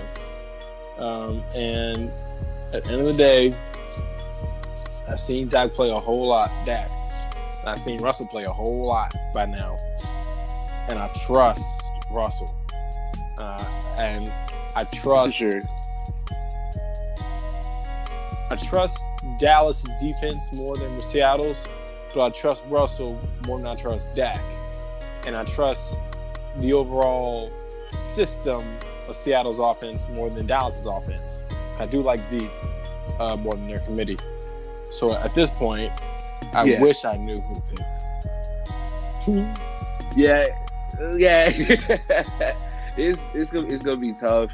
Um, 0.98 1.42
and 1.54 2.10
at 2.72 2.84
the 2.84 2.92
end 2.92 3.00
of 3.02 3.06
the 3.06 3.14
day, 3.16 3.54
I've 5.10 5.20
seen 5.20 5.48
Dak 5.48 5.70
play 5.70 5.90
a 5.90 5.98
whole 5.98 6.28
lot. 6.28 6.50
Dak. 6.64 6.86
I've 7.64 7.78
seen 7.78 8.00
Russell 8.00 8.26
play 8.26 8.42
a 8.42 8.50
whole 8.50 8.86
lot 8.86 9.14
by 9.32 9.46
now, 9.46 9.76
and 10.88 10.98
I 10.98 11.08
trust 11.24 11.62
Russell. 12.10 12.52
Uh, 13.40 13.94
and 13.98 14.32
I 14.74 14.84
trust. 14.84 15.36
Sure. 15.36 15.60
I 18.52 18.56
trust 18.56 19.02
Dallas's 19.38 19.90
defense 19.98 20.54
more 20.58 20.76
than 20.76 21.00
Seattle's, 21.00 21.66
but 22.14 22.20
I 22.20 22.38
trust 22.38 22.62
Russell 22.68 23.18
more 23.46 23.56
than 23.56 23.66
I 23.66 23.74
trust 23.76 24.14
Dak, 24.14 24.38
and 25.26 25.34
I 25.34 25.44
trust 25.44 25.96
the 26.56 26.74
overall 26.74 27.48
system 27.92 28.60
of 29.08 29.16
Seattle's 29.16 29.58
offense 29.58 30.06
more 30.10 30.28
than 30.28 30.44
Dallas's 30.44 30.84
offense. 30.84 31.44
I 31.78 31.86
do 31.86 32.02
like 32.02 32.20
Zeke 32.20 32.50
uh, 33.18 33.36
more 33.36 33.54
than 33.54 33.68
their 33.68 33.80
committee. 33.80 34.16
So 34.16 35.16
at 35.16 35.34
this 35.34 35.56
point, 35.56 35.90
I 36.52 36.64
yeah. 36.64 36.82
wish 36.82 37.06
I 37.06 37.16
knew 37.16 37.40
who 37.40 37.54
to 37.54 37.84
pick. 39.24 39.46
yeah, 40.14 40.46
yeah. 41.16 41.48
it's 42.98 43.18
it's 43.34 43.50
gonna 43.50 43.66
it's 43.68 43.82
gonna 43.86 43.96
be 43.96 44.12
tough. 44.12 44.52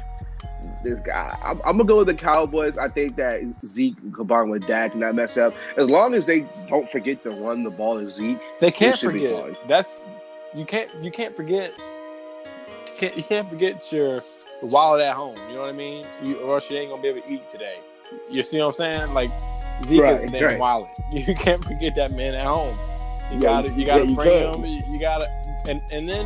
This 0.83 0.99
guy, 0.99 1.35
I'm, 1.43 1.57
I'm, 1.65 1.77
gonna 1.77 1.83
go 1.83 1.97
with 1.97 2.07
the 2.07 2.13
Cowboys. 2.13 2.77
I 2.77 2.87
think 2.87 3.17
that 3.17 3.41
Zeke 3.65 3.97
combined 4.13 4.49
with 4.49 4.65
Dak 4.65 4.95
not 4.95 5.15
mess 5.15 5.37
up. 5.37 5.53
As 5.75 5.89
long 5.89 6.13
as 6.13 6.25
they 6.25 6.45
don't 6.69 6.89
forget 6.89 7.17
to 7.19 7.31
run 7.31 7.63
the 7.63 7.71
ball 7.71 7.99
to 7.99 8.05
Zeke, 8.05 8.37
they 8.61 8.71
can't 8.71 8.99
forget. 8.99 9.57
That's 9.67 9.97
you 10.55 10.65
can't 10.65 10.89
you 11.03 11.11
can't 11.11 11.35
forget. 11.35 11.71
You 12.87 12.93
can't, 12.97 13.17
you 13.17 13.23
can't 13.23 13.47
forget 13.47 13.91
your 13.91 14.21
wallet 14.63 15.01
at 15.01 15.15
home. 15.15 15.37
You 15.49 15.55
know 15.55 15.61
what 15.61 15.69
I 15.69 15.73
mean? 15.73 16.05
You, 16.23 16.39
or 16.39 16.55
else 16.55 16.69
you 16.69 16.77
ain't 16.77 16.89
gonna 16.89 17.01
be 17.01 17.09
able 17.09 17.21
to 17.21 17.33
eat 17.33 17.49
today. 17.51 17.75
You 18.29 18.41
see 18.41 18.59
what 18.59 18.67
I'm 18.67 18.73
saying? 18.73 19.13
Like 19.13 19.31
Zeke 19.83 20.01
right, 20.01 20.23
is 20.23 20.31
the 20.31 20.45
right. 20.45 20.59
wallet. 20.59 20.89
You 21.11 21.35
can't 21.35 21.63
forget 21.63 21.95
that 21.95 22.13
man 22.15 22.35
at 22.35 22.47
home. 22.47 22.75
You 23.31 23.37
yeah, 23.37 23.41
gotta 23.41 23.71
you 23.73 23.85
gotta 23.85 24.05
yeah, 24.07 24.15
bring 24.15 24.77
him. 24.77 24.91
You 24.91 24.97
gotta 24.99 25.27
and 25.67 25.81
and 25.91 26.07
then 26.07 26.25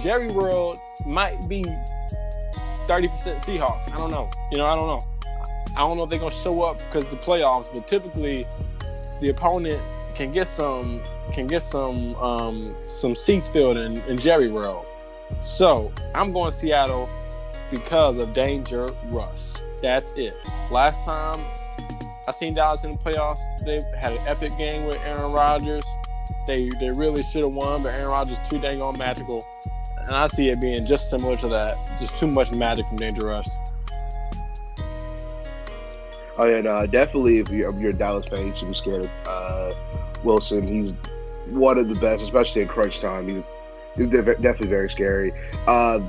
Jerry 0.00 0.28
World 0.28 0.78
might 1.06 1.48
be 1.48 1.64
thirty 2.86 3.08
percent 3.08 3.38
Seahawks. 3.38 3.92
I 3.92 3.98
don't 3.98 4.10
know. 4.10 4.30
You 4.50 4.58
know, 4.58 4.66
I 4.66 4.76
don't 4.76 4.86
know. 4.86 5.00
I 5.76 5.78
don't 5.78 5.96
know 5.96 6.04
if 6.04 6.10
they're 6.10 6.18
gonna 6.18 6.34
show 6.34 6.62
up 6.62 6.78
because 6.78 7.06
the 7.06 7.16
playoffs, 7.16 7.72
but 7.72 7.88
typically 7.88 8.46
the 9.20 9.30
opponent 9.30 9.80
can 10.14 10.32
get 10.32 10.46
some 10.46 11.02
can 11.32 11.46
get 11.46 11.62
some 11.62 12.14
um, 12.16 12.76
some 12.82 13.16
seats 13.16 13.48
filled 13.48 13.76
in, 13.76 13.98
in 14.02 14.16
Jerry 14.16 14.50
World. 14.50 14.88
So 15.42 15.92
I'm 16.14 16.32
going 16.32 16.52
Seattle 16.52 17.08
because 17.70 18.18
of 18.18 18.32
Danger 18.32 18.86
Russ. 19.10 19.62
That's 19.82 20.12
it. 20.12 20.34
Last 20.70 21.04
time 21.04 21.44
I 22.26 22.32
seen 22.32 22.54
Dallas 22.54 22.84
in 22.84 22.90
the 22.90 22.96
playoffs. 22.96 23.40
They 23.64 23.80
had 23.98 24.12
an 24.12 24.18
epic 24.26 24.56
game 24.56 24.86
with 24.86 25.04
Aaron 25.04 25.32
Rodgers. 25.32 25.84
They 26.46 26.70
they 26.80 26.90
really 26.90 27.22
should 27.22 27.42
have 27.42 27.52
won, 27.52 27.82
but 27.82 27.92
Aaron 27.94 28.08
Rodgers 28.08 28.38
too 28.48 28.60
dang 28.60 28.80
on 28.80 28.96
magical. 28.96 29.44
And 30.06 30.16
I 30.16 30.26
see 30.26 30.48
it 30.50 30.60
being 30.60 30.84
just 30.84 31.08
similar 31.10 31.36
to 31.38 31.48
that. 31.48 31.76
Just 31.98 32.18
too 32.18 32.26
much 32.26 32.52
magic 32.52 32.86
from 32.86 32.98
Danger 32.98 33.26
Russ. 33.26 33.48
Oh 36.36 36.44
yeah, 36.44 36.86
definitely. 36.86 37.38
If 37.38 37.50
you're, 37.50 37.68
if 37.74 37.80
you're 37.80 37.90
a 37.90 37.94
Dallas 37.94 38.26
fan, 38.26 38.46
you 38.46 38.56
should 38.56 38.68
be 38.68 38.74
scared 38.74 39.04
of 39.04 39.10
uh, 39.26 39.72
Wilson. 40.24 40.66
He's 40.66 40.92
one 41.54 41.78
of 41.78 41.88
the 41.88 41.98
best, 42.00 42.22
especially 42.22 42.62
in 42.62 42.68
crunch 42.68 43.00
time. 43.00 43.28
He's, 43.28 43.50
he's 43.96 44.10
definitely 44.10 44.66
very 44.66 44.90
scary. 44.90 45.30
Uh, 45.66 46.00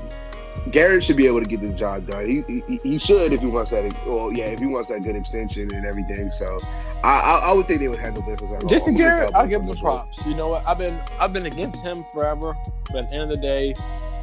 Garrett 0.72 1.04
should 1.04 1.18
be 1.18 1.28
able 1.28 1.42
to 1.42 1.46
get 1.46 1.62
the 1.62 1.72
job 1.74 2.08
done. 2.08 2.26
He, 2.26 2.62
he, 2.68 2.80
he 2.84 3.00
should 3.00 3.32
if 3.32 3.42
he 3.42 3.48
wants 3.48 3.72
that. 3.72 3.84
Well, 4.06 4.34
yeah, 4.34 4.46
if 4.46 4.60
he 4.60 4.66
wants 4.66 4.90
that 4.90 5.04
good 5.04 5.16
extension 5.16 5.74
and 5.74 5.86
everything. 5.86 6.30
So 6.30 6.58
I 7.04 7.20
I, 7.20 7.50
I 7.50 7.54
would 7.54 7.68
think 7.68 7.82
they 7.82 7.88
would 7.88 8.00
handle 8.00 8.24
this. 8.24 8.42
Jason 8.68 8.96
Garrett, 8.96 9.34
I'll 9.36 9.48
give 9.48 9.62
him 9.62 9.68
the 9.68 9.76
props. 9.76 10.26
You 10.26 10.36
know 10.36 10.50
what? 10.50 10.68
I've 10.68 10.80
been 10.80 10.98
I've 11.20 11.34
been 11.34 11.46
against 11.46 11.82
him 11.82 11.98
forever, 12.14 12.58
but 12.92 13.04
at 13.04 13.10
the 13.10 13.16
end 13.16 13.24
of 13.24 13.30
the 13.32 13.38
day, 13.38 13.74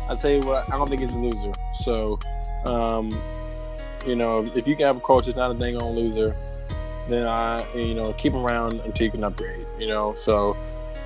I 0.09 0.17
tell 0.17 0.31
you 0.31 0.41
what, 0.41 0.71
I 0.73 0.77
don't 0.77 0.89
think 0.89 1.01
he's 1.01 1.15
a 1.15 1.19
loser. 1.19 1.53
So, 1.77 2.19
um, 2.65 3.09
you 4.07 4.17
know, 4.17 4.43
if 4.43 4.67
you 4.67 4.77
can 4.77 4.87
have 4.87 4.97
a 4.97 5.01
coach 5.01 5.27
that's 5.27 5.39
not 5.39 5.53
a 5.53 5.55
dang 5.55 5.77
on 5.77 5.95
loser, 5.95 6.37
then 7.09 7.27
I 7.27 7.65
you 7.75 7.95
know 7.95 8.13
keep 8.15 8.33
him 8.33 8.45
around 8.45 8.81
until 8.81 9.07
you 9.07 9.13
can 9.13 9.23
upgrade. 9.23 9.65
You 9.79 9.89
know, 9.89 10.15
so 10.17 10.57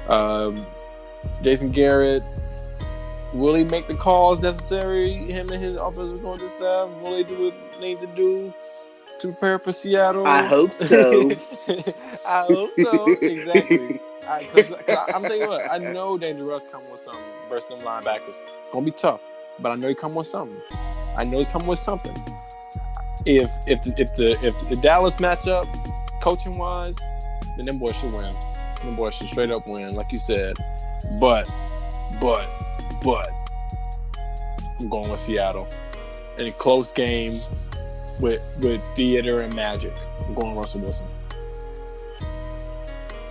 um, 0.08 0.54
Jason 1.42 1.68
Garrett 1.68 2.22
Will 3.32 3.54
he 3.54 3.64
make 3.64 3.86
the 3.86 3.94
calls 3.94 4.42
necessary? 4.42 5.14
Him 5.14 5.50
and 5.50 5.62
his 5.62 5.76
offensive 5.76 6.22
coaching 6.22 6.48
staff. 6.56 6.90
Will 7.00 7.12
they 7.12 7.22
do 7.22 7.44
what 7.44 7.54
they 7.80 7.94
need 7.94 8.00
to 8.00 8.06
do 8.14 8.54
to 9.20 9.28
prepare 9.28 9.58
for 9.58 9.72
Seattle? 9.72 10.26
I 10.26 10.46
hope 10.46 10.72
so. 10.74 11.30
I 12.28 12.44
hope 12.48 12.70
so. 12.76 13.12
Exactly. 13.22 14.00
I, 14.28 14.44
cause, 14.44 14.64
cause 14.86 14.98
I, 15.08 15.16
am 15.16 15.22
telling 15.22 15.40
you 15.40 15.48
what. 15.48 15.70
I 15.70 15.78
know 15.78 16.18
Danger 16.18 16.44
Russ 16.44 16.64
come 16.70 16.82
with 16.90 17.00
something 17.00 17.22
versus 17.48 17.68
them 17.70 17.80
linebackers. 17.80 18.34
It's 18.56 18.70
gonna 18.70 18.84
be 18.84 18.90
tough, 18.90 19.20
but 19.60 19.70
I 19.70 19.76
know 19.76 19.88
he 19.88 19.94
come 19.94 20.14
with 20.14 20.26
something. 20.26 20.60
I 21.16 21.24
know 21.24 21.38
he's 21.38 21.48
coming 21.48 21.68
with 21.68 21.78
something. 21.78 22.16
If 23.24 23.50
if 23.66 23.80
if 23.98 24.14
the 24.14 24.38
if 24.42 24.68
the 24.68 24.76
Dallas 24.76 25.18
matchup, 25.18 25.66
coaching 26.20 26.58
wise, 26.58 26.96
then 27.56 27.66
them 27.66 27.78
boys 27.78 27.96
should 27.96 28.12
win. 28.12 28.30
Them 28.84 28.96
boys 28.96 29.14
should 29.14 29.28
straight 29.28 29.50
up 29.50 29.66
win, 29.68 29.94
like 29.94 30.12
you 30.12 30.18
said. 30.18 30.56
But 31.20 31.48
but 32.20 32.46
but 33.02 33.30
I'm 34.80 34.88
going 34.88 35.10
with 35.10 35.20
Seattle. 35.20 35.66
In 36.38 36.46
a 36.46 36.52
close 36.52 36.92
game 36.92 37.32
with 38.20 38.60
with 38.62 38.82
theater 38.94 39.40
and 39.40 39.54
magic. 39.54 39.94
I'm 40.26 40.34
going 40.34 40.56
Russell 40.56 40.80
Wilson. 40.80 41.06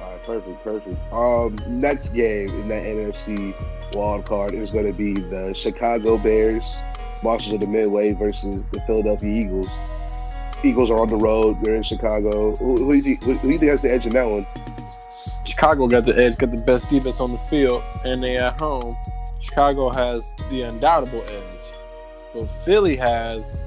All 0.01 0.11
right, 0.11 0.23
perfect, 0.23 0.63
perfect. 0.63 1.13
Um, 1.13 1.57
next 1.79 2.09
game 2.09 2.49
in 2.49 2.67
the 2.67 2.75
NFC 2.75 3.53
wild 3.93 4.25
card 4.25 4.53
is 4.53 4.71
going 4.71 4.91
to 4.91 4.97
be 4.97 5.13
the 5.13 5.53
Chicago 5.53 6.17
Bears, 6.17 6.63
Monsters 7.23 7.53
of 7.53 7.61
the 7.61 7.67
Midway 7.67 8.13
versus 8.13 8.59
the 8.71 8.81
Philadelphia 8.81 9.31
Eagles. 9.31 9.69
Eagles 10.63 10.89
are 10.89 10.99
on 10.99 11.09
the 11.09 11.15
road. 11.15 11.57
They're 11.61 11.75
in 11.75 11.83
Chicago. 11.83 12.55
Who, 12.55 12.77
who, 12.77 13.01
do, 13.01 13.09
you, 13.09 13.15
who, 13.17 13.33
who 13.33 13.47
do 13.47 13.53
you 13.53 13.59
think 13.59 13.71
has 13.71 13.81
the 13.81 13.91
edge 13.91 14.05
in 14.05 14.13
that 14.13 14.27
one? 14.27 14.47
Chicago 15.45 15.87
got 15.87 16.05
the 16.05 16.17
edge, 16.17 16.37
got 16.37 16.51
the 16.51 16.63
best 16.63 16.89
defense 16.89 17.19
on 17.19 17.31
the 17.31 17.37
field, 17.37 17.83
and 18.03 18.23
they 18.23 18.35
at 18.37 18.59
home. 18.59 18.97
Chicago 19.55 19.89
has 19.89 20.33
the 20.49 20.63
undoubtable 20.63 21.23
edge, 21.29 21.55
but 22.33 22.43
Philly 22.65 22.97
has 22.97 23.57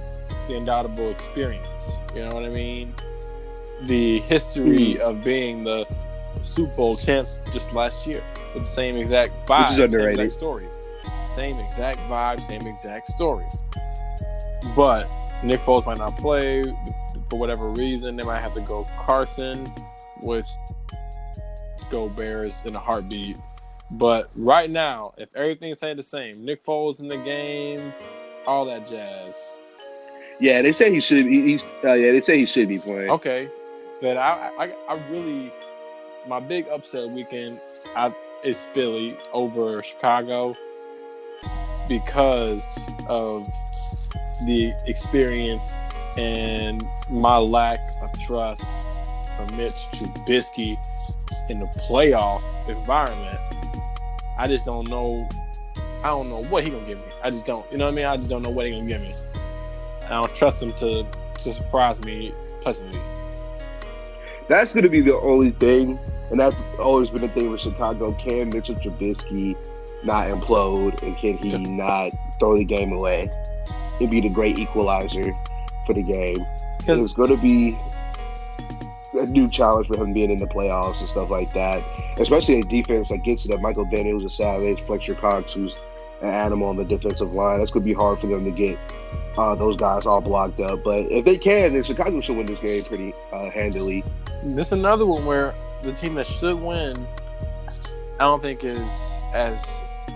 the 0.46 0.58
undoubtable 0.58 1.08
experience. 1.08 1.92
You 2.14 2.26
know 2.26 2.34
what 2.34 2.44
I 2.44 2.50
mean? 2.50 2.92
The 3.86 4.18
history 4.18 4.96
mm. 4.96 4.98
of 4.98 5.24
being 5.24 5.64
the 5.64 5.86
Super 6.20 6.76
Bowl 6.76 6.94
champs 6.94 7.42
just 7.54 7.72
last 7.72 8.06
year 8.06 8.22
with 8.52 8.64
the 8.64 8.68
same 8.68 8.96
exact 8.96 9.30
vibe, 9.46 9.60
Which 9.62 9.70
is 9.70 9.78
underrated. 9.78 10.16
same 10.16 10.24
exact 10.26 10.38
story, 10.38 10.66
same 11.34 11.58
exact 11.58 11.98
vibe, 12.00 12.40
same 12.40 12.66
exact 12.66 13.06
story. 13.06 13.46
But 14.76 15.10
Nick 15.42 15.60
Foles 15.60 15.86
might 15.86 15.96
not 15.96 16.18
play 16.18 16.64
for 17.30 17.38
whatever 17.38 17.70
reason. 17.70 18.14
They 18.14 18.24
might 18.26 18.40
have 18.40 18.52
to 18.52 18.60
go 18.60 18.84
Carson, 18.98 19.64
which 20.20 20.48
go 21.90 22.10
Bears 22.10 22.60
in 22.66 22.76
a 22.76 22.78
heartbeat. 22.78 23.38
But 23.90 24.28
right 24.36 24.70
now, 24.70 25.14
if 25.16 25.34
everything 25.34 25.74
stayed 25.74 25.96
the 25.96 26.02
same, 26.02 26.44
Nick 26.44 26.64
Foles 26.64 27.00
in 27.00 27.08
the 27.08 27.16
game, 27.16 27.92
all 28.46 28.64
that 28.66 28.86
jazz. 28.86 29.54
Yeah, 30.40 30.62
they 30.62 30.72
say 30.72 30.92
he 30.92 31.00
should. 31.00 31.26
he's 31.26 31.64
uh, 31.84 31.94
yeah, 31.94 32.12
they 32.12 32.20
say 32.20 32.38
he 32.38 32.46
should 32.46 32.68
be 32.68 32.78
playing. 32.78 33.10
Okay, 33.10 33.48
but 34.00 34.16
I, 34.16 34.50
I, 34.58 34.72
I 34.88 34.94
really, 35.10 35.52
my 36.28 36.38
big 36.38 36.68
upset 36.68 37.08
weekend, 37.10 37.60
I, 37.96 38.12
is 38.44 38.64
Philly 38.66 39.16
over 39.32 39.82
Chicago 39.82 40.54
because 41.88 42.62
of 43.08 43.46
the 44.46 44.72
experience 44.86 45.74
and 46.18 46.82
my 47.10 47.36
lack 47.38 47.80
of 48.02 48.12
trust 48.20 48.64
from 49.36 49.56
Mitch 49.56 49.72
Trubisky 49.72 50.76
in 51.50 51.58
the 51.58 51.66
playoff 51.88 52.68
environment. 52.68 53.38
I 54.38 54.46
just 54.46 54.64
don't 54.64 54.88
know. 54.88 55.28
I 56.04 56.08
don't 56.08 56.28
know 56.28 56.42
what 56.44 56.64
he 56.64 56.70
gonna 56.70 56.86
give 56.86 56.98
me. 56.98 57.04
I 57.24 57.30
just 57.30 57.46
don't. 57.46 57.70
You 57.72 57.78
know 57.78 57.86
what 57.86 57.94
I 57.94 57.96
mean? 57.96 58.06
I 58.06 58.16
just 58.16 58.28
don't 58.28 58.42
know 58.42 58.50
what 58.50 58.66
he 58.66 58.72
gonna 58.72 58.86
give 58.86 59.00
me. 59.00 59.12
I 60.06 60.16
don't 60.16 60.34
trust 60.34 60.62
him 60.62 60.70
to 60.72 61.04
to 61.04 61.54
surprise 61.54 62.02
me 62.04 62.32
pleasantly. 62.60 63.00
That's 64.48 64.74
gonna 64.74 64.88
be 64.88 65.00
the 65.00 65.16
only 65.20 65.50
thing 65.52 65.98
and 66.30 66.38
that's 66.38 66.78
always 66.78 67.08
been 67.10 67.22
the 67.22 67.28
thing 67.28 67.50
with 67.50 67.60
Chicago. 67.60 68.12
Can 68.12 68.50
Mitchell 68.50 68.74
Trubisky 68.74 69.56
not 70.04 70.28
implode, 70.28 71.02
and 71.02 71.16
can 71.18 71.38
he 71.38 71.56
not 71.76 72.12
throw 72.38 72.54
the 72.54 72.64
game 72.64 72.92
away? 72.92 73.26
It'd 73.96 74.10
be 74.10 74.20
the 74.20 74.28
great 74.28 74.58
equalizer 74.58 75.24
for 75.86 75.94
the 75.94 76.02
game. 76.02 76.38
Because 76.78 77.04
it's 77.04 77.14
going 77.14 77.34
to 77.34 77.42
be 77.42 77.76
a 79.18 79.26
new 79.26 79.48
challenge 79.48 79.86
for 79.86 79.96
him 79.96 80.12
being 80.12 80.30
in 80.30 80.38
the 80.38 80.46
playoffs 80.46 80.98
and 80.98 81.08
stuff 81.08 81.30
like 81.30 81.52
that. 81.52 81.82
Especially 82.18 82.60
a 82.60 82.62
defense 82.62 83.10
that 83.10 83.18
gets 83.18 83.42
to 83.42 83.48
that. 83.48 83.60
Michael 83.60 83.84
who's 83.86 84.24
a 84.24 84.30
savage, 84.30 84.80
Fletcher 84.82 85.14
Cox, 85.14 85.54
who's 85.54 85.74
an 86.22 86.30
animal 86.30 86.68
on 86.68 86.76
the 86.76 86.84
defensive 86.84 87.32
line. 87.32 87.58
That's 87.58 87.70
going 87.70 87.84
to 87.84 87.88
be 87.88 87.94
hard 87.94 88.18
for 88.18 88.26
them 88.26 88.44
to 88.44 88.50
get 88.50 88.78
uh, 89.36 89.54
those 89.54 89.76
guys 89.76 90.06
all 90.06 90.20
blocked 90.20 90.60
up. 90.60 90.78
But 90.84 91.10
if 91.10 91.24
they 91.24 91.36
can, 91.36 91.72
then 91.72 91.84
Chicago 91.84 92.20
should 92.20 92.36
win 92.36 92.46
this 92.46 92.58
game 92.58 92.82
pretty 92.84 93.12
uh, 93.32 93.50
handily. 93.50 94.02
This 94.44 94.72
another 94.72 95.06
one 95.06 95.24
where 95.24 95.54
the 95.82 95.92
team 95.92 96.14
that 96.14 96.26
should 96.26 96.60
win, 96.60 96.96
I 98.18 98.24
don't 98.24 98.42
think 98.42 98.64
is 98.64 98.78
as 99.34 100.10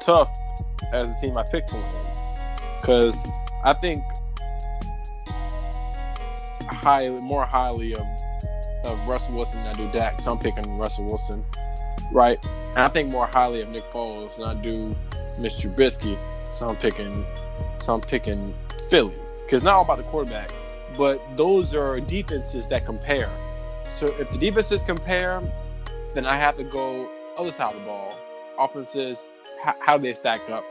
tough 0.00 0.36
as 0.92 1.06
the 1.06 1.14
team 1.22 1.38
I 1.38 1.44
picked 1.50 1.68
to 1.68 1.74
win. 1.76 1.84
Because 2.80 3.16
I 3.64 3.72
think 3.72 4.02
highly, 6.68 7.20
more 7.20 7.46
highly 7.46 7.94
of 7.94 8.02
of 8.84 9.08
Russell 9.08 9.36
Wilson 9.36 9.62
than 9.62 9.74
I 9.74 9.76
do 9.76 9.90
Dak. 9.92 10.20
So 10.20 10.32
I'm 10.32 10.38
picking 10.38 10.76
Russell 10.78 11.04
Wilson, 11.04 11.44
right? 12.12 12.44
And 12.70 12.78
I 12.78 12.88
think 12.88 13.12
more 13.12 13.26
highly 13.26 13.62
of 13.62 13.68
Nick 13.68 13.84
Foles 13.90 14.36
than 14.36 14.46
I 14.46 14.54
do 14.54 14.88
Mr. 15.36 15.72
Trubisky. 15.74 16.16
So 16.46 16.68
I'm 16.68 16.76
picking, 16.76 17.24
so 17.80 17.94
I'm 17.94 18.00
picking 18.00 18.52
Philly 18.88 19.14
because 19.44 19.64
not 19.64 19.74
all 19.74 19.84
about 19.84 19.98
the 19.98 20.04
quarterback, 20.04 20.50
but 20.96 21.22
those 21.36 21.74
are 21.74 21.98
defenses 22.00 22.68
that 22.68 22.86
compare. 22.86 23.28
So 23.98 24.06
if 24.06 24.30
the 24.30 24.38
defenses 24.38 24.82
compare, 24.82 25.40
then 26.14 26.26
I 26.26 26.36
have 26.36 26.56
to 26.56 26.64
go 26.64 27.08
other 27.36 27.52
side 27.52 27.74
of 27.74 27.80
the 27.80 27.86
ball. 27.86 28.14
Offenses, 28.58 29.18
how, 29.64 29.74
how 29.80 29.98
they 29.98 30.14
stack 30.14 30.48
up? 30.50 30.64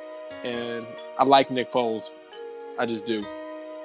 And 0.43 0.85
I 1.17 1.23
like 1.23 1.51
Nick 1.51 1.71
Foles. 1.71 2.11
I 2.79 2.85
just 2.85 3.05
do. 3.05 3.25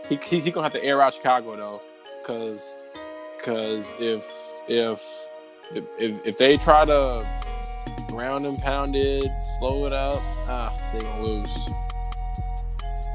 He, 0.08 0.16
he, 0.16 0.40
he 0.40 0.50
gonna 0.50 0.64
have 0.64 0.72
to 0.72 0.84
air 0.84 1.02
out 1.02 1.14
Chicago 1.14 1.56
though, 1.56 1.82
because 2.20 2.72
because 3.38 3.92
if 3.98 4.24
if 4.68 5.02
if 5.70 6.26
if 6.26 6.38
they 6.38 6.56
try 6.56 6.84
to 6.84 7.26
ground 8.08 8.46
and 8.46 8.58
pound 8.58 8.96
it, 8.96 9.26
slow 9.58 9.86
it 9.86 9.92
up, 9.92 10.20
ah, 10.48 10.74
they 10.92 11.00
gonna 11.00 11.22
lose. 11.22 11.74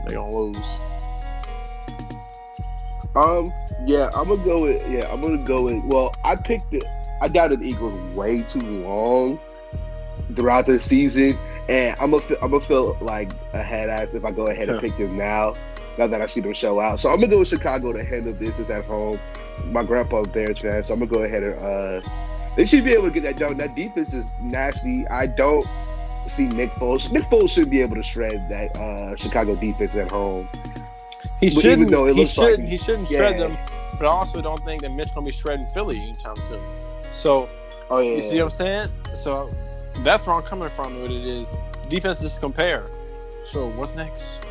They 0.08 0.16
gonna 0.16 0.36
lose. 0.36 0.90
Um, 3.16 3.46
yeah, 3.86 4.10
I'm 4.16 4.28
gonna 4.28 4.44
go 4.44 4.64
with 4.64 4.90
yeah, 4.90 5.12
I'm 5.12 5.22
gonna 5.22 5.38
go 5.38 5.64
with. 5.64 5.84
Well, 5.84 6.14
I 6.24 6.36
picked 6.36 6.74
it. 6.74 6.86
I 7.22 7.28
doubted 7.28 7.60
the 7.62 7.68
Eagles 7.68 7.98
way 8.16 8.42
too 8.42 8.82
long 8.82 9.40
throughout 10.36 10.66
the 10.66 10.80
season, 10.80 11.38
and 11.70 11.98
I'm 12.00 12.12
gonna 12.12 12.24
I'm 12.42 12.52
gonna 12.52 12.64
feel 12.64 12.98
like 13.02 13.32
a 13.54 13.62
head 13.62 13.90
ass 13.90 14.14
if 14.14 14.26
I 14.26 14.32
go 14.32 14.48
ahead 14.50 14.70
and 14.70 14.80
pick 14.80 14.96
them 14.98 15.18
now. 15.18 15.54
Now 16.00 16.08
that 16.08 16.24
I 16.24 16.26
see 16.26 16.42
them 16.42 16.54
show 16.54 16.80
out, 16.80 17.00
so 17.00 17.12
I'm 17.12 17.20
gonna 17.20 17.32
go 17.32 17.40
with 17.40 17.50
Chicago 17.50 17.94
to 17.94 18.04
handle 18.04 18.34
business 18.34 18.72
at 18.72 18.84
home. 18.86 19.20
My 19.66 19.84
grandpa's 19.84 20.30
Bears 20.30 20.58
fan, 20.60 20.84
so 20.84 20.94
I'm 20.94 21.00
gonna 21.00 21.12
go 21.12 21.24
ahead 21.24 21.44
and 21.44 21.62
uh, 21.62 22.02
they 22.56 22.66
should 22.66 22.84
be 22.84 22.92
able 22.94 23.10
to 23.10 23.12
get 23.12 23.24
that 23.24 23.38
done. 23.38 23.58
That 23.58 23.76
defense 23.76 24.14
is 24.14 24.34
nasty. 24.40 25.08
I 25.08 25.28
don't 25.28 25.64
see 26.28 26.48
Nick 26.48 26.72
Foles. 26.74 27.12
Nick 27.12 27.24
Foles 27.24 27.50
should 27.50 27.70
be 27.70 27.82
able 27.82 27.96
to 27.96 28.04
shred 28.04 28.48
that 28.50 28.78
uh, 28.80 29.16
Chicago 29.16 29.56
defense 29.56 29.96
at 29.96 30.12
home. 30.12 30.48
He 31.40 31.50
But 31.50 31.54
shouldn't. 31.62 31.66
even 31.82 31.88
though 31.88 32.06
it 32.06 32.14
he 32.16 32.22
looks 32.22 32.34
shouldn't. 32.34 32.60
like- 32.60 32.70
he 32.70 32.78
shouldn't 32.78 33.10
yeah. 33.10 33.18
shred 33.20 33.40
them. 33.40 33.58
But 34.00 34.08
I 34.08 34.12
also 34.12 34.42
don't 34.42 34.60
think 34.62 34.82
that 34.82 34.92
Mitch 34.92 35.14
gonna 35.14 35.26
be 35.26 35.32
shredding 35.32 35.66
Philly 35.68 36.00
anytime 36.00 36.36
soon. 36.36 36.62
So 37.14 37.48
Oh 37.90 38.00
yeah, 38.00 38.16
you 38.16 38.22
see 38.22 38.38
what 38.38 38.46
I'm 38.46 38.50
saying? 38.50 38.90
So 39.14 39.50
that's 40.00 40.26
where 40.26 40.36
I'm 40.36 40.42
coming 40.42 40.70
from. 40.70 41.00
What 41.02 41.12
it 41.12 41.26
is, 41.26 41.52
defense 41.90 42.20
defenses 42.20 42.40
compare. 42.40 42.86
So 43.46 43.70
what's 43.72 43.96
next? 43.96 44.46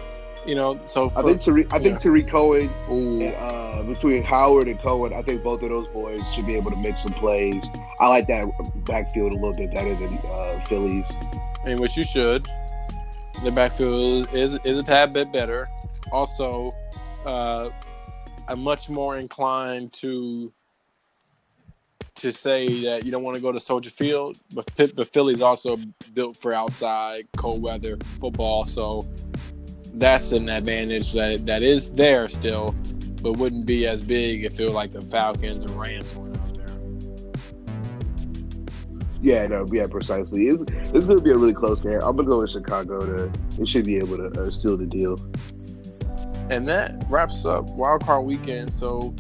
You 0.44 0.54
know. 0.54 0.78
So 0.80 1.04
I 1.16 1.22
for, 1.22 1.22
think 1.22 1.42
Tarik, 1.42 1.72
I 1.72 1.78
think 1.78 2.00
Tarik 2.00 2.28
Cohen 2.28 2.68
Ooh. 2.90 3.20
and, 3.20 3.34
uh, 3.36 3.82
between 3.84 4.22
Howard 4.24 4.66
and 4.66 4.80
Cohen, 4.82 5.12
I 5.12 5.22
think 5.22 5.42
both 5.42 5.62
of 5.62 5.70
those 5.72 5.86
boys 5.88 6.20
should 6.34 6.46
be 6.46 6.56
able 6.56 6.70
to 6.70 6.76
make 6.76 6.96
some 6.96 7.12
plays. 7.12 7.62
I 8.00 8.08
like 8.08 8.26
that 8.26 8.46
backfield 8.86 9.34
a 9.34 9.36
little 9.36 9.54
bit 9.54 9.74
better 9.74 9.94
than 9.94 10.18
uh, 10.28 10.64
Phillies. 10.66 11.04
in 11.66 11.80
which 11.80 11.96
you 11.96 12.04
should. 12.04 12.46
The 13.44 13.50
backfield 13.50 14.32
is 14.32 14.58
is 14.64 14.78
a 14.78 14.82
tad 14.82 15.12
bit 15.12 15.32
better. 15.32 15.68
Also, 16.12 16.70
uh, 17.26 17.70
I'm 18.48 18.62
much 18.62 18.90
more 18.90 19.16
inclined 19.16 19.92
to 19.94 20.50
to 22.16 22.32
say 22.32 22.84
that 22.84 23.04
you 23.04 23.10
don't 23.10 23.22
want 23.22 23.34
to 23.36 23.42
go 23.42 23.50
to 23.50 23.58
Soldier 23.58 23.90
Field, 23.90 24.38
but 24.54 24.70
Phil- 24.70 24.90
but 24.96 25.12
Philly's 25.12 25.40
also 25.40 25.76
built 26.14 26.36
for 26.36 26.52
outside 26.52 27.26
cold 27.36 27.62
weather 27.62 27.96
football, 28.20 28.64
so 28.64 29.04
that's 29.94 30.32
an 30.32 30.48
advantage 30.48 31.12
that 31.12 31.46
that 31.46 31.62
is 31.62 31.92
there 31.92 32.28
still, 32.28 32.74
but 33.22 33.36
wouldn't 33.36 33.66
be 33.66 33.86
as 33.86 34.00
big 34.00 34.44
if 34.44 34.58
it 34.58 34.64
was 34.64 34.74
like 34.74 34.92
the 34.92 35.02
Falcons 35.02 35.62
and 35.62 35.70
Rams 35.70 36.14
went 36.14 36.36
out 36.38 36.54
there. 36.54 36.66
Yeah, 39.20 39.46
no, 39.46 39.66
yeah, 39.70 39.86
precisely. 39.86 40.48
It's, 40.48 40.92
it's 40.94 41.06
going 41.06 41.18
to 41.18 41.24
be 41.24 41.30
a 41.30 41.36
really 41.36 41.54
close 41.54 41.82
game. 41.82 42.00
I'm 42.02 42.16
going 42.16 42.24
to 42.26 42.30
go 42.30 42.40
with 42.40 42.50
Chicago. 42.50 43.00
To, 43.00 43.32
they 43.58 43.66
should 43.66 43.84
be 43.84 43.98
able 43.98 44.16
to 44.16 44.40
uh, 44.40 44.50
steal 44.50 44.76
the 44.76 44.86
deal. 44.86 45.16
And 46.50 46.66
that 46.66 47.04
wraps 47.08 47.44
up 47.44 47.64
Wild 47.70 48.04
Card 48.04 48.26
Weekend. 48.26 48.72
So 48.72 49.14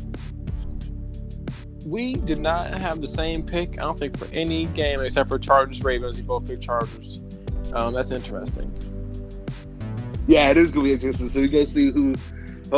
we 1.86 2.14
did 2.14 2.40
not 2.40 2.66
have 2.68 3.00
the 3.00 3.06
same 3.06 3.42
pick. 3.42 3.78
I 3.80 3.84
don't 3.84 3.98
think 3.98 4.18
for 4.18 4.26
any 4.32 4.66
game 4.66 5.00
except 5.00 5.28
for 5.28 5.38
Chargers 5.38 5.82
Ravens. 5.82 6.16
We 6.16 6.22
both 6.22 6.46
picked 6.46 6.62
Chargers. 6.62 7.24
Um, 7.74 7.94
that's 7.94 8.10
interesting. 8.10 8.72
Yeah, 10.26 10.50
it 10.50 10.56
is 10.56 10.70
going 10.70 10.86
to 10.86 10.88
be 10.90 10.94
interesting. 10.94 11.28
So 11.28 11.40
going 11.40 11.50
to 11.50 11.66
see 11.66 11.90
who. 11.90 12.14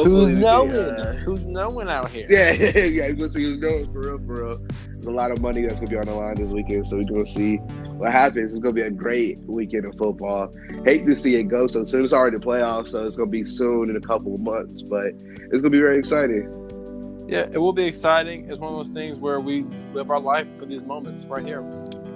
Who's 0.02 0.32
we 0.32 0.40
knowing? 0.40 0.70
can, 0.70 0.78
uh, 0.78 1.12
Who's 1.24 1.42
knowing 1.42 1.88
out 1.88 2.10
here? 2.10 2.26
Yeah, 2.28 2.50
yeah. 2.80 3.08
We're 3.10 3.14
gonna 3.14 3.28
see 3.28 3.42
who's 3.44 3.60
going 3.60 3.92
for 3.92 4.00
real, 4.00 4.18
for 4.18 4.44
real. 4.44 4.58
There's 4.58 5.06
a 5.06 5.12
lot 5.12 5.30
of 5.30 5.40
money 5.40 5.62
that's 5.62 5.78
gonna 5.78 5.90
be 5.90 5.96
on 5.96 6.06
the 6.06 6.14
line 6.14 6.34
this 6.34 6.50
weekend, 6.50 6.88
so 6.88 6.96
we're 6.96 7.04
gonna 7.04 7.24
see 7.26 7.58
what 7.98 8.10
happens. 8.10 8.54
It's 8.54 8.60
gonna 8.60 8.74
be 8.74 8.80
a 8.80 8.90
great 8.90 9.38
weekend 9.46 9.84
of 9.84 9.96
football. 9.96 10.52
Hate 10.84 11.04
to 11.04 11.14
see 11.14 11.36
it 11.36 11.44
go 11.44 11.68
so 11.68 11.84
soon. 11.84 12.04
It's 12.04 12.12
already 12.12 12.38
the 12.38 12.44
playoffs, 12.44 12.88
so 12.88 13.04
it's 13.06 13.14
gonna 13.14 13.30
be 13.30 13.44
soon 13.44 13.88
in 13.88 13.94
a 13.94 14.00
couple 14.00 14.34
of 14.34 14.40
months, 14.40 14.82
but 14.82 15.12
it's 15.14 15.50
gonna 15.50 15.70
be 15.70 15.78
very 15.78 16.00
exciting. 16.00 16.50
Yeah, 17.28 17.46
it 17.52 17.58
will 17.58 17.72
be 17.72 17.84
exciting. 17.84 18.50
It's 18.50 18.58
one 18.58 18.72
of 18.72 18.78
those 18.78 18.94
things 18.94 19.18
where 19.18 19.38
we 19.38 19.62
live 19.92 20.10
our 20.10 20.20
life 20.20 20.48
for 20.58 20.66
these 20.66 20.86
moments 20.86 21.24
right 21.26 21.46
here. 21.46 21.62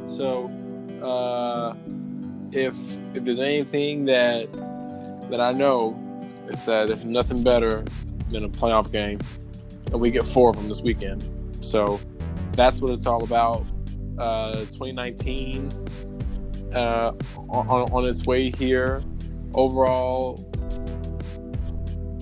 So, 0.09 0.51
uh, 1.01 1.75
if 2.53 2.75
if 3.15 3.25
there's 3.25 3.39
anything 3.39 4.05
that 4.07 4.49
that 5.31 5.41
I 5.41 5.53
know, 5.53 5.99
is 6.45 6.65
that 6.67 6.89
there's 6.89 7.05
nothing 7.05 7.43
better 7.43 7.85
than 8.31 8.45
a 8.45 8.49
playoff 8.49 8.91
game, 8.93 9.19
and 9.93 10.01
we 10.01 10.11
get 10.11 10.25
four 10.25 10.51
of 10.51 10.57
them 10.57 10.69
this 10.69 10.83
weekend. 10.83 11.25
So 11.65 12.01
that's 12.55 12.81
what 12.81 12.93
it's 12.93 13.07
all 13.07 13.25
about. 13.25 13.65
Uh, 14.19 14.65
2019 14.73 15.71
uh, 16.75 17.13
on, 17.51 17.93
on 17.93 18.05
its 18.05 18.27
way 18.27 18.51
here. 18.51 19.03
Overall, 19.55 20.39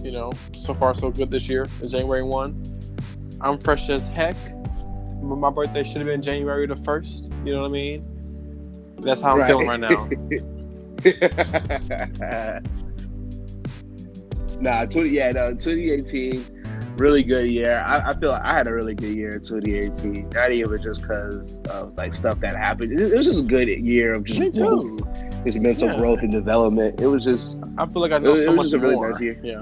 you 0.02 0.12
know, 0.12 0.32
so 0.54 0.74
far 0.74 0.94
so 0.94 1.10
good 1.10 1.30
this 1.30 1.48
year. 1.48 1.66
It's 1.80 1.92
January 1.92 2.22
1. 2.22 2.64
I'm 3.42 3.58
fresh 3.58 3.88
as 3.88 4.08
heck. 4.10 4.36
My 5.22 5.50
birthday 5.50 5.82
should 5.82 5.96
have 5.96 6.06
been 6.06 6.22
January 6.22 6.66
the 6.66 6.76
1st. 6.76 7.46
You 7.46 7.54
know 7.54 7.62
what 7.62 7.68
I 7.68 7.72
mean? 7.72 8.04
That's 9.00 9.20
how 9.20 9.38
I'm 9.38 9.46
feeling 9.46 9.66
right 9.66 9.80
now. 9.80 10.08
nah, 14.60 14.84
20, 14.86 15.08
yeah, 15.10 15.30
no, 15.32 15.50
2018, 15.54 16.96
really 16.96 17.22
good 17.22 17.50
year. 17.50 17.82
I, 17.86 18.10
I 18.10 18.14
feel 18.14 18.30
like 18.30 18.42
I 18.42 18.52
had 18.54 18.66
a 18.66 18.72
really 18.72 18.94
good 18.94 19.14
year 19.14 19.30
in 19.34 19.40
2018. 19.40 20.30
Not 20.30 20.50
even 20.52 20.82
just 20.82 21.02
because 21.02 21.56
of 21.66 21.94
like 21.96 22.14
stuff 22.14 22.40
that 22.40 22.56
happened. 22.56 22.92
It, 22.98 23.12
it 23.12 23.16
was 23.16 23.26
just 23.26 23.40
a 23.40 23.42
good 23.42 23.68
year 23.68 24.12
of 24.14 24.24
just 24.24 24.40
Me 24.40 24.50
too. 24.50 24.98
just 25.44 25.60
mental 25.60 25.88
Yeah. 25.88 25.96
growth 25.98 26.20
and 26.20 26.32
development. 26.32 27.00
It 27.00 27.06
was 27.06 27.24
just 27.24 27.56
I 27.78 27.86
feel 27.86 28.00
like 28.02 28.12
I 28.12 28.18
know 28.18 28.34
It- 28.34 28.40
it 28.40 28.44
so 28.44 28.54
was 28.54 28.72
much 28.72 28.80
a 28.80 28.82
really 28.82 28.94
more. 28.96 29.10
nice 29.12 29.20
year. 29.20 29.38
Yeah, 29.42 29.60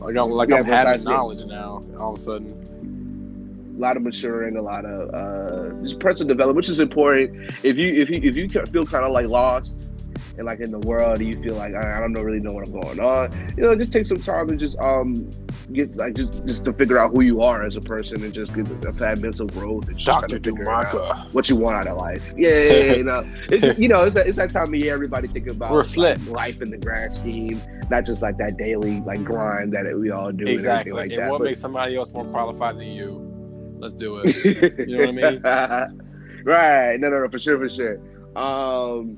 like 0.00 0.16
I'm 0.16 0.30
like 0.30 0.48
Yeah, 0.48 0.56
I'm 0.56 0.64
having 0.64 0.94
it. 1.00 1.04
knowledge 1.04 1.44
now. 1.46 1.82
All 1.98 2.12
of 2.12 2.18
a 2.18 2.20
sudden, 2.20 3.74
a 3.76 3.80
lot 3.80 3.96
of 3.96 4.02
maturing, 4.02 4.56
a 4.56 4.62
lot 4.62 4.84
of 4.84 5.14
uh, 5.14 5.82
just 5.82 5.98
personal 6.00 6.28
development, 6.28 6.56
which 6.56 6.68
is 6.70 6.80
important. 6.80 7.50
If 7.62 7.76
you 7.76 7.92
if 7.92 8.08
you 8.10 8.16
if 8.22 8.36
you 8.36 8.48
feel 8.48 8.86
kind 8.86 9.04
of 9.04 9.12
like 9.12 9.26
lost 9.28 9.99
and 10.40 10.46
like 10.46 10.60
in 10.60 10.70
the 10.70 10.78
world, 10.80 11.18
and 11.20 11.28
you 11.34 11.40
feel 11.42 11.54
like 11.54 11.74
I, 11.74 11.98
I 11.98 12.00
don't 12.00 12.12
know 12.12 12.22
really 12.22 12.40
know 12.40 12.52
what 12.52 12.66
I'm 12.66 12.72
going 12.72 12.98
on, 12.98 13.54
you 13.56 13.62
know, 13.62 13.74
just 13.76 13.92
take 13.92 14.06
some 14.06 14.22
time 14.22 14.48
and 14.48 14.58
just 14.58 14.76
um 14.80 15.30
get 15.72 15.94
like 15.96 16.14
just 16.14 16.44
just 16.46 16.64
to 16.64 16.72
figure 16.72 16.98
out 16.98 17.10
who 17.12 17.20
you 17.20 17.42
are 17.42 17.64
as 17.64 17.76
a 17.76 17.80
person 17.80 18.24
and 18.24 18.32
just 18.32 18.54
get 18.56 18.64
that 18.66 19.18
mental 19.20 19.46
growth 19.48 19.86
and 19.86 19.96
just 19.96 20.06
Doctor 20.06 20.38
kinda 20.40 20.50
figure 20.50 20.70
out 20.70 20.86
Dumaka. 20.86 21.34
what 21.34 21.48
you 21.50 21.56
want 21.56 21.76
out 21.76 21.86
of 21.86 21.96
life. 21.96 22.32
Yeah, 22.36 22.48
yeah, 22.48 22.72
yeah, 22.72 22.92
you 22.94 23.04
know, 23.04 23.22
it's, 23.50 23.78
you 23.78 23.88
know, 23.88 24.04
it's 24.04 24.14
that, 24.16 24.26
it's 24.26 24.36
that 24.38 24.50
time 24.50 24.68
of 24.68 24.74
year 24.74 24.94
everybody 24.94 25.28
think 25.28 25.46
about 25.48 25.72
Reflect. 25.72 26.20
like, 26.22 26.30
life 26.30 26.62
in 26.62 26.70
the 26.70 26.78
grand 26.78 27.14
scheme, 27.14 27.60
not 27.90 28.04
just 28.06 28.22
like 28.22 28.36
that 28.38 28.56
daily 28.56 29.00
like 29.02 29.22
grind 29.22 29.72
that 29.74 29.84
we 29.96 30.10
all 30.10 30.32
do 30.32 30.46
Exactly. 30.48 30.90
and 30.90 30.98
everything 30.98 31.10
like 31.10 31.10
and 31.10 31.18
that. 31.20 31.30
what 31.30 31.38
but- 31.38 31.44
makes 31.44 31.60
somebody 31.60 31.94
else 31.96 32.12
more 32.14 32.24
qualified 32.24 32.76
than 32.76 32.88
you? 32.88 33.26
Let's 33.78 33.94
do 33.94 34.16
it. 34.24 34.78
You 34.88 34.96
know 34.98 35.12
what 35.12 35.24
I 35.24 35.86
mean? 35.90 36.02
right. 36.44 36.98
No, 36.98 37.10
no, 37.10 37.20
no, 37.20 37.28
for 37.28 37.38
sure, 37.38 37.58
for 37.58 37.68
sure. 37.68 37.98
Um, 38.36 39.16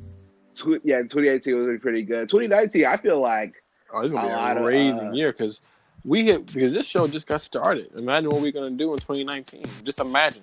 tw- 0.57 0.84
yeah, 0.84 1.03
2018 1.03 1.66
was 1.66 1.80
pretty 1.80 2.03
good. 2.03 2.28
2019, 2.28 2.84
I 2.86 2.96
feel 2.96 3.20
like 3.20 3.55
Oh, 3.94 4.00
it's 4.00 4.12
gonna 4.12 4.26
A 4.26 4.30
be 4.30 4.34
lot 4.36 4.57
a 4.57 4.61
of, 4.61 4.64
crazy 4.64 4.98
uh, 4.98 5.12
year 5.12 5.32
because 5.32 5.61
we 6.05 6.24
hit 6.24 6.53
because 6.53 6.72
this 6.72 6.86
show 6.86 7.07
just 7.07 7.26
got 7.26 7.42
started. 7.42 7.88
Imagine 7.98 8.30
what 8.30 8.40
we're 8.40 8.53
gonna 8.53 8.70
do 8.70 8.92
in 8.92 8.98
2019. 8.98 9.64
Just 9.84 10.00
imagine. 10.00 10.42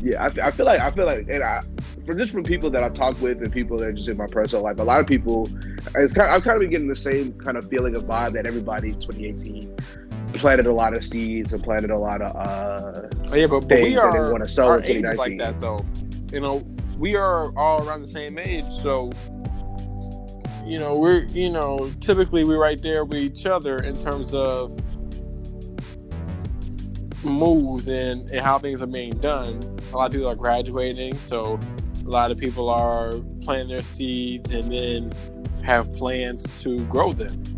Yeah, 0.00 0.22
I, 0.22 0.46
I 0.48 0.50
feel 0.50 0.66
like 0.66 0.80
I 0.80 0.90
feel 0.90 1.06
like, 1.06 1.26
and 1.28 1.42
I, 1.42 1.62
for 2.04 2.14
just 2.14 2.32
from 2.32 2.44
people 2.44 2.70
that 2.70 2.82
I 2.82 2.88
talk 2.90 3.20
with 3.20 3.38
and 3.42 3.52
people 3.52 3.76
that 3.78 3.88
are 3.88 3.92
just 3.92 4.08
in 4.08 4.16
my 4.16 4.26
personal 4.26 4.62
life, 4.62 4.78
a 4.78 4.84
lot 4.84 5.00
of 5.00 5.06
people, 5.06 5.48
it's 5.96 6.14
kind 6.14 6.30
I've 6.30 6.44
kind 6.44 6.56
of 6.56 6.60
been 6.60 6.70
getting 6.70 6.86
the 6.86 6.94
same 6.94 7.32
kind 7.40 7.56
of 7.56 7.68
feeling 7.68 7.96
of 7.96 8.04
vibe 8.04 8.32
that 8.34 8.46
everybody 8.46 8.90
in 8.90 9.00
2018 9.00 9.76
planted 10.34 10.66
a 10.66 10.72
lot 10.72 10.96
of 10.96 11.04
seeds 11.04 11.52
and 11.52 11.62
planted 11.64 11.90
a 11.90 11.98
lot 11.98 12.20
of 12.20 12.36
uh, 12.36 13.08
Oh, 13.30 13.34
yeah, 13.34 13.46
but, 13.46 13.60
but 13.68 13.80
we 13.80 13.94
that 13.94 14.12
they 14.12 14.18
are 14.18 14.30
want 14.30 14.44
to 14.44 14.50
sell 14.50 14.68
our 14.68 14.78
in 14.80 14.98
age 14.98 15.04
is 15.04 15.16
like 15.18 15.38
that 15.38 15.60
though. 15.60 15.84
You 16.30 16.40
know, 16.40 16.64
we 16.98 17.14
are 17.16 17.56
all 17.58 17.86
around 17.86 18.02
the 18.02 18.08
same 18.08 18.38
age, 18.38 18.64
so 18.82 19.10
you 20.64 20.78
know 20.78 20.94
we're 20.98 21.24
you 21.24 21.50
know 21.50 21.90
typically 22.00 22.44
we're 22.44 22.60
right 22.60 22.80
there 22.82 23.04
with 23.04 23.18
each 23.18 23.46
other 23.46 23.76
in 23.76 23.94
terms 24.00 24.34
of 24.34 24.78
moves 27.24 27.88
and, 27.88 28.20
and 28.30 28.40
how 28.40 28.58
things 28.58 28.80
are 28.82 28.86
being 28.86 29.12
done. 29.18 29.60
A 29.92 29.96
lot 29.96 30.06
of 30.06 30.12
people 30.12 30.28
are 30.28 30.36
graduating, 30.36 31.18
so 31.18 31.58
a 32.04 32.08
lot 32.08 32.30
of 32.30 32.38
people 32.38 32.70
are 32.70 33.12
planting 33.44 33.68
their 33.68 33.82
seeds 33.82 34.50
and 34.52 34.72
then 34.72 35.12
have 35.64 35.92
plans 35.94 36.62
to 36.62 36.78
grow 36.86 37.12
them. 37.12 37.55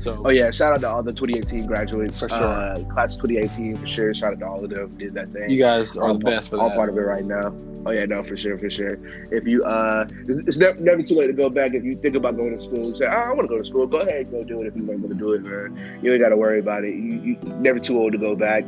So 0.00 0.22
Oh 0.24 0.30
yeah, 0.30 0.50
shout 0.50 0.72
out 0.72 0.80
to 0.80 0.88
all 0.88 1.02
the 1.02 1.12
2018 1.12 1.66
graduates. 1.66 2.18
For 2.18 2.28
sure. 2.28 2.38
Uh, 2.38 2.82
class 2.84 3.16
of 3.16 3.22
2018 3.22 3.76
for 3.76 3.86
sure. 3.86 4.14
Shout 4.14 4.32
out 4.32 4.38
to 4.38 4.46
all 4.46 4.64
of 4.64 4.70
them 4.70 4.88
who 4.88 4.96
did 4.96 5.12
that 5.12 5.28
thing. 5.28 5.50
you 5.50 5.58
guys 5.58 5.94
are 5.94 6.08
all, 6.08 6.18
the 6.18 6.24
best 6.24 6.48
for 6.48 6.56
all 6.56 6.68
that. 6.68 6.76
part 6.76 6.88
of 6.88 6.96
it 6.96 7.02
right 7.02 7.24
now. 7.24 7.54
Oh 7.84 7.90
yeah, 7.90 8.06
no, 8.06 8.22
for 8.22 8.36
sure, 8.36 8.58
for 8.58 8.70
sure. 8.70 8.96
If 9.30 9.46
you 9.46 9.62
uh, 9.62 10.06
it's, 10.26 10.48
it's 10.48 10.56
never, 10.56 10.80
never 10.80 11.02
too 11.02 11.16
late 11.16 11.26
to 11.26 11.34
go 11.34 11.50
back. 11.50 11.74
If 11.74 11.84
you 11.84 11.96
think 11.96 12.14
about 12.16 12.36
going 12.36 12.50
to 12.50 12.56
school, 12.56 12.94
say, 12.94 13.04
oh, 13.04 13.10
I 13.10 13.28
want 13.32 13.42
to 13.42 13.48
go 13.48 13.58
to 13.58 13.64
school. 13.64 13.86
Go 13.86 14.00
ahead, 14.00 14.30
go 14.30 14.42
do 14.44 14.60
it. 14.62 14.68
If 14.68 14.76
you 14.76 14.84
want 14.84 15.06
to 15.06 15.14
do 15.14 15.32
it, 15.34 15.42
man, 15.42 16.00
you 16.02 16.12
ain't 16.12 16.20
got 16.20 16.30
to 16.30 16.36
worry 16.36 16.60
about 16.60 16.84
it. 16.84 16.94
You, 16.94 17.20
you 17.20 17.36
never 17.60 17.78
too 17.78 17.98
old 17.98 18.12
to 18.12 18.18
go 18.18 18.34
back. 18.34 18.64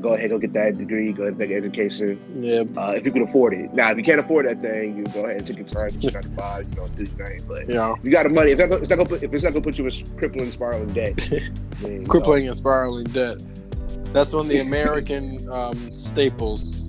Go 0.00 0.14
ahead, 0.14 0.30
go 0.30 0.38
get 0.38 0.52
that 0.54 0.78
degree. 0.78 1.12
Go 1.12 1.24
ahead, 1.24 1.38
take 1.38 1.50
education. 1.50 2.18
Yeah, 2.34 2.64
Uh, 2.76 2.94
if 2.96 3.04
you 3.04 3.12
can 3.12 3.22
afford 3.22 3.54
it. 3.54 3.72
Now, 3.74 3.90
if 3.90 3.98
you 3.98 4.04
can't 4.04 4.20
afford 4.20 4.46
that 4.46 4.60
thing, 4.62 4.96
you 4.96 5.04
go 5.04 5.24
ahead 5.24 5.38
and 5.38 5.46
take 5.46 5.58
your 5.58 5.66
time. 5.66 5.90
You 6.00 6.10
try 6.10 6.22
to 6.22 6.28
buy, 6.30 6.60
you 6.60 6.76
know, 6.76 6.86
do 6.96 7.02
your 7.02 7.12
thing. 7.12 7.42
But 7.46 7.68
you 7.68 7.74
know, 7.74 7.94
if 7.98 8.04
you 8.04 8.10
got 8.10 8.24
the 8.24 8.30
money. 8.30 8.52
If, 8.52 8.58
that, 8.58 8.70
it's 8.72 8.88
not 8.90 8.96
gonna 8.96 9.08
put, 9.08 9.22
if 9.22 9.32
it's 9.32 9.44
not 9.44 9.52
gonna 9.52 9.64
put 9.64 9.78
you 9.78 9.86
in 9.86 10.16
crippling, 10.16 10.50
spiraling 10.52 10.92
debt, 10.94 11.16
then, 11.80 12.06
crippling 12.06 12.48
and 12.48 12.56
spiraling 12.56 13.04
debt. 13.04 13.38
That's 14.12 14.32
one 14.32 14.46
of 14.46 14.48
the 14.48 14.58
American 14.60 15.48
um, 15.50 15.92
staples 15.92 16.86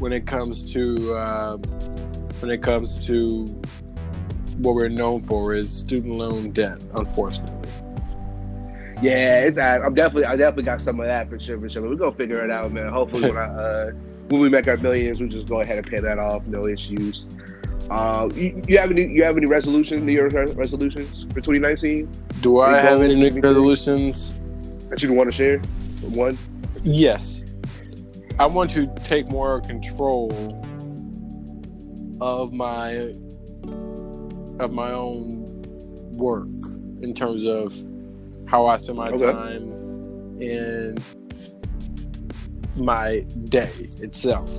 when 0.00 0.12
it 0.12 0.26
comes 0.26 0.70
to 0.72 1.14
uh, 1.16 1.56
when 2.40 2.50
it 2.50 2.62
comes 2.62 3.04
to 3.06 3.46
what 4.58 4.74
we're 4.74 4.88
known 4.88 5.20
for 5.20 5.54
is 5.54 5.70
student 5.70 6.16
loan 6.16 6.50
debt. 6.50 6.82
Unfortunately, 6.94 7.70
Yeah, 9.00 9.44
it's, 9.44 9.58
I, 9.58 9.78
I'm 9.78 9.94
definitely, 9.94 10.24
I 10.24 10.36
definitely 10.36 10.64
got 10.64 10.82
some 10.82 10.98
of 11.00 11.06
that 11.06 11.28
for 11.28 11.38
sure, 11.38 11.58
for 11.60 11.68
sure. 11.70 11.82
But 11.82 11.90
we're 11.90 11.96
gonna 11.96 12.12
figure 12.12 12.44
it 12.44 12.50
out, 12.50 12.72
man. 12.72 12.88
Hopefully, 12.88 13.30
when 13.30 13.38
I, 13.38 13.44
uh, 13.44 13.90
when 14.28 14.40
we 14.40 14.48
make 14.48 14.66
our 14.66 14.76
millions, 14.76 15.20
we 15.20 15.28
just 15.28 15.48
go 15.48 15.60
ahead 15.60 15.78
and 15.78 15.86
pay 15.86 16.00
that 16.00 16.18
off, 16.18 16.46
no 16.46 16.66
issues. 16.66 17.24
Uh, 17.90 18.28
you, 18.34 18.60
you 18.66 18.78
have 18.78 18.90
any, 18.90 19.06
you 19.06 19.24
have 19.24 19.36
any 19.36 19.46
resolutions, 19.46 20.02
New 20.02 20.12
Year's 20.12 20.34
resolutions 20.34 21.24
for 21.32 21.40
2019 21.40 22.12
do 22.40 22.60
I 22.60 22.80
have 22.80 23.00
any 23.00 23.14
new 23.14 23.40
resolutions? 23.40 24.40
that 24.90 25.02
you 25.02 25.12
want 25.12 25.30
to 25.30 25.36
share? 25.36 25.58
One. 26.14 26.38
Yes, 26.82 27.42
I 28.38 28.46
want 28.46 28.70
to 28.70 28.86
take 29.04 29.28
more 29.28 29.60
control 29.60 30.30
of 32.20 32.52
my 32.52 33.12
of 34.60 34.72
my 34.72 34.92
own 34.92 35.44
work 36.16 36.46
in 37.02 37.14
terms 37.14 37.44
of 37.44 37.74
how 38.50 38.66
I 38.66 38.76
spend 38.76 38.98
my 38.98 39.10
Okay. 39.10 39.32
time 39.32 39.62
and 40.40 41.02
my 42.76 43.20
day 43.44 43.70
itself. 44.02 44.50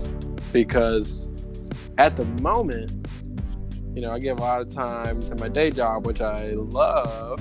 Because 0.54 1.28
at 1.98 2.16
the 2.16 2.26
moment, 2.42 2.92
you 3.96 4.02
know, 4.02 4.14
I 4.14 4.20
give 4.20 4.38
a 4.38 4.42
lot 4.42 4.62
of 4.62 4.70
time 4.74 5.22
to 5.22 5.36
my 5.36 5.50
day 5.50 5.72
job, 5.72 6.06
which 6.06 6.22
I 6.22 6.52
love, 6.54 7.40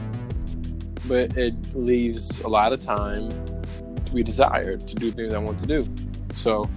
but 1.06 1.36
it 1.36 1.54
leaves 1.74 2.40
a 2.40 2.48
lot 2.48 2.72
of 2.72 2.82
time 2.82 3.28
to 3.30 4.14
be 4.14 4.22
desired 4.22 4.86
to 4.88 4.94
do 4.94 5.10
things 5.10 5.34
I 5.34 5.38
want 5.38 5.58
to 5.60 5.66
do. 5.66 5.86
So 6.34 6.68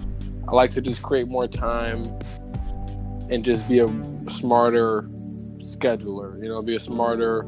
I 0.48 0.52
like 0.54 0.70
to 0.72 0.80
just 0.80 1.02
create 1.02 1.28
more 1.28 1.48
time 1.48 2.04
and 3.30 3.44
just 3.44 3.68
be 3.68 3.78
a 3.78 3.88
smarter 4.02 5.02
scheduler, 5.60 6.36
you 6.42 6.48
know, 6.48 6.62
be 6.62 6.76
a 6.76 6.80
smarter 6.80 7.46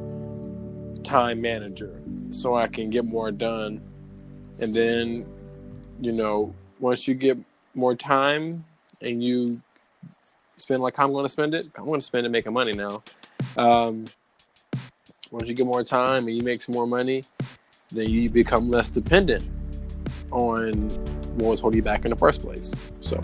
time 1.15 1.41
manager 1.41 1.93
so 2.17 2.57
I 2.57 2.67
can 2.67 2.91
get 2.91 3.05
more 3.05 3.31
done. 3.31 3.81
And 4.61 4.75
then, 4.75 5.25
you 6.01 6.11
know, 6.11 6.53
once 6.81 7.07
you 7.07 7.15
get 7.15 7.39
more 7.77 7.95
time 7.95 8.53
and 9.01 9.23
you 9.23 9.59
spend 10.57 10.83
like 10.83 10.99
I'm 10.99 11.13
going 11.13 11.25
to 11.25 11.29
spend 11.29 11.55
it, 11.55 11.69
I'm 11.77 11.85
going 11.85 12.01
to 12.01 12.05
spend 12.05 12.27
it 12.27 12.31
making 12.31 12.53
money 12.53 12.73
now. 12.73 13.05
Um, 13.57 14.07
once 15.31 15.49
you 15.49 15.55
get 15.55 15.67
more 15.67 15.85
time 15.85 16.27
and 16.27 16.37
you 16.37 16.43
make 16.43 16.61
some 16.61 16.75
more 16.75 16.87
money, 16.87 17.23
then 17.93 18.11
you 18.11 18.29
become 18.29 18.69
less 18.69 18.89
dependent 18.89 19.45
on 20.33 20.73
what 21.39 21.51
was 21.51 21.61
holding 21.61 21.77
you 21.77 21.83
back 21.85 22.05
in 22.05 22.11
the 22.11 22.17
first 22.17 22.41
place. 22.41 22.99
So 23.01 23.23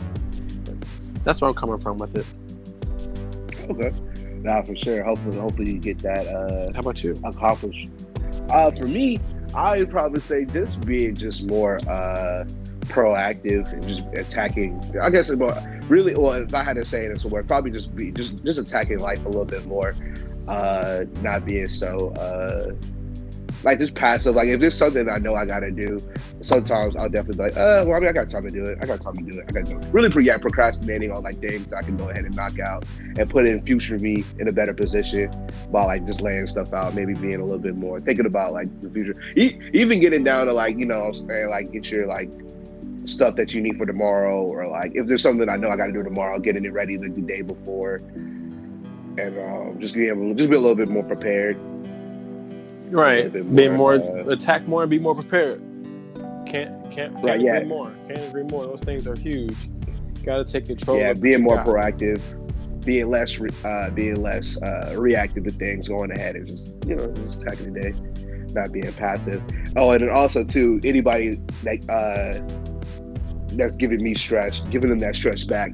that's 1.24 1.40
where 1.40 1.50
I'm 1.50 1.56
coming 1.56 1.80
from 1.80 1.98
with 1.98 2.14
it. 2.16 2.26
Okay. 3.68 3.92
Nah, 4.42 4.62
for 4.62 4.76
sure. 4.76 5.02
Hopefully, 5.04 5.36
hopefully 5.38 5.72
you 5.72 5.78
get 5.78 5.98
that 5.98 6.26
uh, 6.26 6.72
How 6.72 6.80
about 6.80 7.02
you? 7.02 7.14
accomplished. 7.24 7.88
Uh, 8.50 8.70
for 8.70 8.86
me, 8.86 9.20
I 9.54 9.78
would 9.78 9.90
probably 9.90 10.20
say 10.20 10.44
just 10.44 10.80
being 10.86 11.14
just 11.14 11.42
more 11.44 11.76
uh, 11.88 12.44
proactive 12.84 13.72
and 13.72 13.86
just 13.86 14.06
attacking. 14.14 14.80
I 15.00 15.10
guess 15.10 15.28
it's 15.28 15.38
more 15.38 15.54
really, 15.88 16.14
well, 16.14 16.32
if 16.32 16.54
I 16.54 16.62
had 16.62 16.74
to 16.76 16.84
say 16.84 17.04
it 17.04 17.12
in 17.12 17.20
some 17.20 17.30
word, 17.30 17.46
probably 17.46 17.70
just 17.70 17.94
be 17.94 18.10
just 18.12 18.42
just 18.42 18.58
attacking 18.58 18.98
life 19.00 19.24
a 19.24 19.28
little 19.28 19.46
bit 19.46 19.66
more. 19.66 19.94
Uh, 20.48 21.04
not 21.22 21.44
being 21.46 21.68
so 21.68 22.10
uh, 22.14 22.72
like 23.62 23.78
just 23.78 23.94
passive. 23.94 24.34
Like 24.34 24.48
if 24.48 24.60
there's 24.60 24.76
something 24.76 25.08
I 25.08 25.18
know 25.18 25.34
I 25.34 25.46
gotta 25.46 25.70
do, 25.70 25.98
sometimes 26.42 26.96
I'll 26.96 27.08
definitely 27.08 27.36
be 27.36 27.42
like, 27.50 27.56
uh, 27.56 27.84
well, 27.86 27.96
I 27.96 28.00
mean, 28.00 28.08
I 28.08 28.12
got 28.12 28.30
time 28.30 28.46
to 28.46 28.52
do 28.52 28.64
it. 28.64 28.78
I 28.80 28.86
got 28.86 29.00
time 29.00 29.14
to 29.14 29.22
do 29.22 29.38
it. 29.38 29.44
I 29.48 29.52
got 29.52 29.66
to 29.66 29.88
really 29.90 30.10
pre- 30.10 30.24
yeah, 30.24 30.38
procrastinating 30.38 31.12
on 31.12 31.22
like 31.22 31.38
things 31.38 31.72
I 31.72 31.82
can 31.82 31.96
go 31.96 32.08
ahead 32.08 32.24
and 32.24 32.34
knock 32.34 32.58
out 32.58 32.84
and 33.18 33.28
put 33.28 33.46
in 33.46 33.64
future 33.64 33.98
me 33.98 34.24
in 34.38 34.48
a 34.48 34.52
better 34.52 34.74
position 34.74 35.30
by 35.70 35.84
like 35.84 36.06
just 36.06 36.20
laying 36.20 36.48
stuff 36.48 36.72
out, 36.72 36.94
maybe 36.94 37.14
being 37.14 37.40
a 37.40 37.44
little 37.44 37.58
bit 37.58 37.76
more 37.76 38.00
thinking 38.00 38.26
about 38.26 38.52
like 38.52 38.68
the 38.80 38.90
future, 38.90 39.14
e- 39.36 39.58
even 39.72 40.00
getting 40.00 40.24
down 40.24 40.46
to 40.46 40.52
like 40.52 40.78
you 40.78 40.86
know 40.86 40.96
I'm 40.96 41.28
saying 41.28 41.50
like 41.50 41.72
get 41.72 41.86
your 41.86 42.06
like 42.06 42.30
stuff 43.06 43.36
that 43.36 43.52
you 43.52 43.60
need 43.60 43.76
for 43.76 43.86
tomorrow 43.86 44.42
or 44.42 44.66
like 44.66 44.92
if 44.94 45.06
there's 45.06 45.22
something 45.22 45.48
I 45.48 45.56
know 45.56 45.68
I 45.70 45.76
got 45.76 45.86
to 45.86 45.92
do 45.92 46.02
tomorrow, 46.02 46.38
getting 46.38 46.64
it 46.64 46.72
ready 46.72 46.96
like 46.96 47.14
the 47.14 47.22
day 47.22 47.42
before, 47.42 47.96
and 47.96 49.38
um, 49.38 49.80
just 49.80 49.94
being 49.94 50.08
able 50.08 50.28
to 50.30 50.34
just 50.34 50.48
be 50.48 50.56
a 50.56 50.60
little 50.60 50.76
bit 50.76 50.88
more 50.88 51.04
prepared. 51.04 51.58
Right. 52.90 53.32
Be 53.32 53.68
more, 53.68 53.94
uh, 53.94 54.24
attack 54.28 54.66
more 54.68 54.82
and 54.82 54.90
be 54.90 54.98
more 54.98 55.14
prepared. 55.14 55.60
Can't 56.46 56.90
can't 56.90 56.90
can't 56.90 57.14
Right, 57.24 57.36
agree 57.36 57.44
yeah. 57.44 57.64
more. 57.64 57.92
Can't 58.08 58.28
agree 58.28 58.42
more. 58.50 58.66
Those 58.66 58.80
things 58.80 59.06
are 59.06 59.16
huge. 59.18 59.56
Got 60.24 60.44
to 60.46 60.52
take 60.52 60.66
control. 60.66 60.98
yeah, 60.98 61.12
being 61.12 61.42
more 61.42 61.56
got. 61.56 61.66
proactive, 61.66 62.20
being 62.84 63.08
less 63.10 63.38
re- 63.38 63.50
uh, 63.64 63.90
being 63.90 64.20
less 64.20 64.56
uh, 64.62 64.94
reactive 64.98 65.44
to 65.44 65.50
things, 65.50 65.88
going 65.88 66.10
ahead 66.10 66.36
and 66.36 66.48
just 66.48 66.74
you 66.86 66.96
know 66.96 67.06
just 67.12 67.40
attacking 67.40 67.72
the 67.72 67.80
day, 67.80 67.94
not 68.52 68.72
being 68.72 68.92
passive. 68.94 69.40
Oh, 69.76 69.92
and 69.92 70.00
then 70.00 70.10
also 70.10 70.42
too, 70.44 70.80
anybody 70.84 71.40
that 71.62 71.78
uh, 71.88 72.42
that's 73.56 73.76
giving 73.76 74.02
me 74.02 74.14
stress, 74.16 74.60
giving 74.70 74.90
them 74.90 74.98
that 74.98 75.14
stress 75.16 75.44
back. 75.44 75.70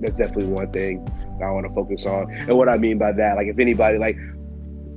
That's 0.00 0.14
definitely 0.16 0.46
one 0.46 0.70
thing 0.70 1.08
I 1.42 1.50
want 1.50 1.66
to 1.66 1.74
focus 1.74 2.06
on. 2.06 2.30
And 2.32 2.56
what 2.56 2.68
I 2.68 2.76
mean 2.78 2.98
by 2.98 3.12
that, 3.12 3.36
like 3.36 3.46
if 3.48 3.58
anybody 3.58 3.96
like. 3.98 4.16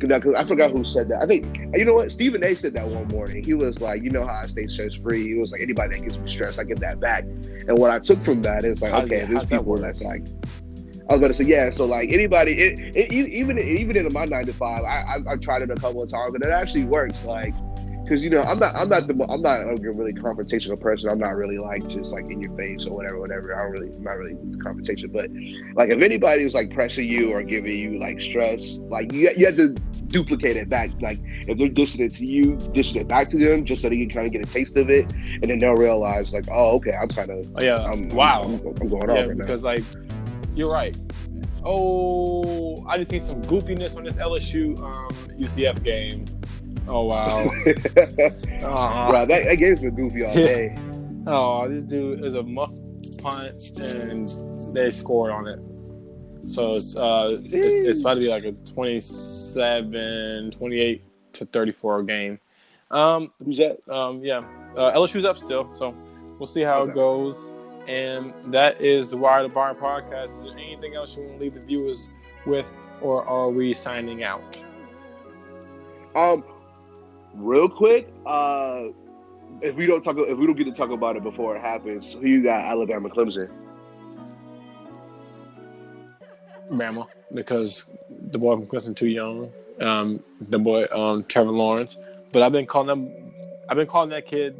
I 0.04 0.44
forgot 0.46 0.72
who 0.72 0.84
said 0.84 1.10
that. 1.10 1.22
I 1.22 1.26
think 1.26 1.46
you 1.76 1.86
know 1.86 1.94
what 1.94 2.12
Stephen 2.12 2.44
A. 2.44 2.56
said 2.56 2.74
that 2.76 2.88
one 2.88 3.08
morning. 3.10 3.44
He 3.44 3.54
was 3.54 3.80
like, 3.82 4.02
"You 4.02 4.10
know 4.10 4.26
how 4.26 4.42
I 4.44 4.48
stay 4.48 4.68
stress 4.68 4.96
free." 4.96 5.34
He 5.34 5.40
was 5.40 5.52
like, 5.52 5.62
"Anybody 5.62 5.96
that 5.96 6.04
gives 6.04 6.20
me 6.20 6.32
stress, 6.32 6.58
I 6.58 6.64
get 6.64 6.80
that 6.80 7.00
back." 7.00 7.24
And 7.68 7.78
what 7.78 7.92
I 7.92 8.00
took 8.00 8.24
from 8.26 8.42
that 8.44 8.66
is 8.66 8.82
like, 8.82 8.92
How- 8.92 9.04
okay, 9.04 9.20
there's 9.20 9.34
how's 9.34 9.50
that 9.50 9.60
people 9.60 9.78
that's 9.78 10.02
like, 10.02 10.24
I 11.10 11.14
was 11.14 11.22
gonna 11.22 11.34
say, 11.34 11.44
yeah. 11.44 11.72
So 11.72 11.86
like 11.86 12.10
anybody, 12.12 12.54
it, 12.54 12.96
it, 12.96 13.12
even 13.12 13.60
even 13.60 13.98
in 13.98 14.12
my 14.14 14.26
nine 14.26 14.46
to 14.46 14.54
five, 14.54 14.80
I, 14.84 15.18
I 15.18 15.34
I've 15.34 15.42
tried 15.42 15.62
it 15.62 15.70
a 15.70 15.76
couple 15.76 16.02
of 16.02 16.10
times 16.10 16.34
and 16.34 16.44
it 16.44 16.50
actually 16.52 16.86
works. 16.86 17.24
Like 17.26 17.54
because 18.04 18.24
you 18.24 18.30
know 18.30 18.42
I'm 18.42 18.60
not 18.60 18.76
I'm 18.76 18.90
not 18.90 19.08
the 19.08 19.14
I'm 19.30 19.42
not 19.42 19.62
a 19.62 19.76
really 19.76 20.14
confrontational 20.14 20.80
person. 20.80 21.10
I'm 21.10 21.20
not 21.20 21.36
really 21.36 21.58
like 21.58 21.88
just 21.88 22.12
like 22.12 22.30
in 22.30 22.42
your 22.42 22.56
face 22.58 22.86
or 22.86 22.96
whatever, 22.96 23.20
whatever. 23.20 23.56
I 23.56 23.64
don't 23.64 23.72
really 23.72 23.96
I'm 23.96 24.04
not 24.04 24.18
really 24.18 24.36
confrontation. 24.62 25.10
But 25.12 25.30
like 25.76 25.90
if 25.90 26.02
anybody 26.02 26.44
is 26.44 26.54
like 26.54 26.74
pressing 26.74 27.10
you 27.10 27.32
or 27.32 27.44
giving 27.44 27.78
you 27.78 28.00
like 28.00 28.22
stress, 28.22 28.80
like 28.90 29.14
you 29.14 29.32
you 29.38 29.46
have 29.46 29.56
to 29.56 29.76
duplicate 30.08 30.58
it 30.58 30.70
back. 30.70 30.90
Like 31.02 31.20
if 31.48 31.58
they're 31.58 31.70
dishing 31.70 32.02
it 32.02 32.14
to 32.16 32.26
you, 32.26 32.58
dishing 32.74 33.02
it 33.02 33.08
back 33.08 33.30
to 33.32 33.38
them 33.38 33.66
just 33.66 33.82
so 33.82 33.90
they 33.90 33.98
can 33.98 34.10
kind 34.10 34.28
of 34.28 34.34
get 34.34 34.46
a 34.46 34.52
taste 34.52 34.78
of 34.78 34.90
it, 34.90 35.12
and 35.14 35.44
then 35.44 35.60
they'll 35.60 35.74
realize 35.74 36.34
like, 36.34 36.46
oh, 36.52 36.76
okay, 36.78 36.94
I'm 36.94 37.08
kind 37.08 37.30
of 37.30 37.46
Oh, 37.56 37.64
yeah. 37.64 37.76
I'm, 37.76 38.08
wow. 38.10 38.44
I'm, 38.44 38.54
I'm 38.54 38.90
going 38.90 39.10
yeah, 39.10 39.22
off 39.22 39.28
right 39.28 39.28
now. 39.30 39.34
because 39.36 39.64
like 39.64 39.84
you're 40.56 40.72
right. 40.72 40.98
Oh, 41.64 42.84
I 42.88 42.98
just 42.98 43.12
seen 43.12 43.22
some 43.22 43.42
goofiness 43.44 43.96
on 43.96 44.04
this 44.04 44.16
LSU 44.16 44.78
um, 44.80 45.14
UCF 45.40 45.84
game. 45.84 46.26
Oh 46.88 47.06
wow. 47.06 47.44
Ah. 48.64 49.10
Bro, 49.10 49.26
that, 49.28 49.44
that 49.46 49.56
game's 49.58 49.82
been 49.82 49.96
goofy 49.96 50.24
all 50.26 50.34
day. 50.34 50.76
Oh, 51.28 51.70
this 51.70 51.84
dude 51.84 52.26
is 52.26 52.34
a 52.34 52.42
muff 52.42 52.74
punt 53.22 53.78
and 53.80 54.28
they 54.74 54.90
scored 54.90 55.32
on 55.32 55.48
it. 55.48 55.60
So 56.44 56.70
it's 56.76 56.96
uh 56.96 57.28
it's, 57.30 57.54
it's 57.54 58.02
about 58.02 58.16
to 58.16 58.22
be 58.22 58.28
like 58.28 58.44
a 58.44 58.54
27, 58.54 60.50
28 60.52 61.04
to 61.34 61.46
34 61.46 62.04
game. 62.04 62.40
Um 62.90 63.30
um 63.92 64.24
yeah. 64.24 64.40
Uh, 64.76 64.92
LSU's 64.94 65.26
up 65.26 65.38
still, 65.38 65.72
so 65.72 65.94
we'll 66.40 66.48
see 66.48 66.62
how 66.64 66.80
Okay. 66.82 66.92
it 66.92 66.96
goes. 66.96 67.52
And 67.88 68.34
that 68.46 68.82
is 68.82 69.12
the 69.12 69.18
Wire 69.18 69.48
to 69.48 69.54
Wire 69.54 69.76
podcast. 69.76 70.38
Is 70.38 70.42
there 70.44 70.54
anything 70.54 70.96
else 70.96 71.16
you 71.16 71.24
want 71.24 71.38
to 71.38 71.44
leave 71.44 71.54
the 71.54 71.60
viewers 71.62 72.10
with, 72.48 72.68
or 73.02 73.24
are 73.26 73.50
we 73.50 73.74
signing 73.74 74.24
out? 74.24 74.58
Um, 76.16 76.44
real 77.34 77.70
quick, 77.70 78.12
uh, 78.26 78.86
if 79.62 79.76
we 79.76 79.86
don't 79.86 80.04
talk, 80.04 80.16
if 80.18 80.38
we 80.38 80.46
don't 80.46 80.58
get 80.58 80.68
to 80.68 80.74
talk 80.74 80.90
about 80.90 81.16
it 81.16 81.24
before 81.24 81.56
it 81.56 81.62
happens, 81.62 82.14
who 82.14 82.28
you 82.28 82.44
got? 82.44 82.62
Alabama, 82.62 83.10
Clemson. 83.10 83.52
Bama, 86.70 87.08
because 87.34 87.90
the 88.32 88.38
boy 88.38 88.56
from 88.56 88.68
Clemson 88.68 88.96
too 88.96 89.10
young. 89.10 89.52
Um, 89.80 90.24
the 90.50 90.60
boy 90.60 90.84
um, 90.96 91.24
Trevor 91.26 91.52
Lawrence, 91.52 91.98
but 92.32 92.42
I've 92.44 92.52
been 92.52 92.66
calling 92.66 92.88
them. 92.88 93.34
I've 93.70 93.78
been 93.78 93.88
calling 93.88 94.10
that 94.10 94.26
kid 94.26 94.60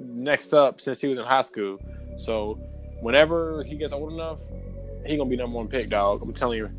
next 0.00 0.52
up 0.52 0.80
since 0.80 1.00
he 1.00 1.08
was 1.08 1.18
in 1.18 1.24
high 1.24 1.42
school. 1.42 1.78
So 2.16 2.54
whenever 3.00 3.64
he 3.64 3.76
gets 3.76 3.92
old 3.92 4.12
enough, 4.12 4.40
he 5.04 5.16
gonna 5.16 5.28
be 5.28 5.36
number 5.36 5.56
one 5.56 5.68
pick, 5.68 5.88
dog. 5.88 6.20
I'm 6.22 6.32
telling 6.32 6.58
you. 6.58 6.70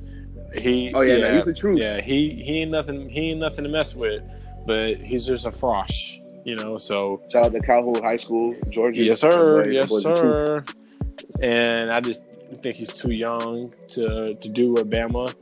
He. 0.56 0.94
Oh 0.94 1.02
yeah, 1.02 1.18
no, 1.18 1.36
he's 1.36 1.46
the 1.46 1.54
truth. 1.54 1.78
Yeah, 1.78 2.00
he 2.00 2.42
he 2.46 2.62
ain't 2.62 2.72
nothing. 2.72 3.10
He 3.10 3.32
ain't 3.32 3.40
nothing 3.40 3.64
to 3.64 3.70
mess 3.70 3.96
with, 3.96 4.24
but 4.68 5.02
he's 5.02 5.26
just 5.26 5.46
a 5.46 5.50
frosh, 5.50 6.22
you 6.44 6.56
know. 6.56 6.78
So 6.78 7.22
Shout 7.32 7.48
out 7.48 7.54
to 7.54 7.60
Calhoun 7.62 8.04
High 8.04 8.18
School, 8.18 8.54
Georgia. 8.70 9.02
yes, 9.02 9.22
sir. 9.22 9.68
Yes, 9.72 9.90
sir. 9.90 10.64
And 11.42 11.92
I 11.92 12.02
just 12.02 12.26
think 12.62 12.76
he's 12.76 12.94
too 12.94 13.12
young 13.12 13.74
to 13.90 14.30
to 14.32 14.50
do 14.50 14.78
at 14.78 14.90
Bama 14.90 15.34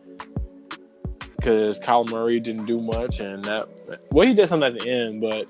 because 1.37 1.79
Kyler 1.79 2.09
Murray 2.11 2.39
didn't 2.39 2.65
do 2.65 2.79
much, 2.81 3.19
and 3.19 3.43
that 3.43 3.67
well, 4.11 4.27
he 4.27 4.33
did 4.33 4.47
something 4.47 4.73
at 4.73 4.79
the 4.79 4.89
end, 4.89 5.21
but 5.21 5.49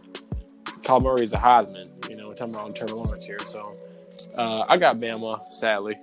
Kyler 0.81 1.03
Murray's 1.03 1.33
a 1.33 1.37
Heisman. 1.37 2.09
You 2.09 2.17
know, 2.17 2.29
we're 2.29 2.35
talking 2.35 2.55
about 2.55 2.75
Trevor 2.75 2.95
Lawrence 2.95 3.25
here, 3.25 3.39
so 3.39 3.73
uh, 4.37 4.65
I 4.69 4.77
got 4.77 4.95
Bama. 4.95 5.37
Sadly, 5.37 5.97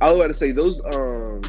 I 0.00 0.10
was 0.10 0.18
about 0.18 0.26
to 0.28 0.34
say 0.34 0.50
those 0.52 0.80
um 0.86 1.42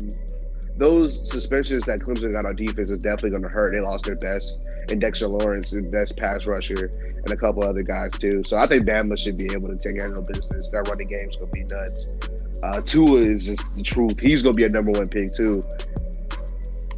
those 0.77 1.29
suspensions 1.29 1.85
that 1.85 1.99
Clemson 1.99 2.33
got 2.33 2.45
on 2.45 2.55
defense 2.55 2.89
is 2.89 2.99
definitely 2.99 3.31
going 3.31 3.43
to 3.43 3.49
hurt. 3.49 3.71
They 3.71 3.79
lost 3.79 4.03
their 4.03 4.15
best 4.15 4.59
and 4.89 4.99
Dexter 5.01 5.27
Lawrence, 5.27 5.71
their 5.71 5.81
best 5.81 6.15
pass 6.17 6.45
rusher, 6.45 6.91
and 7.15 7.31
a 7.31 7.35
couple 7.37 7.63
other 7.63 7.81
guys 7.81 8.11
too. 8.19 8.43
So 8.45 8.57
I 8.57 8.67
think 8.67 8.85
Bama 8.85 9.17
should 9.17 9.37
be 9.37 9.45
able 9.53 9.69
to 9.69 9.75
take 9.77 9.95
care 9.95 10.13
of 10.13 10.25
business. 10.27 10.69
That 10.71 10.87
running 10.89 11.07
game's 11.07 11.35
going 11.37 11.47
to 11.47 11.53
be 11.53 11.63
nuts. 11.63 12.09
Uh, 12.61 12.81
Tua 12.81 13.19
is 13.21 13.45
just 13.47 13.75
the 13.75 13.83
truth. 13.83 14.19
He's 14.19 14.41
going 14.41 14.55
to 14.55 14.57
be 14.57 14.65
a 14.65 14.69
number 14.69 14.91
one 14.91 15.07
pick 15.09 15.33
too. 15.35 15.63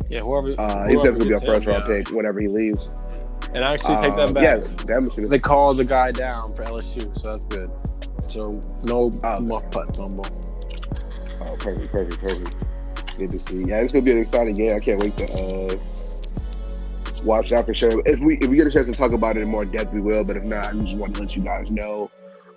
yeah. 0.09 0.19
Whoever, 0.21 0.49
Uh, 0.59 0.87
he's 0.87 0.95
definitely 0.97 1.29
going 1.29 1.39
to 1.39 1.41
be 1.41 1.47
a 1.49 1.53
first 1.53 1.65
round 1.67 1.83
pick 1.85 2.09
whenever 2.11 2.39
he 2.41 2.47
leaves. 2.47 2.89
And 3.53 3.63
I 3.63 3.73
actually 3.73 3.95
take 4.01 4.15
that 4.15 4.27
Um, 4.29 4.33
back. 4.33 4.43
Yes, 4.43 4.73
Bama 4.85 5.13
should. 5.15 5.29
They 5.29 5.39
called 5.39 5.77
the 5.77 5.85
guy 5.85 6.11
down 6.11 6.53
for 6.53 6.63
LSU, 6.63 7.13
so 7.17 7.31
that's 7.31 7.45
good. 7.45 7.69
So 8.21 8.61
no 8.83 9.11
Oh. 9.23 9.39
muff 9.39 9.69
putt 9.71 9.95
fumble. 9.95 10.25
Oh, 11.41 11.55
perfect, 11.57 11.91
perfect, 11.91 12.19
perfect. 12.21 12.55
Good 13.17 13.31
to 13.31 13.39
see. 13.39 13.65
Yeah, 13.65 13.81
it's 13.81 13.93
gonna 13.93 14.05
be 14.05 14.11
an 14.11 14.19
exciting 14.19 14.55
game. 14.55 14.75
I 14.75 14.79
can't 14.79 15.01
wait 15.01 15.13
to 15.17 15.23
uh, 15.23 15.75
watch 17.25 17.49
that 17.49 17.65
for 17.65 17.73
sure. 17.73 18.01
If 18.05 18.19
we 18.19 18.37
if 18.37 18.47
we 18.47 18.57
get 18.57 18.67
a 18.67 18.71
chance 18.71 18.85
to 18.85 18.93
talk 18.93 19.11
about 19.11 19.37
it 19.37 19.41
in 19.41 19.49
more 19.49 19.65
depth, 19.65 19.93
we 19.93 20.01
will. 20.01 20.23
But 20.23 20.37
if 20.37 20.43
not, 20.43 20.67
I 20.67 20.79
just 20.79 20.95
want 20.97 21.15
to 21.15 21.21
let 21.21 21.35
you 21.35 21.41
guys 21.41 21.69
know. 21.71 22.11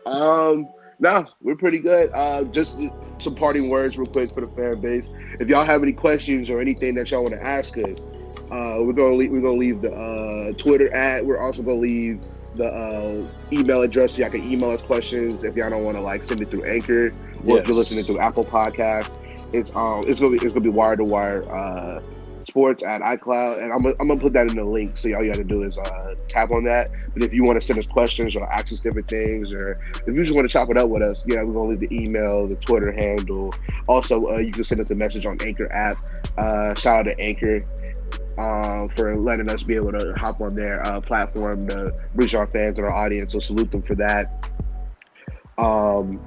Um, 0.07 0.69
no, 0.99 1.27
we're 1.41 1.57
pretty 1.57 1.79
good. 1.79 2.11
Uh, 2.13 2.45
just 2.45 2.79
some 3.23 3.35
parting 3.35 3.71
words, 3.71 3.99
real 3.99 4.07
quick, 4.07 4.29
for 4.29 4.43
the 4.43 4.47
fan 4.47 4.83
base. 4.83 5.19
If 5.41 5.49
y'all 5.49 5.65
have 5.65 5.83
any 5.83 5.95
questions 5.95 6.51
or 6.51 6.61
anything 6.61 6.95
that 6.97 7.11
y'all 7.11 7.23
want 7.23 7.35
to 7.35 7.43
ask 7.43 7.79
us, 7.79 8.53
uh, 8.53 8.77
we're 8.81 8.93
gonna 8.93 9.15
leave, 9.15 9.31
we're 9.33 9.41
gonna 9.41 9.57
leave 9.57 9.81
the 9.81 9.95
uh, 9.95 10.53
Twitter 10.59 10.95
at. 10.95 11.25
We're 11.25 11.41
also 11.41 11.63
gonna 11.63 11.79
leave 11.79 12.21
the 12.57 12.67
uh, 12.67 13.31
email 13.51 13.81
address 13.81 14.15
so 14.15 14.23
y'all 14.23 14.31
can 14.31 14.45
email 14.45 14.71
us 14.71 14.83
questions 14.83 15.43
if 15.43 15.57
y'all 15.57 15.71
don't 15.71 15.85
want 15.85 15.97
to 15.97 16.03
like 16.03 16.23
send 16.23 16.43
it 16.43 16.51
through 16.51 16.65
Anchor 16.65 17.15
or 17.47 17.61
if 17.61 17.67
you're 17.67 17.77
listening 17.77 18.05
through 18.05 18.19
Apple 18.19 18.45
Podcast. 18.45 19.11
It's 19.53 19.71
um 19.75 20.03
it's 20.07 20.21
gonna 20.21 20.33
be 20.33 20.39
it's 20.39 20.53
gonna 20.53 20.61
be 20.61 20.69
wire 20.69 20.97
to 20.97 21.05
wire 21.05 21.51
uh 21.53 22.01
sports 22.49 22.83
at 22.83 23.01
iCloud 23.03 23.63
and 23.63 23.73
I'm 23.73 23.85
I'm 24.01 24.09
gonna 24.09 24.21
put 24.21 24.33
that 24.33 24.51
in 24.51 24.57
the 24.57 24.65
link 24.65 24.97
so 24.97 25.09
all 25.15 25.23
you 25.25 25.33
gotta 25.33 25.45
do 25.45 25.63
is 25.63 25.77
uh 25.77 26.15
tap 26.29 26.51
on 26.51 26.65
that. 26.65 26.91
But 27.13 27.23
if 27.23 27.33
you 27.33 27.45
want 27.45 27.61
to 27.61 27.67
send 27.67 27.79
us 27.79 27.87
questions 27.87 28.35
or 28.37 28.51
ask 28.53 28.73
us 28.73 28.81
different 28.81 29.09
things 29.09 29.53
or 29.53 29.73
if 30.07 30.15
you 30.15 30.23
just 30.23 30.35
want 30.35 30.49
to 30.49 30.53
chop 30.53 30.71
it 30.71 30.77
up 30.77 30.89
with 30.89 31.03
us, 31.03 31.23
yeah, 31.27 31.43
we're 31.43 31.53
gonna 31.53 31.69
leave 31.69 31.81
the 31.81 31.95
email, 31.95 32.47
the 32.47 32.57
Twitter 32.57 32.93
handle. 32.93 33.55
Also, 33.89 34.35
uh, 34.35 34.39
you 34.39 34.53
can 34.53 34.65
send 34.65 34.81
us 34.81 34.91
a 34.91 34.95
message 34.95 35.27
on 35.27 35.37
Anchor 35.43 35.71
app. 35.73 35.99
Uh, 36.39 36.75
shout 36.75 37.01
out 37.01 37.05
to 37.05 37.21
Anchor 37.21 37.61
um, 38.39 38.89
for 38.91 39.15
letting 39.17 39.51
us 39.51 39.63
be 39.63 39.75
able 39.75 39.93
to 39.93 40.15
hop 40.17 40.41
on 40.41 40.55
their 40.55 40.87
uh, 40.87 41.01
platform 41.01 41.67
to 41.69 41.93
reach 42.15 42.35
our 42.35 42.47
fans 42.47 42.79
and 42.79 42.87
our 42.87 42.95
audience. 42.95 43.33
So 43.33 43.41
salute 43.41 43.71
them 43.71 43.83
for 43.83 43.95
that. 43.97 44.51
Um, 45.59 46.21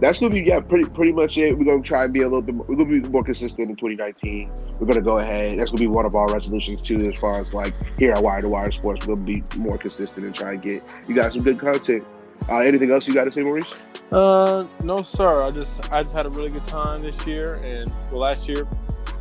that's 0.00 0.18
gonna 0.18 0.34
be 0.34 0.42
yeah, 0.42 0.60
pretty 0.60 0.84
pretty 0.84 1.12
much 1.12 1.38
it. 1.38 1.56
We're 1.56 1.64
gonna 1.64 1.82
try 1.82 2.04
and 2.04 2.12
be 2.12 2.20
a 2.20 2.24
little 2.24 2.42
bit. 2.42 2.54
More, 2.54 2.66
we're 2.66 2.76
gonna 2.76 3.00
be 3.00 3.08
more 3.08 3.24
consistent 3.24 3.70
in 3.70 3.76
2019. 3.76 4.50
We're 4.78 4.86
gonna 4.86 5.00
go 5.00 5.18
ahead. 5.18 5.58
That's 5.58 5.70
gonna 5.70 5.80
be 5.80 5.86
one 5.86 6.04
of 6.04 6.14
our 6.14 6.26
resolutions 6.32 6.82
too, 6.82 7.08
as 7.08 7.14
far 7.16 7.40
as 7.40 7.54
like 7.54 7.74
here 7.98 8.12
at 8.12 8.22
Wire 8.22 8.42
to 8.42 8.48
Wire 8.48 8.70
Sports. 8.72 9.06
We'll 9.06 9.16
be 9.16 9.42
more 9.56 9.78
consistent 9.78 10.26
and 10.26 10.34
try 10.34 10.52
and 10.52 10.62
get 10.62 10.82
you 11.08 11.14
guys 11.14 11.32
some 11.32 11.42
good 11.42 11.58
content. 11.58 12.04
Uh, 12.48 12.58
anything 12.58 12.90
else 12.90 13.08
you 13.08 13.14
got 13.14 13.24
to 13.24 13.32
say, 13.32 13.42
Maurice? 13.42 13.66
Uh, 14.12 14.66
no, 14.84 14.98
sir. 14.98 15.42
I 15.42 15.50
just 15.50 15.92
I 15.92 16.02
just 16.02 16.14
had 16.14 16.26
a 16.26 16.30
really 16.30 16.50
good 16.50 16.66
time 16.66 17.02
this 17.02 17.26
year, 17.26 17.56
and 17.64 17.90
well, 18.10 18.20
last 18.20 18.48
year, 18.48 18.68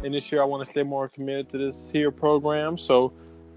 and 0.03 0.13
this 0.13 0.31
year 0.31 0.41
I 0.41 0.45
want 0.45 0.65
to 0.65 0.71
stay 0.71 0.83
more 0.83 1.07
committed 1.07 1.49
to 1.51 1.57
this 1.57 1.89
here 1.91 2.11
program. 2.11 2.77
So, 2.77 3.15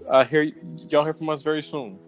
uh, 0.09 0.23
hear 0.23 0.43
y'all 0.43 1.03
hear 1.03 1.13
from 1.13 1.29
us 1.29 1.41
very 1.41 1.61
soon. 1.61 1.99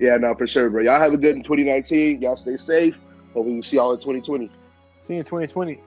Yeah, 0.00 0.16
no, 0.16 0.34
for 0.34 0.46
sure, 0.46 0.70
bro. 0.70 0.82
Y'all 0.82 0.98
have 0.98 1.12
a 1.12 1.18
good 1.18 1.36
in 1.36 1.42
2019. 1.44 2.22
Y'all 2.22 2.36
stay 2.36 2.56
safe. 2.56 2.98
Hopefully, 3.34 3.56
we 3.56 3.62
see 3.62 3.76
y'all 3.76 3.92
in 3.92 3.98
2020. 3.98 4.50
See 4.98 5.14
you 5.14 5.18
in 5.20 5.24
2020. 5.24 5.78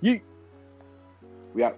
You. 0.00 0.20
We 1.54 1.62
out. 1.62 1.76